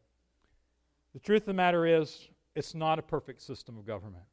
The 1.13 1.19
truth 1.19 1.43
of 1.43 1.47
the 1.47 1.53
matter 1.53 1.85
is, 1.85 2.27
it's 2.55 2.73
not 2.73 2.99
a 2.99 3.01
perfect 3.01 3.41
system 3.41 3.77
of 3.77 3.85
government. 3.85 4.23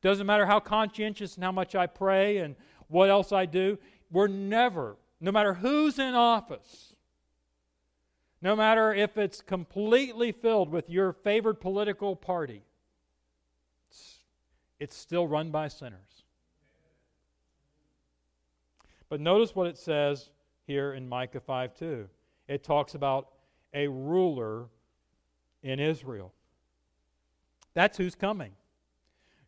Doesn't 0.00 0.26
matter 0.26 0.46
how 0.46 0.60
conscientious 0.60 1.34
and 1.34 1.44
how 1.44 1.52
much 1.52 1.74
I 1.74 1.86
pray 1.86 2.38
and 2.38 2.54
what 2.88 3.10
else 3.10 3.32
I 3.32 3.46
do, 3.46 3.78
we're 4.10 4.26
never, 4.26 4.96
no 5.20 5.30
matter 5.30 5.54
who's 5.54 5.98
in 5.98 6.14
office, 6.14 6.94
no 8.40 8.54
matter 8.54 8.94
if 8.94 9.16
it's 9.18 9.40
completely 9.40 10.32
filled 10.32 10.70
with 10.70 10.88
your 10.88 11.12
favored 11.12 11.60
political 11.60 12.16
party, 12.16 12.62
it's, 13.88 14.18
it's 14.78 14.96
still 14.96 15.26
run 15.26 15.50
by 15.50 15.68
sinners. 15.68 16.24
But 19.08 19.20
notice 19.20 19.54
what 19.54 19.66
it 19.66 19.78
says 19.78 20.30
here 20.66 20.92
in 20.92 21.08
Micah 21.08 21.40
5 21.40 21.74
2. 21.74 22.08
It 22.46 22.62
talks 22.62 22.94
about 22.94 23.28
a 23.74 23.88
ruler 23.88 24.66
in 25.62 25.80
Israel. 25.80 26.32
That's 27.74 27.98
who's 27.98 28.14
coming. 28.14 28.52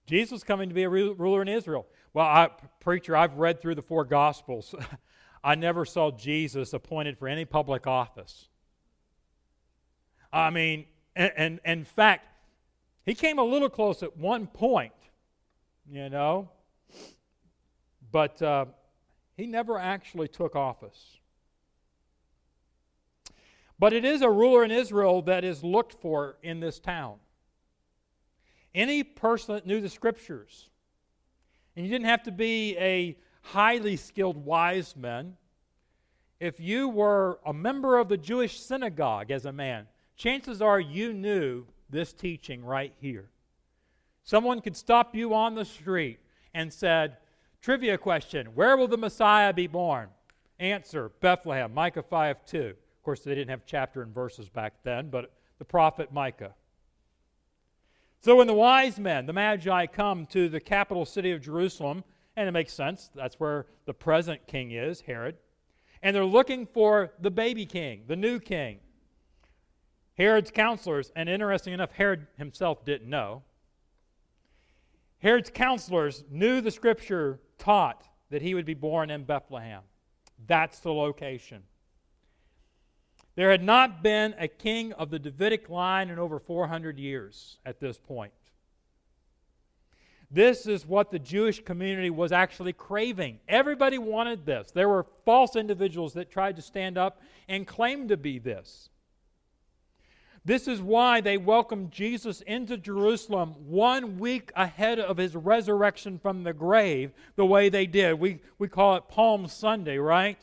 Jesus 0.06 0.38
is 0.38 0.44
coming 0.44 0.68
to 0.68 0.74
be 0.74 0.82
a 0.82 0.88
ruler 0.88 1.42
in 1.42 1.48
Israel. 1.48 1.86
Well, 2.12 2.26
I, 2.26 2.50
preacher, 2.80 3.16
I've 3.16 3.36
read 3.36 3.60
through 3.60 3.76
the 3.76 3.82
four 3.82 4.04
Gospels. 4.04 4.74
I 5.44 5.54
never 5.54 5.84
saw 5.84 6.10
Jesus 6.10 6.72
appointed 6.72 7.18
for 7.18 7.28
any 7.28 7.44
public 7.44 7.86
office. 7.86 8.48
I 10.32 10.50
mean, 10.50 10.86
and, 11.16 11.32
and, 11.36 11.60
in 11.64 11.84
fact, 11.84 12.26
he 13.04 13.14
came 13.14 13.38
a 13.38 13.44
little 13.44 13.68
close 13.68 14.02
at 14.02 14.16
one 14.16 14.46
point, 14.46 14.92
you 15.90 16.08
know, 16.08 16.50
but 18.12 18.40
uh, 18.42 18.66
he 19.36 19.46
never 19.46 19.78
actually 19.78 20.28
took 20.28 20.54
office. 20.54 21.18
But 23.78 23.92
it 23.92 24.04
is 24.04 24.20
a 24.22 24.30
ruler 24.30 24.62
in 24.62 24.70
Israel 24.70 25.22
that 25.22 25.42
is 25.42 25.64
looked 25.64 25.94
for 25.94 26.36
in 26.42 26.60
this 26.60 26.78
town. 26.78 27.16
Any 28.74 29.02
person 29.02 29.54
that 29.54 29.66
knew 29.66 29.80
the 29.80 29.88
scriptures, 29.88 30.69
and 31.76 31.84
you 31.84 31.90
didn't 31.90 32.06
have 32.06 32.22
to 32.24 32.32
be 32.32 32.76
a 32.78 33.16
highly 33.42 33.96
skilled 33.96 34.44
wise 34.44 34.96
man, 34.96 35.36
if 36.38 36.58
you 36.58 36.88
were 36.88 37.38
a 37.44 37.52
member 37.52 37.98
of 37.98 38.08
the 38.08 38.16
Jewish 38.16 38.60
synagogue 38.60 39.30
as 39.30 39.44
a 39.44 39.52
man, 39.52 39.86
chances 40.16 40.62
are 40.62 40.80
you 40.80 41.12
knew 41.12 41.66
this 41.90 42.12
teaching 42.12 42.64
right 42.64 42.94
here. 43.00 43.30
Someone 44.24 44.60
could 44.60 44.76
stop 44.76 45.14
you 45.14 45.34
on 45.34 45.54
the 45.54 45.64
street 45.64 46.20
and 46.54 46.72
said, 46.72 47.16
Trivia 47.60 47.98
question 47.98 48.46
Where 48.54 48.76
will 48.76 48.88
the 48.88 48.96
Messiah 48.96 49.52
be 49.52 49.66
born? 49.66 50.08
Answer 50.58 51.10
Bethlehem, 51.20 51.72
Micah 51.72 52.02
5 52.02 52.44
2. 52.46 52.58
Of 52.58 53.02
course, 53.02 53.20
they 53.20 53.34
didn't 53.34 53.50
have 53.50 53.64
chapter 53.66 54.02
and 54.02 54.14
verses 54.14 54.48
back 54.48 54.74
then, 54.82 55.08
but 55.08 55.32
the 55.58 55.64
prophet 55.64 56.12
Micah. 56.12 56.54
So 58.22 58.36
when 58.36 58.46
the 58.46 58.54
wise 58.54 58.98
men, 58.98 59.24
the 59.24 59.32
Magi, 59.32 59.86
come 59.86 60.26
to 60.26 60.50
the 60.50 60.60
capital 60.60 61.06
city 61.06 61.32
of 61.32 61.40
Jerusalem, 61.40 62.04
and 62.36 62.46
it 62.46 62.52
makes 62.52 62.72
sense, 62.72 63.10
that's 63.14 63.40
where 63.40 63.66
the 63.86 63.94
present 63.94 64.46
king 64.46 64.72
is, 64.72 65.00
Herod, 65.00 65.36
and 66.02 66.14
they're 66.14 66.24
looking 66.24 66.66
for 66.66 67.12
the 67.18 67.30
baby 67.30 67.64
king, 67.64 68.02
the 68.06 68.16
new 68.16 68.38
king. 68.38 68.80
Herod's 70.18 70.50
counselors, 70.50 71.10
and 71.16 71.30
interesting 71.30 71.72
enough, 71.72 71.92
Herod 71.92 72.26
himself 72.36 72.84
didn't 72.84 73.08
know. 73.08 73.42
Herod's 75.18 75.50
counselors 75.50 76.22
knew 76.30 76.60
the 76.60 76.70
scripture 76.70 77.40
taught 77.56 78.06
that 78.28 78.42
he 78.42 78.54
would 78.54 78.66
be 78.66 78.74
born 78.74 79.10
in 79.10 79.24
Bethlehem. 79.24 79.82
That's 80.46 80.80
the 80.80 80.92
location. 80.92 81.62
There 83.40 83.50
had 83.50 83.62
not 83.62 84.02
been 84.02 84.34
a 84.36 84.48
king 84.48 84.92
of 84.92 85.08
the 85.08 85.18
Davidic 85.18 85.70
line 85.70 86.10
in 86.10 86.18
over 86.18 86.38
400 86.38 86.98
years 86.98 87.56
at 87.64 87.80
this 87.80 87.96
point. 87.96 88.34
This 90.30 90.66
is 90.66 90.84
what 90.84 91.10
the 91.10 91.18
Jewish 91.18 91.64
community 91.64 92.10
was 92.10 92.32
actually 92.32 92.74
craving. 92.74 93.40
Everybody 93.48 93.96
wanted 93.96 94.44
this. 94.44 94.72
There 94.72 94.90
were 94.90 95.06
false 95.24 95.56
individuals 95.56 96.12
that 96.12 96.30
tried 96.30 96.56
to 96.56 96.60
stand 96.60 96.98
up 96.98 97.22
and 97.48 97.66
claim 97.66 98.08
to 98.08 98.18
be 98.18 98.38
this. 98.38 98.90
This 100.44 100.68
is 100.68 100.82
why 100.82 101.22
they 101.22 101.38
welcomed 101.38 101.92
Jesus 101.92 102.42
into 102.42 102.76
Jerusalem 102.76 103.54
one 103.66 104.18
week 104.18 104.52
ahead 104.54 104.98
of 104.98 105.16
his 105.16 105.34
resurrection 105.34 106.18
from 106.18 106.44
the 106.44 106.52
grave, 106.52 107.12
the 107.36 107.46
way 107.46 107.70
they 107.70 107.86
did. 107.86 108.20
We, 108.20 108.42
we 108.58 108.68
call 108.68 108.96
it 108.96 109.08
Palm 109.08 109.48
Sunday, 109.48 109.96
right? 109.96 110.38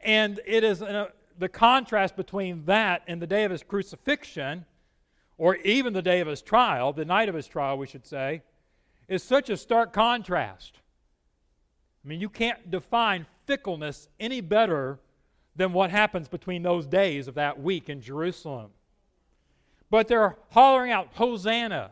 And 0.00 0.38
it 0.46 0.62
is 0.62 0.80
a, 0.80 1.10
the 1.40 1.48
contrast 1.48 2.16
between 2.16 2.66
that 2.66 3.02
and 3.08 3.20
the 3.20 3.26
day 3.26 3.44
of 3.44 3.50
his 3.50 3.62
crucifixion, 3.62 4.66
or 5.38 5.56
even 5.56 5.94
the 5.94 6.02
day 6.02 6.20
of 6.20 6.28
his 6.28 6.42
trial, 6.42 6.92
the 6.92 7.04
night 7.04 7.30
of 7.30 7.34
his 7.34 7.46
trial, 7.46 7.78
we 7.78 7.86
should 7.86 8.06
say, 8.06 8.42
is 9.08 9.22
such 9.22 9.48
a 9.48 9.56
stark 9.56 9.90
contrast. 9.90 10.74
I 12.04 12.08
mean, 12.08 12.20
you 12.20 12.28
can't 12.28 12.70
define 12.70 13.26
fickleness 13.46 14.08
any 14.20 14.42
better 14.42 14.98
than 15.56 15.72
what 15.72 15.90
happens 15.90 16.28
between 16.28 16.62
those 16.62 16.86
days 16.86 17.26
of 17.26 17.34
that 17.36 17.60
week 17.60 17.88
in 17.88 18.02
Jerusalem. 18.02 18.70
But 19.88 20.08
they're 20.08 20.36
hollering 20.50 20.92
out, 20.92 21.08
Hosanna, 21.14 21.90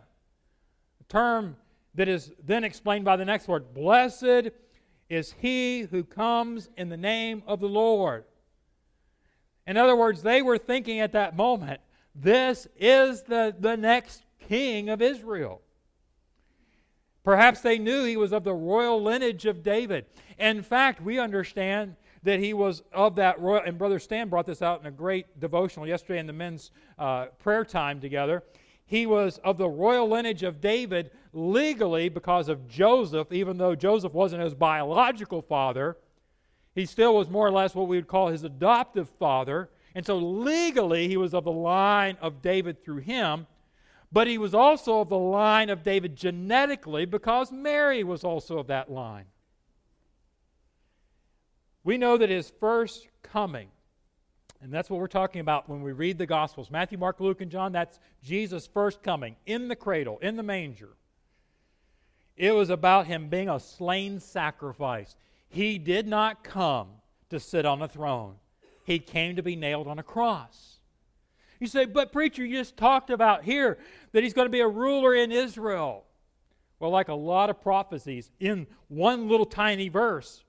a 1.00 1.04
term 1.04 1.56
that 1.94 2.06
is 2.06 2.32
then 2.44 2.64
explained 2.64 3.06
by 3.06 3.16
the 3.16 3.24
next 3.24 3.48
word 3.48 3.72
Blessed 3.72 4.50
is 5.08 5.34
he 5.40 5.82
who 5.90 6.04
comes 6.04 6.68
in 6.76 6.90
the 6.90 6.98
name 6.98 7.42
of 7.46 7.60
the 7.60 7.68
Lord. 7.68 8.24
In 9.68 9.76
other 9.76 9.94
words, 9.94 10.22
they 10.22 10.40
were 10.40 10.56
thinking 10.56 10.98
at 11.00 11.12
that 11.12 11.36
moment, 11.36 11.82
this 12.14 12.66
is 12.78 13.22
the, 13.24 13.54
the 13.60 13.76
next 13.76 14.24
king 14.48 14.88
of 14.88 15.02
Israel. 15.02 15.60
Perhaps 17.22 17.60
they 17.60 17.78
knew 17.78 18.04
he 18.04 18.16
was 18.16 18.32
of 18.32 18.44
the 18.44 18.54
royal 18.54 19.02
lineage 19.02 19.44
of 19.44 19.62
David. 19.62 20.06
In 20.38 20.62
fact, 20.62 21.02
we 21.02 21.18
understand 21.18 21.96
that 22.22 22.40
he 22.40 22.54
was 22.54 22.82
of 22.94 23.16
that 23.16 23.38
royal, 23.40 23.62
and 23.62 23.76
Brother 23.76 23.98
Stan 23.98 24.30
brought 24.30 24.46
this 24.46 24.62
out 24.62 24.80
in 24.80 24.86
a 24.86 24.90
great 24.90 25.38
devotional 25.38 25.86
yesterday 25.86 26.18
in 26.18 26.26
the 26.26 26.32
men's 26.32 26.70
uh, 26.98 27.26
prayer 27.38 27.64
time 27.64 28.00
together. 28.00 28.44
He 28.86 29.04
was 29.04 29.36
of 29.44 29.58
the 29.58 29.68
royal 29.68 30.08
lineage 30.08 30.44
of 30.44 30.62
David 30.62 31.10
legally 31.34 32.08
because 32.08 32.48
of 32.48 32.66
Joseph, 32.66 33.30
even 33.32 33.58
though 33.58 33.74
Joseph 33.74 34.14
wasn't 34.14 34.42
his 34.42 34.54
biological 34.54 35.42
father. 35.42 35.98
He 36.78 36.86
still 36.86 37.16
was 37.16 37.28
more 37.28 37.44
or 37.44 37.50
less 37.50 37.74
what 37.74 37.88
we 37.88 37.96
would 37.96 38.06
call 38.06 38.28
his 38.28 38.44
adoptive 38.44 39.08
father. 39.18 39.68
And 39.96 40.06
so 40.06 40.16
legally, 40.16 41.08
he 41.08 41.16
was 41.16 41.34
of 41.34 41.42
the 41.42 41.50
line 41.50 42.16
of 42.20 42.40
David 42.40 42.84
through 42.84 42.98
him. 42.98 43.48
But 44.12 44.28
he 44.28 44.38
was 44.38 44.54
also 44.54 45.00
of 45.00 45.08
the 45.08 45.18
line 45.18 45.70
of 45.70 45.82
David 45.82 46.14
genetically 46.14 47.04
because 47.04 47.50
Mary 47.50 48.04
was 48.04 48.22
also 48.22 48.58
of 48.58 48.68
that 48.68 48.92
line. 48.92 49.24
We 51.82 51.98
know 51.98 52.16
that 52.16 52.30
his 52.30 52.52
first 52.60 53.08
coming, 53.24 53.70
and 54.62 54.72
that's 54.72 54.88
what 54.88 55.00
we're 55.00 55.08
talking 55.08 55.40
about 55.40 55.68
when 55.68 55.82
we 55.82 55.90
read 55.90 56.16
the 56.16 56.26
Gospels 56.26 56.70
Matthew, 56.70 56.96
Mark, 56.96 57.18
Luke, 57.18 57.40
and 57.40 57.50
John, 57.50 57.72
that's 57.72 57.98
Jesus' 58.22 58.68
first 58.68 59.02
coming 59.02 59.34
in 59.46 59.66
the 59.66 59.74
cradle, 59.74 60.18
in 60.20 60.36
the 60.36 60.44
manger. 60.44 60.90
It 62.36 62.52
was 62.52 62.70
about 62.70 63.08
him 63.08 63.28
being 63.28 63.48
a 63.48 63.58
slain 63.58 64.20
sacrifice. 64.20 65.16
He 65.48 65.78
did 65.78 66.06
not 66.06 66.44
come 66.44 66.88
to 67.30 67.40
sit 67.40 67.66
on 67.66 67.82
a 67.82 67.88
throne, 67.88 68.36
he 68.84 68.98
came 68.98 69.36
to 69.36 69.42
be 69.42 69.56
nailed 69.56 69.86
on 69.86 69.98
a 69.98 70.02
cross. 70.02 70.76
You 71.60 71.66
say, 71.66 71.86
but 71.86 72.12
preacher, 72.12 72.44
you 72.44 72.56
just 72.56 72.76
talked 72.76 73.10
about 73.10 73.42
here 73.42 73.78
that 74.12 74.22
he's 74.22 74.32
going 74.32 74.46
to 74.46 74.50
be 74.50 74.60
a 74.60 74.68
ruler 74.68 75.14
in 75.14 75.32
Israel. 75.32 76.04
Well, 76.78 76.92
like 76.92 77.08
a 77.08 77.14
lot 77.14 77.50
of 77.50 77.60
prophecies, 77.60 78.30
in 78.38 78.68
one 78.86 79.28
little 79.28 79.44
tiny 79.44 79.88
verse, 79.88 80.44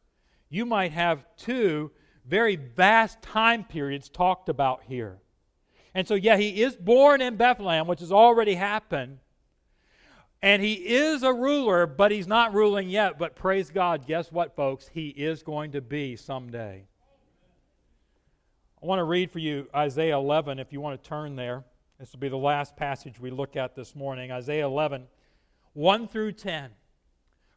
you 0.49 0.65
might 0.65 0.91
have 0.91 1.25
two 1.35 1.91
very 2.25 2.55
vast 2.55 3.21
time 3.23 3.63
periods 3.63 4.07
talked 4.07 4.49
about 4.49 4.83
here. 4.87 5.17
And 5.95 6.07
so, 6.07 6.13
yeah, 6.13 6.37
he 6.37 6.61
is 6.61 6.75
born 6.75 7.21
in 7.21 7.35
Bethlehem, 7.35 7.87
which 7.87 8.01
has 8.01 8.11
already 8.11 8.53
happened. 8.53 9.17
And 10.41 10.61
he 10.61 10.73
is 10.73 11.23
a 11.23 11.33
ruler, 11.33 11.85
but 11.85 12.11
he's 12.11 12.27
not 12.27 12.53
ruling 12.53 12.89
yet. 12.89 13.19
But 13.19 13.35
praise 13.35 13.69
God, 13.69 14.07
guess 14.07 14.31
what, 14.31 14.55
folks? 14.55 14.89
He 14.93 15.09
is 15.09 15.43
going 15.43 15.73
to 15.73 15.81
be 15.81 16.15
someday. 16.15 16.85
I 18.81 18.85
want 18.85 18.99
to 18.99 19.03
read 19.03 19.31
for 19.31 19.39
you 19.39 19.67
Isaiah 19.75 20.15
11 20.15 20.59
if 20.59 20.71
you 20.71 20.79
want 20.79 21.01
to 21.01 21.09
turn 21.09 21.35
there. 21.35 21.65
This 21.99 22.13
will 22.13 22.21
be 22.21 22.29
the 22.29 22.37
last 22.37 22.77
passage 22.77 23.19
we 23.19 23.29
look 23.29 23.57
at 23.57 23.75
this 23.75 23.93
morning. 23.93 24.31
Isaiah 24.31 24.65
11, 24.65 25.05
1 25.73 26.07
through 26.07 26.31
10. 26.31 26.71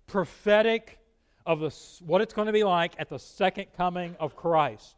Prophetic 0.09 0.99
of 1.47 1.61
the, 1.61 1.71
what 2.05 2.21
it's 2.21 2.35
going 2.35 2.47
to 2.47 2.53
be 2.53 2.65
like 2.65 2.95
at 2.99 3.09
the 3.09 3.19
second 3.19 3.67
coming 3.77 4.17
of 4.19 4.35
Christ. 4.35 4.97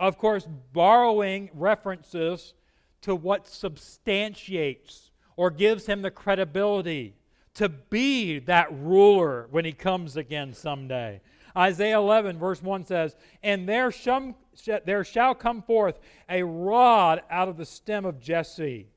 Of 0.00 0.16
course, 0.16 0.48
borrowing 0.72 1.50
references 1.52 2.54
to 3.02 3.14
what 3.14 3.46
substantiates 3.46 5.10
or 5.36 5.50
gives 5.50 5.86
him 5.86 6.02
the 6.02 6.10
credibility 6.10 7.14
to 7.54 7.68
be 7.68 8.38
that 8.40 8.68
ruler 8.72 9.48
when 9.50 9.64
he 9.64 9.72
comes 9.72 10.16
again 10.16 10.52
someday. 10.52 11.20
Isaiah 11.56 11.98
11, 11.98 12.38
verse 12.38 12.62
1 12.62 12.84
says, 12.84 13.16
And 13.42 13.66
there 13.66 13.90
shall, 13.90 14.36
there 14.84 15.04
shall 15.04 15.34
come 15.34 15.62
forth 15.62 15.98
a 16.28 16.42
rod 16.42 17.22
out 17.30 17.48
of 17.48 17.56
the 17.56 17.64
stem 17.64 18.04
of 18.04 18.20
Jesse, 18.20 18.88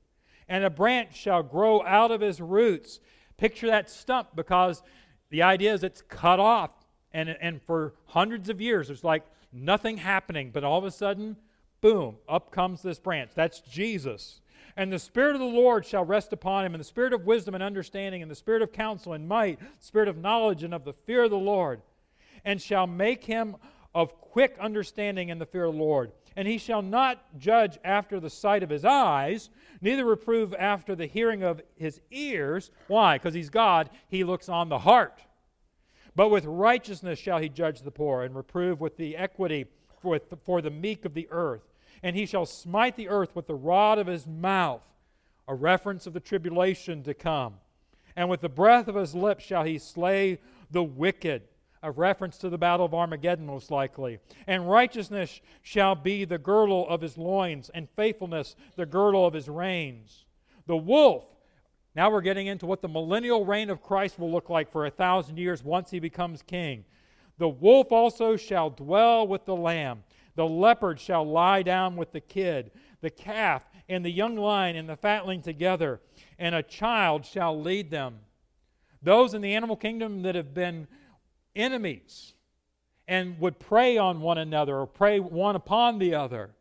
and 0.50 0.64
a 0.64 0.70
branch 0.70 1.16
shall 1.16 1.42
grow 1.42 1.84
out 1.84 2.12
of 2.12 2.20
his 2.20 2.42
roots. 2.42 3.00
Picture 3.38 3.68
that 3.68 3.90
stump 3.90 4.36
because 4.36 4.84
the 5.30 5.44
idea 5.44 5.74
is 5.74 5.84
it's 5.84 6.02
cut 6.02 6.40
off. 6.40 6.72
And, 7.14 7.30
and 7.30 7.62
for 7.62 7.94
hundreds 8.06 8.50
of 8.50 8.60
years, 8.60 8.90
it's 8.90 9.04
like 9.04 9.24
nothing 9.54 9.98
happening. 9.98 10.52
But 10.52 10.64
all 10.64 10.78
of 10.78 10.84
a 10.84 10.92
sudden, 10.92 11.38
boom, 11.82 12.18
up 12.28 12.52
comes 12.52 12.82
this 12.82 13.00
branch. 13.00 13.32
That's 13.34 13.62
Jesus. 13.62 14.42
And 14.80 14.94
the 14.94 14.98
Spirit 14.98 15.36
of 15.36 15.42
the 15.42 15.46
Lord 15.46 15.86
shall 15.86 16.06
rest 16.06 16.32
upon 16.32 16.66
him, 16.66 16.74
and 16.74 16.80
the 16.80 16.86
Spirit 16.86 17.12
of 17.12 17.26
wisdom 17.26 17.54
and 17.54 17.62
understanding, 17.62 18.22
and 18.22 18.32
the 18.32 18.36
Spirit 18.36 18.62
of 18.62 18.72
counsel 18.72 19.12
and 19.12 19.28
might, 19.28 19.60
Spirit 19.80 20.08
of 20.08 20.16
knowledge 20.16 20.64
and 20.64 20.74
of 20.74 20.86
the 20.86 20.94
fear 20.94 21.24
of 21.24 21.32
the 21.32 21.38
Lord, 21.38 21.82
and 22.46 22.62
shall 22.62 22.88
make 22.88 23.26
him 23.26 23.58
of 23.94 24.22
quick 24.22 24.56
understanding 24.58 25.28
in 25.28 25.38
the 25.38 25.46
fear 25.46 25.66
of 25.66 25.74
the 25.74 25.82
Lord. 25.82 26.14
And 26.38 26.48
he 26.48 26.58
shall 26.58 26.82
not 26.82 27.38
judge 27.38 27.78
after 27.84 28.22
the 28.22 28.30
sight 28.30 28.64
of 28.64 28.70
his 28.70 28.86
eyes, 28.86 29.50
neither 29.82 30.06
reprove 30.06 30.54
after 30.54 30.96
the 30.96 31.08
hearing 31.08 31.44
of 31.44 31.62
his 31.76 32.00
ears. 32.10 32.72
Why? 32.88 33.18
Because 33.18 33.34
he's 33.34 33.50
God. 33.50 33.90
He 34.08 34.24
looks 34.24 34.48
on 34.48 34.70
the 34.70 34.80
heart. 34.80 35.22
But 36.16 36.30
with 36.30 36.46
righteousness 36.46 37.20
shall 37.20 37.40
he 37.40 37.50
judge 37.50 37.82
the 37.82 37.92
poor, 37.92 38.24
and 38.24 38.34
reprove 38.34 38.80
with 38.80 38.96
the 38.96 39.18
equity 39.18 39.66
for, 40.02 40.22
for 40.46 40.62
the 40.62 40.72
meek 40.72 41.04
of 41.04 41.14
the 41.14 41.28
earth. 41.32 41.69
And 42.02 42.16
he 42.16 42.26
shall 42.26 42.46
smite 42.46 42.96
the 42.96 43.10
earth 43.10 43.36
with 43.36 43.48
the 43.48 43.56
rod 43.56 44.00
of 44.00 44.08
his 44.08 44.26
mouth, 44.26 44.82
a 45.48 45.56
reference 45.56 46.08
of 46.08 46.14
the 46.14 46.20
tribulation 46.20 47.04
to 47.04 47.14
come. 47.14 47.56
And 48.16 48.30
with 48.30 48.42
the 48.42 48.50
breath 48.50 48.88
of 48.88 48.96
his 48.96 49.16
lips 49.16 49.44
shall 49.44 49.64
he 49.64 49.78
slay 49.78 50.40
the 50.72 50.84
wicked 50.84 51.44
a 51.82 51.92
reference 51.92 52.38
to 52.40 52.50
the 52.50 52.58
battle 52.58 52.86
of 52.86 52.94
Armageddon, 52.94 53.46
most 53.46 53.72
likely. 53.72 54.20
And 54.48 54.70
righteousness 54.70 55.42
shall 55.62 55.96
be 55.96 56.26
the 56.26 56.38
girdle 56.38 56.88
of 56.90 57.02
his 57.02 57.18
loins, 57.18 57.70
and 57.74 57.88
faithfulness 57.96 58.56
the 58.76 58.86
girdle 58.86 59.26
of 59.26 59.34
his 59.34 59.48
reins. 59.48 60.26
The 60.68 60.78
wolf, 60.78 61.24
now 61.96 62.12
we're 62.12 62.22
getting 62.22 62.48
into 62.48 62.66
what 62.66 62.82
the 62.82 62.90
millennial 62.90 63.46
reign 63.46 63.70
of 63.70 63.82
Christ 63.82 64.20
will 64.20 64.32
look 64.32 64.50
like 64.50 64.72
for 64.72 64.86
a 64.86 64.92
thousand 64.92 65.38
years 65.38 65.64
once 65.64 65.90
he 65.90 66.00
becomes 66.00 66.42
king. 66.42 66.84
The 67.38 67.50
wolf 67.50 67.92
also 67.92 68.36
shall 68.36 68.70
dwell 68.70 69.26
with 69.26 69.46
the 69.46 69.56
lamb. 69.56 70.04
The 70.40 70.48
leopard 70.48 71.02
shall 71.02 71.26
lie 71.26 71.64
down 71.64 71.98
with 71.98 72.14
the 72.14 72.22
kid, 72.22 72.72
the 73.02 73.10
calf 73.10 73.70
and 73.90 74.06
the 74.06 74.10
young 74.10 74.38
lion 74.38 74.78
and 74.78 74.88
the 74.88 74.96
fatling 74.96 75.42
together, 75.42 76.00
and 76.38 76.56
a 76.56 76.64
child 76.64 77.26
shall 77.26 77.60
lead 77.60 77.92
them. 77.92 78.20
Those 79.04 79.34
in 79.34 79.42
the 79.42 79.54
animal 79.54 79.76
kingdom 79.76 80.22
that 80.22 80.36
have 80.36 80.54
been 80.54 80.88
enemies 81.58 82.36
and 83.06 83.38
would 83.42 83.60
prey 83.60 83.98
on 83.98 84.22
one 84.22 84.38
another 84.38 84.78
or 84.78 84.88
prey 84.88 85.20
one 85.20 85.58
upon 85.58 86.00
the 86.00 86.16
other. 86.16 86.52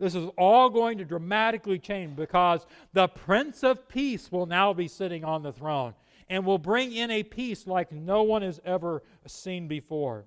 This 0.00 0.16
is 0.16 0.28
all 0.36 0.68
going 0.68 0.98
to 0.98 1.04
dramatically 1.04 1.78
change 1.78 2.16
because 2.16 2.66
the 2.92 3.06
Prince 3.06 3.62
of 3.62 3.88
Peace 3.88 4.32
will 4.32 4.46
now 4.46 4.72
be 4.72 4.88
sitting 4.88 5.24
on 5.24 5.44
the 5.44 5.52
throne 5.52 5.94
and 6.28 6.44
will 6.44 6.58
bring 6.58 6.92
in 6.92 7.12
a 7.12 7.22
peace 7.22 7.68
like 7.68 7.92
no 7.92 8.24
one 8.24 8.42
has 8.42 8.60
ever 8.64 9.04
seen 9.28 9.68
before. 9.68 10.24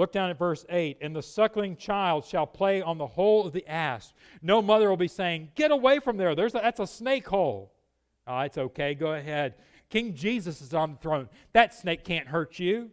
Look 0.00 0.12
down 0.12 0.30
at 0.30 0.38
verse 0.38 0.64
8. 0.70 0.96
And 1.02 1.14
the 1.14 1.22
suckling 1.22 1.76
child 1.76 2.24
shall 2.24 2.46
play 2.46 2.80
on 2.80 2.96
the 2.96 3.06
hole 3.06 3.46
of 3.46 3.52
the 3.52 3.68
asp. 3.68 4.14
No 4.40 4.62
mother 4.62 4.88
will 4.88 4.96
be 4.96 5.06
saying, 5.06 5.50
Get 5.56 5.70
away 5.70 5.98
from 5.98 6.16
there. 6.16 6.34
There's 6.34 6.54
a, 6.54 6.60
that's 6.62 6.80
a 6.80 6.86
snake 6.86 7.28
hole. 7.28 7.70
Oh, 8.26 8.40
it's 8.40 8.56
okay. 8.56 8.94
Go 8.94 9.12
ahead. 9.12 9.56
King 9.90 10.14
Jesus 10.14 10.62
is 10.62 10.72
on 10.72 10.92
the 10.92 10.96
throne. 10.96 11.28
That 11.52 11.74
snake 11.74 12.02
can't 12.02 12.26
hurt 12.26 12.58
you. 12.58 12.90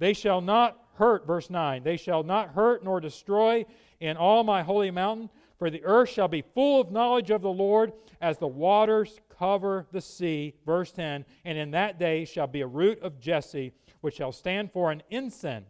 They 0.00 0.12
shall 0.12 0.40
not 0.40 0.76
hurt, 0.94 1.24
verse 1.24 1.48
9, 1.48 1.84
they 1.84 1.96
shall 1.96 2.24
not 2.24 2.50
hurt 2.50 2.82
nor 2.82 3.00
destroy 3.00 3.64
in 4.00 4.16
all 4.16 4.42
my 4.42 4.62
holy 4.62 4.90
mountain, 4.90 5.30
for 5.58 5.70
the 5.70 5.84
earth 5.84 6.08
shall 6.08 6.28
be 6.28 6.42
full 6.42 6.80
of 6.80 6.90
knowledge 6.90 7.30
of 7.30 7.42
the 7.42 7.48
Lord 7.48 7.92
as 8.20 8.38
the 8.38 8.48
waters 8.48 9.20
cover 9.38 9.86
the 9.92 10.00
sea. 10.00 10.54
Verse 10.66 10.90
10, 10.92 11.24
and 11.44 11.58
in 11.58 11.70
that 11.72 11.98
day 11.98 12.24
shall 12.24 12.46
be 12.46 12.60
a 12.60 12.66
root 12.66 13.00
of 13.02 13.20
Jesse, 13.20 13.72
which 14.04 14.16
shall 14.16 14.32
stand 14.32 14.70
for 14.70 14.92
an 14.92 15.02
ensign 15.10 15.66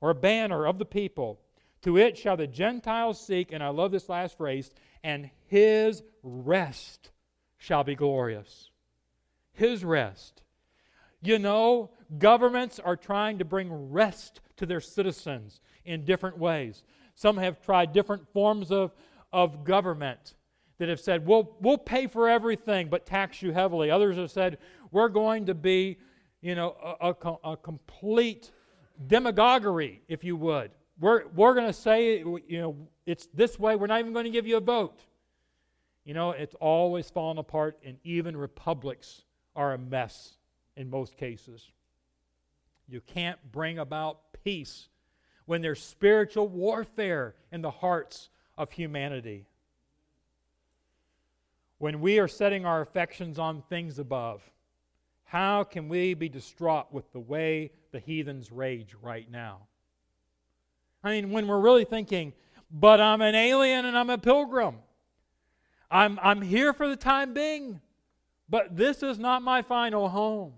or 0.00 0.10
a 0.10 0.14
banner 0.14 0.66
of 0.66 0.78
the 0.78 0.84
people. 0.84 1.40
To 1.82 1.96
it 1.96 2.18
shall 2.18 2.36
the 2.36 2.46
Gentiles 2.46 3.24
seek, 3.24 3.52
and 3.52 3.62
I 3.62 3.68
love 3.68 3.92
this 3.92 4.08
last 4.08 4.36
phrase, 4.36 4.70
and 5.04 5.30
his 5.46 6.02
rest 6.22 7.10
shall 7.58 7.84
be 7.84 7.94
glorious 7.94 8.70
his 9.56 9.84
rest. 9.84 10.42
You 11.22 11.38
know, 11.38 11.90
governments 12.18 12.78
are 12.78 12.96
trying 12.96 13.38
to 13.38 13.44
bring 13.44 13.90
rest 13.90 14.40
to 14.58 14.66
their 14.66 14.80
citizens 14.80 15.60
in 15.84 16.04
different 16.04 16.38
ways. 16.38 16.82
Some 17.14 17.38
have 17.38 17.60
tried 17.60 17.92
different 17.92 18.30
forms 18.32 18.70
of, 18.70 18.92
of 19.32 19.64
government 19.64 20.34
that 20.78 20.88
have 20.88 21.00
said, 21.00 21.26
we'll, 21.26 21.56
we'll 21.60 21.78
pay 21.78 22.06
for 22.06 22.28
everything 22.28 22.88
but 22.88 23.06
tax 23.06 23.40
you 23.40 23.52
heavily. 23.52 23.90
Others 23.90 24.18
have 24.18 24.30
said, 24.30 24.58
we're 24.92 25.08
going 25.08 25.46
to 25.46 25.54
be, 25.54 25.98
you 26.40 26.54
know, 26.54 26.76
a, 27.00 27.10
a, 27.10 27.50
a 27.52 27.56
complete 27.56 28.50
demagoguery, 29.06 30.02
if 30.08 30.24
you 30.24 30.36
would. 30.36 30.70
We're, 30.98 31.26
we're 31.34 31.54
going 31.54 31.66
to 31.66 31.72
say, 31.72 32.18
you 32.18 32.60
know, 32.60 32.76
it's 33.04 33.28
this 33.34 33.58
way. 33.58 33.76
We're 33.76 33.86
not 33.86 34.00
even 34.00 34.12
going 34.12 34.24
to 34.24 34.30
give 34.30 34.46
you 34.46 34.56
a 34.56 34.60
vote. 34.60 35.00
You 36.04 36.14
know, 36.14 36.30
it's 36.30 36.54
always 36.60 37.10
fallen 37.10 37.38
apart, 37.38 37.78
and 37.84 37.98
even 38.04 38.36
republics 38.36 39.22
are 39.54 39.74
a 39.74 39.78
mess 39.78 40.34
in 40.76 40.88
most 40.88 41.16
cases. 41.16 41.72
You 42.88 43.00
can't 43.00 43.38
bring 43.50 43.78
about 43.78 44.20
peace 44.44 44.88
when 45.46 45.62
there's 45.62 45.82
spiritual 45.82 46.48
warfare 46.48 47.34
in 47.50 47.62
the 47.62 47.70
hearts 47.70 48.28
of 48.56 48.70
humanity. 48.70 49.46
When 51.78 52.00
we 52.00 52.18
are 52.18 52.28
setting 52.28 52.64
our 52.64 52.80
affections 52.80 53.38
on 53.38 53.62
things 53.68 53.98
above, 53.98 54.42
how 55.26 55.64
can 55.64 55.88
we 55.88 56.14
be 56.14 56.28
distraught 56.28 56.92
with 56.92 57.12
the 57.12 57.20
way 57.20 57.72
the 57.92 57.98
heathens 57.98 58.50
rage 58.50 58.94
right 59.02 59.30
now? 59.30 59.66
I 61.02 61.10
mean, 61.10 61.30
when 61.30 61.46
we're 61.46 61.60
really 61.60 61.84
thinking, 61.84 62.32
but 62.70 63.00
I'm 63.00 63.20
an 63.20 63.34
alien 63.34 63.84
and 63.84 63.96
I'm 63.98 64.10
a 64.10 64.18
pilgrim. 64.18 64.76
I'm, 65.90 66.18
I'm 66.22 66.42
here 66.42 66.72
for 66.72 66.88
the 66.88 66.96
time 66.96 67.34
being. 67.34 67.80
But 68.48 68.76
this 68.76 69.02
is 69.02 69.18
not 69.18 69.42
my 69.42 69.62
final 69.62 70.08
home. 70.08 70.52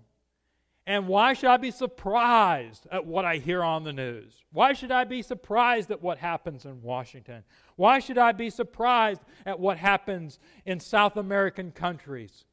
And 0.85 1.07
why 1.07 1.33
should 1.33 1.49
I 1.49 1.57
be 1.57 1.71
surprised 1.71 2.87
at 2.91 3.05
what 3.05 3.25
I 3.25 3.37
hear 3.37 3.63
on 3.63 3.83
the 3.83 3.93
news? 3.93 4.43
Why 4.51 4.73
should 4.73 4.91
I 4.91 5.03
be 5.03 5.21
surprised 5.21 5.91
at 5.91 6.01
what 6.01 6.17
happens 6.17 6.65
in 6.65 6.81
Washington? 6.81 7.43
Why 7.75 7.99
should 7.99 8.17
I 8.17 8.31
be 8.31 8.49
surprised 8.49 9.21
at 9.45 9.59
what 9.59 9.77
happens 9.77 10.39
in 10.65 10.79
South 10.79 11.17
American 11.17 11.71
countries? 11.71 12.45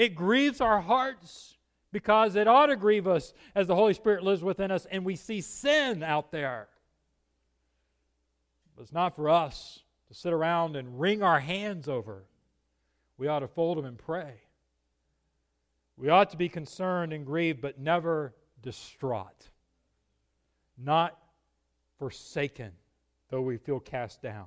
It 0.00 0.14
grieves 0.14 0.62
our 0.62 0.80
hearts 0.80 1.58
because 1.92 2.34
it 2.34 2.48
ought 2.48 2.68
to 2.68 2.76
grieve 2.76 3.06
us 3.06 3.34
as 3.54 3.66
the 3.66 3.74
Holy 3.74 3.92
Spirit 3.92 4.24
lives 4.24 4.42
within 4.42 4.70
us 4.70 4.86
and 4.90 5.04
we 5.04 5.14
see 5.14 5.42
sin 5.42 6.02
out 6.02 6.32
there. 6.32 6.68
But 8.74 8.84
it's 8.84 8.94
not 8.94 9.14
for 9.14 9.28
us 9.28 9.80
to 10.08 10.14
sit 10.14 10.32
around 10.32 10.74
and 10.74 10.98
wring 10.98 11.22
our 11.22 11.38
hands 11.38 11.86
over. 11.86 12.24
We 13.18 13.28
ought 13.28 13.40
to 13.40 13.46
fold 13.46 13.76
them 13.76 13.84
and 13.84 13.98
pray. 13.98 14.40
We 15.98 16.08
ought 16.08 16.30
to 16.30 16.38
be 16.38 16.48
concerned 16.48 17.12
and 17.12 17.26
grieved, 17.26 17.60
but 17.60 17.78
never 17.78 18.34
distraught, 18.62 19.50
not 20.78 21.18
forsaken, 21.98 22.72
though 23.28 23.42
we 23.42 23.58
feel 23.58 23.80
cast 23.80 24.22
down. 24.22 24.46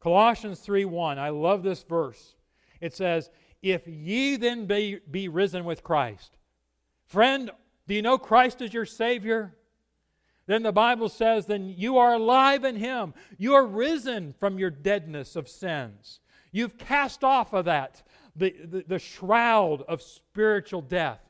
Colossians 0.00 0.60
3 0.60 0.86
1, 0.86 1.18
I 1.18 1.28
love 1.28 1.62
this 1.62 1.82
verse. 1.82 2.34
It 2.80 2.94
says, 2.94 3.28
If 3.62 3.86
ye 3.86 4.36
then 4.36 4.66
be, 4.66 5.00
be 5.10 5.28
risen 5.28 5.64
with 5.64 5.82
Christ. 5.82 6.36
Friend, 7.06 7.50
do 7.86 7.94
you 7.94 8.02
know 8.02 8.18
Christ 8.18 8.60
is 8.60 8.72
your 8.72 8.86
Savior? 8.86 9.54
then 10.48 10.62
the 10.62 10.72
Bible 10.72 11.10
says, 11.10 11.44
then 11.44 11.74
you 11.76 11.98
are 11.98 12.14
alive 12.14 12.64
in 12.64 12.76
Him. 12.76 13.12
You 13.36 13.54
are 13.54 13.66
risen 13.66 14.34
from 14.40 14.58
your 14.58 14.70
deadness 14.70 15.36
of 15.36 15.46
sins. 15.46 16.20
You've 16.52 16.78
cast 16.78 17.22
off 17.22 17.52
of 17.52 17.66
that, 17.66 18.02
the, 18.34 18.56
the, 18.64 18.84
the 18.88 18.98
shroud 18.98 19.82
of 19.82 20.00
spiritual 20.00 20.80
death. 20.80 21.20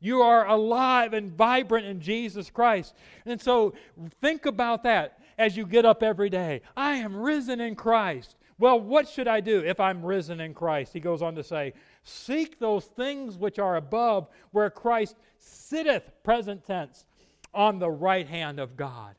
You 0.00 0.20
are 0.20 0.46
alive 0.46 1.14
and 1.14 1.32
vibrant 1.32 1.86
in 1.86 2.00
Jesus 2.00 2.50
Christ. 2.50 2.94
And 3.24 3.40
so 3.40 3.72
think 4.20 4.44
about 4.44 4.82
that 4.82 5.18
as 5.38 5.56
you 5.56 5.64
get 5.64 5.86
up 5.86 6.02
every 6.02 6.28
day. 6.28 6.60
I 6.76 6.96
am 6.96 7.16
risen 7.16 7.58
in 7.58 7.74
Christ. 7.74 8.36
Well, 8.62 8.78
what 8.78 9.08
should 9.08 9.26
I 9.26 9.40
do 9.40 9.58
if 9.58 9.80
I'm 9.80 10.06
risen 10.06 10.38
in 10.38 10.54
Christ? 10.54 10.92
He 10.92 11.00
goes 11.00 11.20
on 11.20 11.34
to 11.34 11.42
say, 11.42 11.72
Seek 12.04 12.60
those 12.60 12.84
things 12.84 13.36
which 13.36 13.58
are 13.58 13.74
above, 13.74 14.28
where 14.52 14.70
Christ 14.70 15.16
sitteth, 15.36 16.12
present 16.22 16.64
tense, 16.64 17.04
on 17.52 17.80
the 17.80 17.90
right 17.90 18.24
hand 18.24 18.60
of 18.60 18.76
God. 18.76 19.16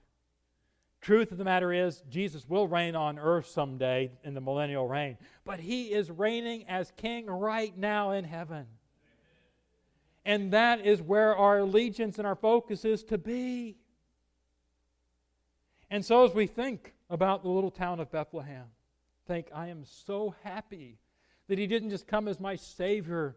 Truth 1.02 1.34
of 1.34 1.38
the 1.38 1.44
matter 1.44 1.74
is, 1.74 2.04
Jesus 2.10 2.48
will 2.48 2.70
reign 2.70 2.96
on 2.96 3.20
earth 3.20 3.48
someday 3.48 4.12
in 4.24 4.34
the 4.34 4.40
millennial 4.40 4.88
reign, 4.88 5.18
but 5.44 5.60
he 5.60 5.92
is 5.92 6.10
reigning 6.10 6.64
as 6.70 6.94
king 6.96 7.26
right 7.26 7.78
now 7.78 8.12
in 8.12 8.24
heaven. 8.24 8.66
And 10.24 10.54
that 10.54 10.86
is 10.86 11.02
where 11.02 11.36
our 11.36 11.58
allegiance 11.58 12.18
and 12.18 12.26
our 12.26 12.38
focus 12.38 12.86
is 12.86 13.04
to 13.04 13.18
be. 13.18 13.76
And 15.92 16.06
so, 16.06 16.24
as 16.24 16.34
we 16.34 16.48
think 16.48 16.94
about 17.10 17.44
the 17.44 17.50
little 17.50 17.72
town 17.72 18.00
of 18.00 18.10
Bethlehem, 18.10 18.68
think, 19.28 19.48
I 19.54 19.68
am 19.68 19.84
so 19.86 20.36
happy 20.44 20.98
that 21.48 21.58
he 21.58 21.68
didn't 21.68 21.90
just 21.90 22.08
come 22.08 22.28
as 22.28 22.40
my 22.40 22.56
Savior, 22.56 23.36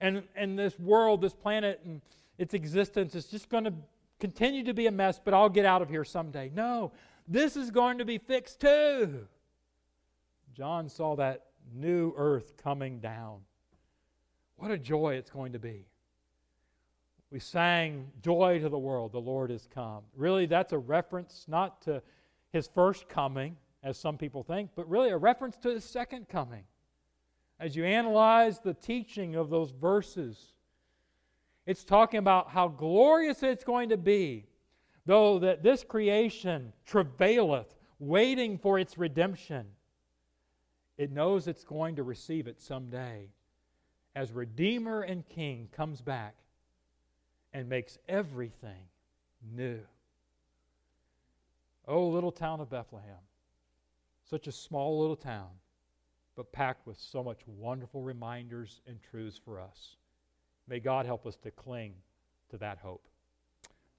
and, 0.00 0.22
and 0.34 0.58
this 0.58 0.78
world, 0.78 1.20
this 1.20 1.34
planet, 1.34 1.80
and 1.84 2.00
its 2.38 2.54
existence 2.54 3.14
is 3.14 3.26
just 3.26 3.48
going 3.48 3.64
to 3.64 3.74
continue 4.18 4.64
to 4.64 4.74
be 4.74 4.86
a 4.86 4.90
mess, 4.90 5.20
but 5.22 5.34
I'll 5.34 5.48
get 5.48 5.64
out 5.66 5.82
of 5.82 5.88
here 5.88 6.04
someday. 6.04 6.50
No, 6.54 6.92
this 7.28 7.56
is 7.56 7.70
going 7.70 7.98
to 7.98 8.04
be 8.04 8.18
fixed 8.18 8.60
too. 8.60 9.26
John 10.54 10.88
saw 10.88 11.16
that 11.16 11.46
new 11.74 12.14
earth 12.16 12.56
coming 12.56 13.00
down. 13.00 13.40
What 14.56 14.70
a 14.70 14.78
joy 14.78 15.14
it's 15.14 15.30
going 15.30 15.52
to 15.52 15.58
be. 15.58 15.86
We 17.30 17.40
sang 17.40 18.10
Joy 18.22 18.60
to 18.60 18.68
the 18.68 18.78
World, 18.78 19.12
the 19.12 19.20
Lord 19.20 19.50
is 19.50 19.68
come. 19.74 20.04
Really, 20.16 20.46
that's 20.46 20.72
a 20.72 20.78
reference 20.78 21.44
not 21.48 21.82
to 21.82 22.00
his 22.52 22.68
first 22.68 23.08
coming, 23.08 23.56
as 23.82 23.98
some 23.98 24.18
people 24.18 24.42
think, 24.42 24.70
but 24.74 24.88
really 24.88 25.10
a 25.10 25.16
reference 25.16 25.56
to 25.58 25.70
his 25.70 25.84
second 25.84 26.28
coming. 26.28 26.64
As 27.58 27.74
you 27.74 27.84
analyze 27.84 28.60
the 28.60 28.74
teaching 28.74 29.34
of 29.34 29.48
those 29.48 29.70
verses, 29.70 30.52
it's 31.66 31.84
talking 31.84 32.18
about 32.18 32.50
how 32.50 32.68
glorious 32.68 33.42
it's 33.42 33.64
going 33.64 33.88
to 33.88 33.96
be, 33.96 34.46
though 35.06 35.38
that 35.38 35.62
this 35.62 35.82
creation 35.82 36.72
travaileth, 36.84 37.74
waiting 37.98 38.58
for 38.58 38.78
its 38.78 38.98
redemption. 38.98 39.66
It 40.98 41.10
knows 41.10 41.46
it's 41.46 41.64
going 41.64 41.96
to 41.96 42.02
receive 42.02 42.46
it 42.46 42.60
someday 42.60 43.28
as 44.14 44.32
Redeemer 44.32 45.02
and 45.02 45.28
King 45.28 45.68
comes 45.72 46.00
back 46.00 46.34
and 47.52 47.68
makes 47.68 47.98
everything 48.08 48.88
new. 49.54 49.80
Oh, 51.86 52.08
little 52.08 52.32
town 52.32 52.60
of 52.60 52.70
Bethlehem. 52.70 53.25
Such 54.28 54.48
a 54.48 54.52
small 54.52 55.00
little 55.00 55.16
town, 55.16 55.50
but 56.34 56.52
packed 56.52 56.86
with 56.86 56.98
so 56.98 57.22
much 57.22 57.40
wonderful 57.46 58.02
reminders 58.02 58.80
and 58.86 58.98
truths 59.00 59.40
for 59.42 59.60
us. 59.60 59.96
May 60.66 60.80
God 60.80 61.06
help 61.06 61.26
us 61.26 61.36
to 61.36 61.52
cling 61.52 61.94
to 62.50 62.58
that 62.58 62.78
hope. 62.78 63.06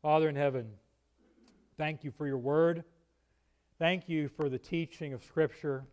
Father 0.01 0.27
in 0.27 0.35
heaven, 0.35 0.67
thank 1.77 2.03
you 2.03 2.11
for 2.11 2.27
your 2.27 2.37
word. 2.37 2.83
Thank 3.79 4.09
you 4.09 4.27
for 4.27 4.49
the 4.49 4.57
teaching 4.57 5.13
of 5.13 5.23
Scripture. 5.23 5.85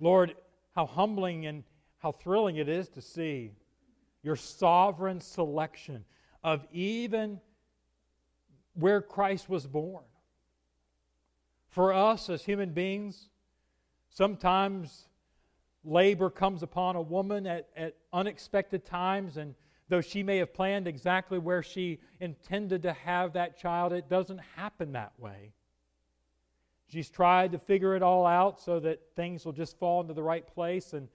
Lord, 0.00 0.34
how 0.74 0.86
humbling 0.86 1.46
and 1.46 1.62
how 1.98 2.12
thrilling 2.12 2.56
it 2.56 2.68
is 2.70 2.88
to 2.90 3.02
see 3.02 3.52
your 4.22 4.36
sovereign 4.36 5.20
selection 5.20 6.04
of 6.42 6.66
even 6.72 7.40
where 8.74 9.02
Christ 9.02 9.48
was 9.48 9.66
born. 9.66 10.04
For 11.76 11.92
us 11.92 12.30
as 12.30 12.42
human 12.42 12.70
beings, 12.70 13.28
sometimes 14.08 15.08
labor 15.84 16.30
comes 16.30 16.62
upon 16.62 16.96
a 16.96 17.02
woman 17.02 17.46
at, 17.46 17.68
at 17.76 17.96
unexpected 18.14 18.86
times, 18.86 19.36
and 19.36 19.54
though 19.90 20.00
she 20.00 20.22
may 20.22 20.38
have 20.38 20.54
planned 20.54 20.88
exactly 20.88 21.38
where 21.38 21.62
she 21.62 22.00
intended 22.18 22.80
to 22.84 22.94
have 22.94 23.34
that 23.34 23.58
child, 23.58 23.92
it 23.92 24.08
doesn't 24.08 24.40
happen 24.56 24.92
that 24.92 25.12
way. 25.18 25.52
She's 26.86 27.10
tried 27.10 27.52
to 27.52 27.58
figure 27.58 27.94
it 27.94 28.02
all 28.02 28.24
out 28.24 28.58
so 28.58 28.80
that 28.80 29.02
things 29.14 29.44
will 29.44 29.52
just 29.52 29.78
fall 29.78 30.00
into 30.00 30.14
the 30.14 30.22
right 30.22 30.46
place, 30.46 30.94
and, 30.94 31.10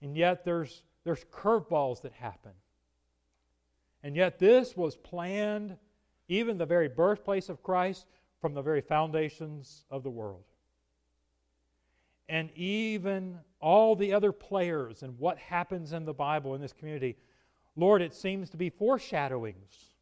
and 0.00 0.16
yet 0.16 0.42
there's, 0.42 0.84
there's 1.04 1.26
curveballs 1.30 2.00
that 2.00 2.14
happen. 2.14 2.52
And 4.02 4.16
yet, 4.16 4.38
this 4.38 4.74
was 4.74 4.96
planned, 4.96 5.76
even 6.28 6.56
the 6.56 6.64
very 6.64 6.88
birthplace 6.88 7.50
of 7.50 7.62
Christ, 7.62 8.06
from 8.40 8.54
the 8.54 8.62
very 8.62 8.80
foundations 8.80 9.84
of 9.90 10.02
the 10.02 10.10
world. 10.10 10.44
And 12.28 12.50
even 12.54 13.38
all 13.60 13.96
the 13.96 14.12
other 14.12 14.32
players 14.32 15.02
and 15.02 15.18
what 15.18 15.38
happens 15.38 15.92
in 15.92 16.04
the 16.04 16.12
Bible 16.12 16.54
in 16.54 16.60
this 16.60 16.72
community, 16.72 17.16
Lord, 17.74 18.02
it 18.02 18.14
seems 18.14 18.50
to 18.50 18.56
be 18.56 18.70
foreshadowings 18.70 19.94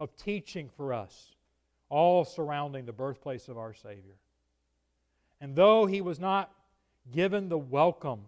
of 0.00 0.16
teaching 0.16 0.70
for 0.76 0.92
us, 0.92 1.34
all 1.88 2.24
surrounding 2.24 2.86
the 2.86 2.92
birthplace 2.92 3.48
of 3.48 3.58
our 3.58 3.74
Savior. 3.74 4.16
And 5.40 5.54
though 5.54 5.86
he 5.86 6.00
was 6.00 6.18
not 6.18 6.50
given 7.12 7.48
the 7.48 7.58
welcome 7.58 8.20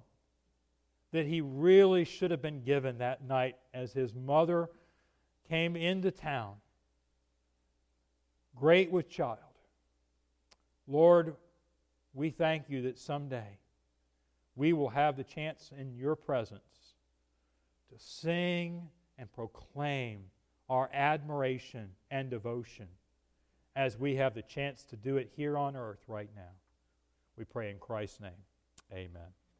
that 1.12 1.26
he 1.26 1.40
really 1.40 2.04
should 2.04 2.30
have 2.30 2.42
been 2.42 2.62
given 2.62 2.98
that 2.98 3.24
night 3.24 3.56
as 3.74 3.92
his 3.92 4.14
mother 4.14 4.68
came 5.48 5.74
into 5.74 6.10
town, 6.10 6.54
great 8.60 8.90
with 8.92 9.08
child. 9.08 9.38
Lord, 10.86 11.34
we 12.12 12.30
thank 12.30 12.68
you 12.68 12.82
that 12.82 12.98
someday 12.98 13.58
we 14.54 14.74
will 14.74 14.90
have 14.90 15.16
the 15.16 15.24
chance 15.24 15.70
in 15.78 15.94
your 15.94 16.14
presence 16.14 16.60
to 17.88 17.98
sing 17.98 18.82
and 19.18 19.32
proclaim 19.32 20.24
our 20.68 20.90
admiration 20.92 21.88
and 22.10 22.28
devotion 22.28 22.88
as 23.74 23.98
we 23.98 24.16
have 24.16 24.34
the 24.34 24.42
chance 24.42 24.84
to 24.84 24.96
do 24.96 25.16
it 25.16 25.30
here 25.34 25.56
on 25.56 25.74
earth 25.74 26.04
right 26.06 26.30
now. 26.36 26.52
We 27.36 27.44
pray 27.44 27.70
in 27.70 27.78
Christ's 27.78 28.20
name. 28.20 28.30
Amen. 28.92 29.39